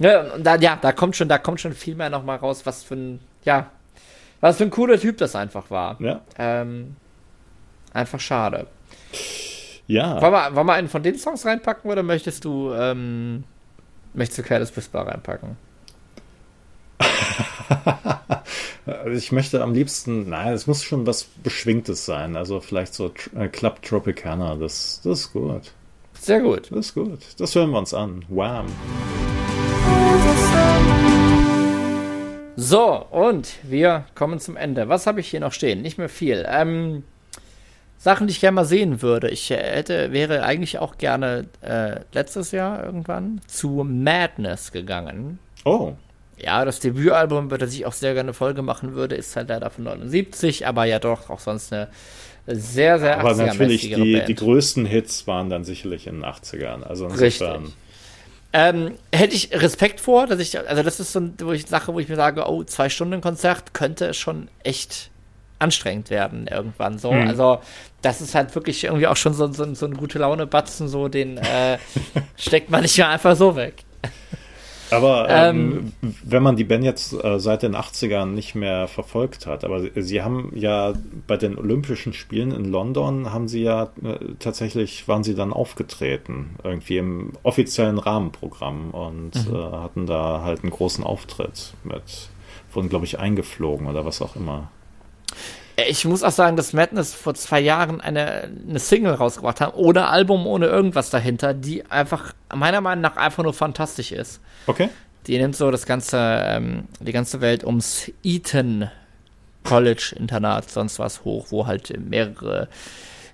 [0.00, 2.82] Ja, und da, ja, da kommt schon, da kommt schon viel mehr nochmal raus, was
[2.82, 3.70] für ein, ja,
[4.40, 5.96] was für ein cooler Typ das einfach war.
[6.00, 6.22] Ja.
[6.40, 6.96] Ähm,
[7.92, 8.66] einfach schade.
[9.86, 10.20] Ja.
[10.20, 13.44] Wollen wir, wollen wir einen von den Songs reinpacken oder möchtest du, ähm,
[14.12, 15.67] möchtest du Careless Whisper reinpacken?
[19.12, 22.36] ich möchte am liebsten, nein, es muss schon was Beschwingtes sein.
[22.36, 25.72] Also vielleicht so äh, Club Tropicana, das, das ist gut.
[26.20, 26.70] Sehr gut.
[26.70, 27.20] Das ist gut.
[27.38, 28.24] Das hören wir uns an.
[28.28, 28.66] Wham.
[32.56, 34.88] So, und wir kommen zum Ende.
[34.88, 35.80] Was habe ich hier noch stehen?
[35.80, 36.44] Nicht mehr viel.
[36.48, 37.04] Ähm,
[37.98, 39.28] Sachen, die ich gerne mal sehen würde.
[39.28, 45.38] Ich hätte, wäre eigentlich auch gerne äh, letztes Jahr irgendwann zu Madness gegangen.
[45.64, 45.94] Oh.
[46.40, 49.70] Ja, das Debütalbum, über das ich auch sehr gerne Folge machen würde, ist halt leider
[49.70, 51.88] von 79, aber ja doch auch sonst eine
[52.46, 56.82] sehr, sehr Aber natürlich, die, die größten Hits waren dann sicherlich in den 80ern.
[56.82, 57.62] Also insofern.
[57.64, 57.76] Richtig.
[58.54, 62.08] Ähm, hätte ich Respekt vor, dass ich, also das ist so eine Sache, wo ich
[62.08, 65.10] mir sage, oh, zwei Stunden Konzert könnte schon echt
[65.58, 67.12] anstrengend werden irgendwann so.
[67.12, 67.28] Hm.
[67.28, 67.60] Also
[68.00, 71.36] das ist halt wirklich irgendwie auch schon so, so, so ein gute Laune-Batzen, so den
[71.36, 71.78] äh,
[72.36, 73.84] steckt man nicht mehr einfach so weg.
[74.90, 79.46] Aber ähm, ähm, wenn man die Band jetzt äh, seit den 80ern nicht mehr verfolgt
[79.46, 80.94] hat, aber sie haben ja
[81.26, 86.56] bei den Olympischen Spielen in London haben sie ja äh, tatsächlich waren sie dann aufgetreten,
[86.64, 89.54] irgendwie im offiziellen Rahmenprogramm und mhm.
[89.54, 92.30] äh, hatten da halt einen großen Auftritt mit,
[92.72, 94.70] wurden glaube ich eingeflogen oder was auch immer.
[95.86, 100.08] Ich muss auch sagen, dass Madness vor zwei Jahren eine, eine Single rausgebracht haben, ohne
[100.08, 104.40] Album, ohne irgendwas dahinter, die einfach meiner Meinung nach einfach nur fantastisch ist.
[104.66, 104.88] Okay.
[105.28, 108.90] Die nimmt so das ganze, ähm, die ganze Welt ums Eton
[109.62, 112.68] College Internat, sonst was hoch, wo halt mehrere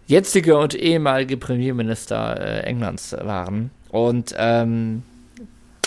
[0.06, 3.70] jetzige und ehemalige Premierminister äh, Englands waren.
[3.90, 5.02] Und ähm,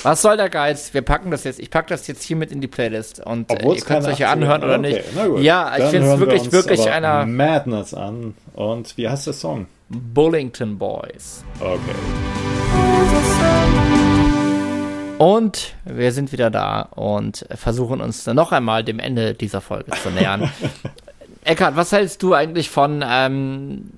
[0.07, 0.93] was soll der Geiz?
[0.93, 1.59] Wir packen das jetzt.
[1.59, 4.19] Ich packe das jetzt hier mit in die Playlist und äh, ihr könnt es euch
[4.19, 5.43] ja anhören oder okay, nicht.
[5.43, 7.25] Ja, ich finde es wirklich, wirklich einer.
[7.25, 8.33] Madness an.
[8.53, 9.67] Und wie heißt der Song?
[9.89, 11.43] Bullington Boys.
[11.59, 11.77] Okay.
[15.17, 20.09] Und wir sind wieder da und versuchen uns noch einmal dem Ende dieser Folge zu
[20.11, 20.49] nähern.
[21.47, 23.91] Eckhard, was hältst du eigentlich von ähm,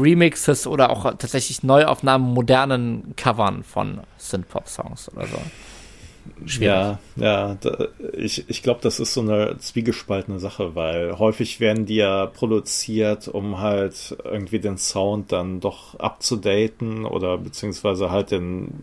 [0.00, 5.38] Remixes oder auch tatsächlich Neuaufnahmen modernen Covern von Synthpop-Songs oder so?
[6.46, 6.68] Schwierig.
[6.68, 11.86] Ja, ja, da, ich, ich glaube, das ist so eine zwiegespaltene Sache, weil häufig werden
[11.86, 18.82] die ja produziert, um halt irgendwie den Sound dann doch abzudaten oder beziehungsweise halt den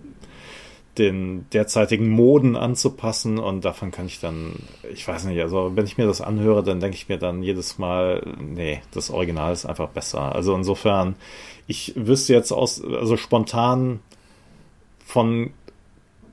[1.00, 4.54] den derzeitigen Moden anzupassen und davon kann ich dann,
[4.94, 7.78] ich weiß nicht, also wenn ich mir das anhöre, dann denke ich mir dann jedes
[7.78, 10.36] Mal, nee, das Original ist einfach besser.
[10.36, 11.16] Also insofern,
[11.68, 14.02] ich wüsste jetzt aus, also spontan
[15.06, 15.52] von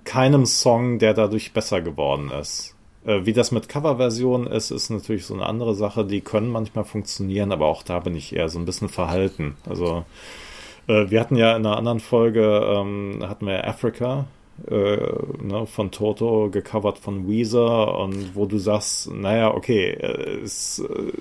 [0.05, 2.75] keinem Song, der dadurch besser geworden ist.
[3.07, 6.05] Äh, wie das mit Coverversionen ist, ist natürlich so eine andere Sache.
[6.05, 9.57] Die können manchmal funktionieren, aber auch da bin ich eher so ein bisschen verhalten.
[9.69, 10.05] Also
[10.89, 14.27] äh, wir hatten ja in einer anderen Folge, ähm, hatten wir Africa,
[14.71, 14.97] äh,
[15.43, 21.13] ne, von Toto gecovert von Weezer und wo du sagst, naja, okay, äh, es äh,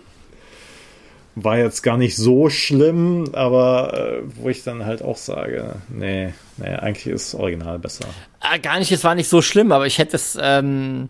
[1.36, 6.34] war jetzt gar nicht so schlimm, aber äh, wo ich dann halt auch sage, nee,
[6.58, 8.06] nee, eigentlich ist das Original besser.
[8.40, 11.10] Ah, gar nicht, es war nicht so schlimm, aber ich hätte es, ähm,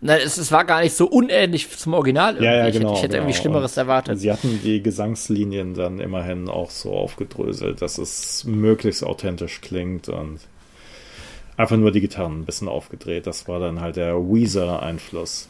[0.00, 2.34] na, es, es war gar nicht so unähnlich zum Original.
[2.34, 2.44] Irgendwie.
[2.46, 2.72] Ja, ja, genau.
[2.72, 3.22] Ich hätte, ich hätte genau.
[3.22, 4.18] irgendwie Schlimmeres erwartet.
[4.18, 10.40] Sie hatten die Gesangslinien dann immerhin auch so aufgedröselt, dass es möglichst authentisch klingt und
[11.56, 13.26] einfach nur die Gitarren ein bisschen aufgedreht.
[13.26, 15.48] Das war dann halt der Weezer-Einfluss.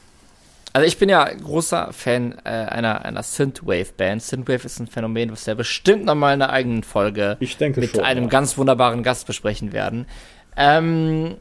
[0.73, 4.21] Also ich bin ja großer Fan äh, einer, einer Synthwave-Band.
[4.21, 8.25] Synthwave ist ein Phänomen, was wir bestimmt nochmal in einer eigenen Folge mit schon, einem
[8.25, 8.29] ja.
[8.29, 10.07] ganz wunderbaren Gast besprechen werden.
[10.57, 11.37] Ähm,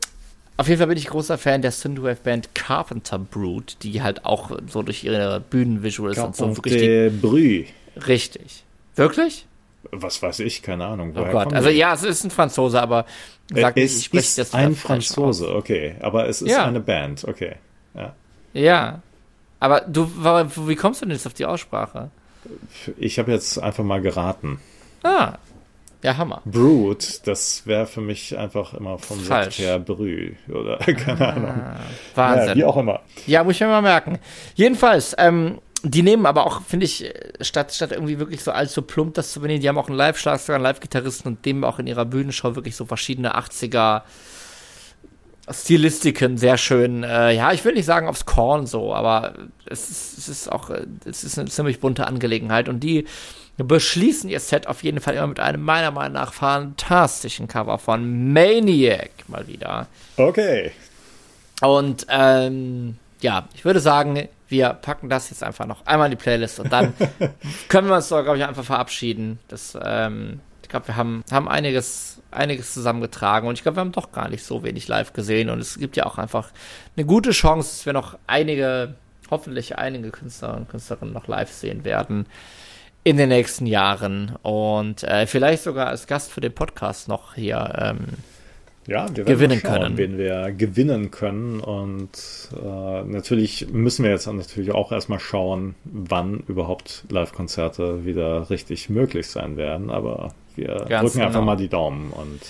[0.55, 4.83] auf jeden Fall bin ich großer Fan der Synthwave-Band Carpenter Brood, die halt auch so
[4.83, 7.11] durch ihre Bühnenvisuals und so wirklich...
[7.19, 7.65] Brü.
[8.07, 8.63] Richtig.
[8.95, 9.47] Wirklich?
[9.91, 11.13] Was weiß ich, keine Ahnung.
[11.15, 13.05] oh Gott, also ja, es ist ein Franzose, aber
[13.53, 15.55] sag es nicht, ich ist das ein Franzose, aus.
[15.55, 16.65] okay, aber es ist ja.
[16.65, 17.55] eine Band, okay.
[17.93, 18.13] Ja.
[18.53, 19.01] ja.
[19.59, 20.09] Aber du,
[20.67, 22.09] wie kommst du denn jetzt auf die Aussprache?
[22.97, 24.59] Ich habe jetzt einfach mal geraten.
[25.03, 25.37] Ah,
[26.03, 26.41] ja, Hammer.
[26.43, 29.59] Brood, das wäre für mich einfach immer vom Falsch.
[29.59, 31.61] her Brü oder keine ah, Ahnung.
[32.13, 32.49] Wahnsinn.
[32.49, 32.99] Ja, wie auch immer.
[33.25, 34.19] Ja, muss ich mir mal merken.
[34.55, 39.15] Jedenfalls, ähm, die nehmen aber auch, finde ich, statt, statt irgendwie wirklich so allzu plump
[39.15, 42.05] das zu benehmen, die haben auch einen Live-Schlagzeuger, einen Live-Gitarristen und dem auch in ihrer
[42.05, 44.03] Bühnenshow wirklich so verschiedene 80er
[45.51, 47.03] Stilistiken sehr schön.
[47.03, 49.33] Äh, ja, ich will nicht sagen aufs Korn so, aber
[49.65, 50.69] es ist, es ist auch,
[51.03, 53.05] es ist eine ziemlich bunte Angelegenheit und die
[53.57, 58.31] beschließen ihr Set auf jeden Fall immer mit einem meiner Meinung nach fantastischen Cover von
[58.31, 59.87] Maniac mal wieder.
[60.15, 60.71] Okay.
[61.61, 66.23] Und ähm, ja, ich würde sagen, wir packen das jetzt einfach noch einmal in die
[66.23, 66.93] Playlist und dann
[67.69, 69.39] können wir uns doch, glaube ich, einfach verabschieden.
[69.47, 73.91] Das, ähm, ich glaube, wir haben, haben einiges, einiges zusammengetragen und ich glaube, wir haben
[73.91, 76.51] doch gar nicht so wenig live gesehen und es gibt ja auch einfach
[76.95, 78.93] eine gute Chance, dass wir noch einige,
[79.31, 82.27] hoffentlich einige Künstler und Künstlerinnen noch live sehen werden
[83.03, 87.73] in den nächsten Jahren und äh, vielleicht sogar als Gast für den Podcast noch hier
[87.75, 88.05] ähm,
[88.87, 89.97] ja, wir gewinnen schauen, können.
[89.97, 91.59] Wen wir gewinnen können.
[91.59, 92.09] Und
[92.55, 99.27] äh, natürlich müssen wir jetzt natürlich auch erstmal schauen, wann überhaupt Live-Konzerte wieder richtig möglich
[99.27, 99.89] sein werden.
[99.89, 101.25] Aber wir Ganz drücken genau.
[101.27, 102.41] einfach mal die Daumen und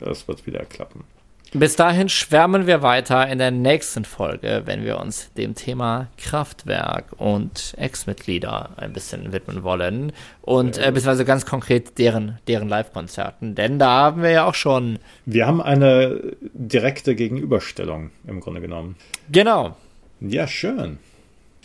[0.00, 1.04] es wird wieder klappen.
[1.56, 7.12] Bis dahin schwärmen wir weiter in der nächsten Folge, wenn wir uns dem Thema Kraftwerk
[7.16, 10.12] und Ex-Mitglieder ein bisschen widmen wollen.
[10.42, 13.54] Und äh, beziehungsweise ganz konkret deren, deren Live-Konzerten.
[13.54, 14.98] Denn da haben wir ja auch schon.
[15.26, 18.96] Wir haben eine direkte Gegenüberstellung im Grunde genommen.
[19.30, 19.76] Genau.
[20.20, 20.98] Ja, schön.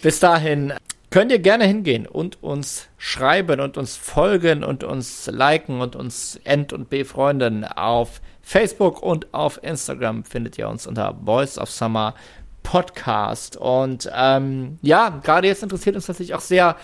[0.03, 0.71] Bis dahin
[1.09, 6.39] könnt ihr gerne hingehen und uns schreiben und uns folgen und uns liken und uns
[6.43, 12.15] end- und befreunden auf Facebook und auf Instagram findet ihr uns unter Voice of Summer
[12.63, 13.57] Podcast.
[13.57, 16.75] Und ähm, ja, gerade jetzt interessiert uns natürlich auch sehr,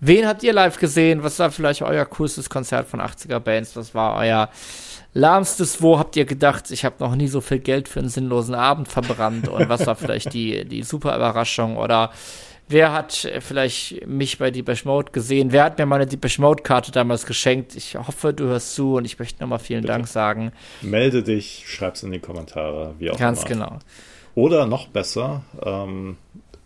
[0.00, 1.22] wen habt ihr live gesehen?
[1.22, 3.74] Was war vielleicht euer coolstes Konzert von 80er Bands?
[3.74, 4.50] Was war euer
[5.14, 5.80] lahmstes?
[5.80, 8.86] Wo habt ihr gedacht, ich habe noch nie so viel Geld für einen sinnlosen Abend
[8.86, 9.48] verbrannt?
[9.48, 11.78] Und was war vielleicht die, die super Überraschung?
[11.78, 12.10] Oder
[12.68, 15.52] Wer hat vielleicht mich bei Deepesh Mode gesehen?
[15.52, 17.74] Wer hat mir meine Deepesh Mode Karte damals geschenkt?
[17.76, 19.92] Ich hoffe, du hörst zu und ich möchte nochmal vielen Bitte.
[19.92, 20.52] Dank sagen.
[20.80, 23.48] Melde dich, schreib's in die Kommentare, wie auch Ganz immer.
[23.48, 23.78] genau.
[24.34, 26.16] Oder noch besser, ähm,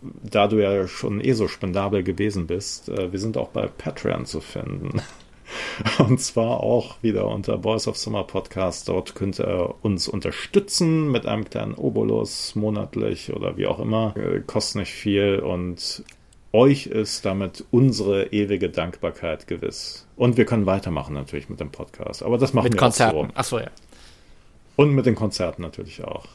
[0.01, 4.25] da du ja schon eh so spendabel gewesen bist, äh, wir sind auch bei Patreon
[4.25, 5.01] zu finden.
[5.99, 8.87] Und zwar auch wieder unter Boys of Summer Podcast.
[8.89, 14.15] Dort könnt ihr uns unterstützen mit einem kleinen Obolus monatlich oder wie auch immer.
[14.17, 16.03] Äh, kostet nicht viel und
[16.53, 20.07] euch ist damit unsere ewige Dankbarkeit gewiss.
[20.15, 22.23] Und wir können weitermachen natürlich mit dem Podcast.
[22.23, 23.17] Aber das machen mit wir Konzerten.
[23.17, 23.35] auch so.
[23.35, 23.67] Achso, ja.
[24.75, 26.25] Und mit den Konzerten natürlich auch.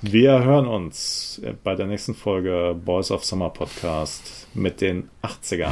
[0.00, 5.70] Wir hören uns bei der nächsten Folge Boys of Summer Podcast mit den 80ern.